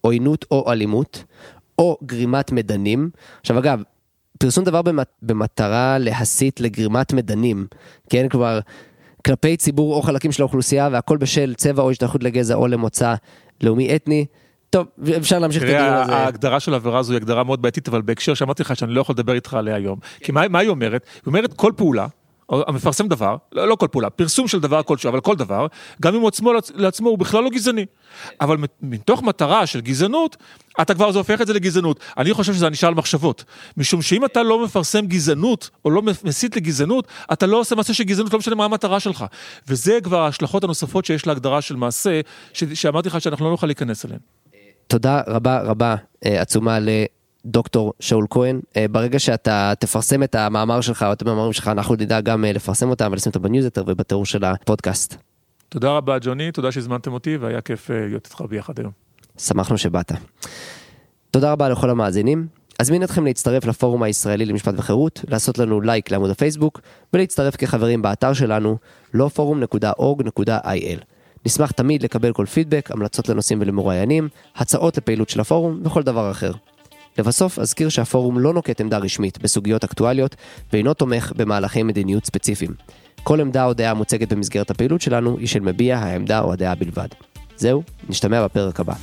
עוינות 0.00 0.44
או 0.50 0.72
אלימות, 0.72 1.24
או 1.78 1.98
גרימת 2.02 2.52
מדנים. 2.52 3.10
עכשיו 3.40 3.58
אגב, 3.58 3.82
פרסום 4.38 4.64
דבר 4.64 4.80
במטרה 5.22 5.98
להסית 5.98 6.60
לגרימת 6.60 7.12
מדנים, 7.12 7.66
כן, 8.10 8.28
כלומר, 8.28 8.60
כלפי 9.26 9.56
ציבור 9.56 9.94
או 9.94 10.02
חלקים 10.02 10.32
של 10.32 10.42
האוכלוסייה, 10.42 10.88
והכל 10.92 11.16
בשל 11.16 11.54
צבע 11.54 11.82
או 11.82 11.90
השתייכות 11.90 12.22
לגזע 12.22 12.54
או 12.54 12.68
למוצא 12.68 13.14
לאומי 13.62 13.96
אתני. 13.96 14.26
טוב, 14.70 14.86
אפשר 15.16 15.38
להמשיך 15.38 15.62
את 15.62 15.68
הדיון 15.68 15.92
הזה. 15.92 16.16
ההגדרה 16.16 16.60
של 16.60 16.72
העבירה 16.72 16.98
הזו 16.98 17.12
היא 17.12 17.16
הגדרה 17.16 17.44
מאוד 17.44 17.62
בעייתית, 17.62 17.88
אבל 17.88 18.02
בהקשר 18.02 18.34
שאמרתי 18.34 18.62
לך 18.62 18.76
שאני 18.76 18.92
לא 18.92 19.00
יכול 19.00 19.12
לדבר 19.12 19.32
איתך 19.32 19.54
עליה 19.54 19.74
היום. 19.74 19.98
כי 20.20 20.32
מה 20.32 20.58
היא 20.58 20.68
אומרת? 20.68 21.06
היא 21.14 21.22
אומרת 21.26 21.52
כל 21.52 21.72
פעולה 21.76 22.06
המפרסם 22.50 23.08
דבר, 23.08 23.36
לא, 23.52 23.68
לא 23.68 23.74
כל 23.74 23.88
פעולה, 23.90 24.10
פרסום 24.10 24.48
של 24.48 24.60
דבר 24.60 24.82
כלשהו, 24.82 25.08
אבל 25.08 25.20
כל 25.20 25.36
דבר, 25.36 25.66
גם 26.02 26.14
אם 26.14 26.20
הוא 26.20 26.28
עצמו 26.28 26.52
לעצמו 26.74 27.08
הוא 27.08 27.18
בכלל 27.18 27.44
לא 27.44 27.50
גזעני. 27.50 27.86
אבל 28.40 28.56
מתוך 28.82 29.22
מטרה 29.22 29.66
של 29.66 29.80
גזענות, 29.80 30.36
אתה 30.80 30.94
כבר 30.94 31.12
זה 31.12 31.18
הופך 31.18 31.40
את 31.40 31.46
זה 31.46 31.52
לגזענות. 31.52 32.00
אני 32.18 32.32
חושב 32.32 32.54
שזה 32.54 32.66
ענישה 32.66 32.88
על 32.88 32.94
מחשבות. 32.94 33.44
משום 33.76 34.02
שאם 34.02 34.24
אתה 34.24 34.42
לא 34.42 34.64
מפרסם 34.64 35.06
גזענות, 35.06 35.70
או 35.84 35.90
לא 35.90 36.02
מסית 36.02 36.56
לגזענות, 36.56 37.08
אתה 37.32 37.46
לא 37.46 37.60
עושה 37.60 37.74
מעשה 37.74 37.94
של 37.94 38.04
גזענות, 38.04 38.32
לא 38.32 38.38
משנה 38.38 38.54
מה 38.54 38.64
המטרה 38.64 39.00
שלך. 39.00 39.24
וזה 39.68 39.98
כבר 40.02 40.20
ההשלכות 40.20 40.64
הנוספות 40.64 41.04
שיש 41.04 41.26
להגדרה 41.26 41.62
של 41.62 41.76
מעשה, 41.76 42.20
שאמרתי 42.52 43.08
לך 43.08 43.20
שאנחנו 43.20 43.44
לא 43.44 43.50
נוכל 43.50 43.66
להיכנס 43.66 44.04
אליהן. 44.04 44.20
תודה 44.86 45.20
רבה 45.26 45.60
רבה 45.60 45.96
אה, 46.26 46.40
עצומה 46.40 46.78
ל... 46.78 46.88
דוקטור 47.46 47.92
שאול 48.00 48.26
כהן, 48.30 48.60
אה, 48.76 48.86
ברגע 48.90 49.18
שאתה 49.18 49.72
תפרסם 49.78 50.22
את 50.22 50.34
המאמר 50.34 50.80
שלך 50.80 51.02
או 51.02 51.12
את 51.12 51.22
המאמרים 51.22 51.52
שלך, 51.52 51.68
אנחנו 51.68 51.94
נדע 51.94 52.20
גם 52.20 52.44
אה, 52.44 52.52
לפרסם 52.52 52.90
אותם 52.90 53.08
ולשים 53.12 53.30
אותם 53.30 53.42
בניוזיטר 53.42 53.84
ובתיאור 53.86 54.26
של 54.26 54.44
הפודקאסט. 54.44 55.14
תודה 55.68 55.90
רבה 55.90 56.18
ג'וני, 56.20 56.52
תודה 56.52 56.72
שהזמנתם 56.72 57.12
אותי 57.12 57.36
והיה 57.36 57.60
כיף 57.60 57.90
אה, 57.90 58.06
להיות 58.06 58.26
איתך 58.26 58.42
ביחד 58.48 58.78
היום. 58.78 58.92
שמחנו 59.38 59.78
שבאת. 59.78 60.12
תודה 61.30 61.52
רבה 61.52 61.68
לכל 61.68 61.90
המאזינים. 61.90 62.46
אזמין 62.78 63.02
אתכם 63.02 63.24
להצטרף 63.24 63.64
לפורום 63.64 64.02
הישראלי 64.02 64.46
למשפט 64.46 64.74
וחירות, 64.76 65.24
לעשות 65.28 65.58
לנו 65.58 65.80
לייק 65.80 66.10
לעמוד 66.10 66.30
הפייסבוק 66.30 66.80
ולהצטרף 67.12 67.56
כחברים 67.56 68.02
באתר 68.02 68.32
שלנו 68.32 68.76
lawforum.org.il. 69.16 71.04
נשמח 71.46 71.70
תמיד 71.70 72.02
לקבל 72.02 72.32
כל 72.32 72.46
פידבק, 72.46 72.90
המלצות 72.90 73.28
לנושאים 73.28 73.60
ולמרואיינים, 73.60 74.28
הצעות 74.56 74.96
לפעילות 74.96 75.28
של 75.28 75.40
הפורום 75.40 75.80
וכל 75.84 76.02
דבר 76.02 76.30
אחר. 76.30 76.52
לבסוף, 77.20 77.58
אזכיר 77.58 77.88
שהפורום 77.88 78.38
לא 78.38 78.52
נוקט 78.52 78.80
עמדה 78.80 78.98
רשמית 78.98 79.38
בסוגיות 79.38 79.84
אקטואליות 79.84 80.36
ואינו 80.72 80.94
תומך 80.94 81.32
במהלכי 81.36 81.82
מדיניות 81.82 82.24
ספציפיים. 82.24 82.70
כל 83.22 83.40
עמדה 83.40 83.64
או 83.64 83.72
דעה 83.72 83.90
המוצגת 83.90 84.32
במסגרת 84.32 84.70
הפעילות 84.70 85.00
שלנו 85.00 85.38
היא 85.38 85.48
של 85.48 85.60
מביע 85.60 85.98
העמדה 85.98 86.40
או 86.40 86.52
הדעה 86.52 86.74
בלבד. 86.74 87.08
זהו, 87.56 87.82
נשתמע 88.08 88.44
בפרק 88.44 88.80
הבא. 88.80 88.94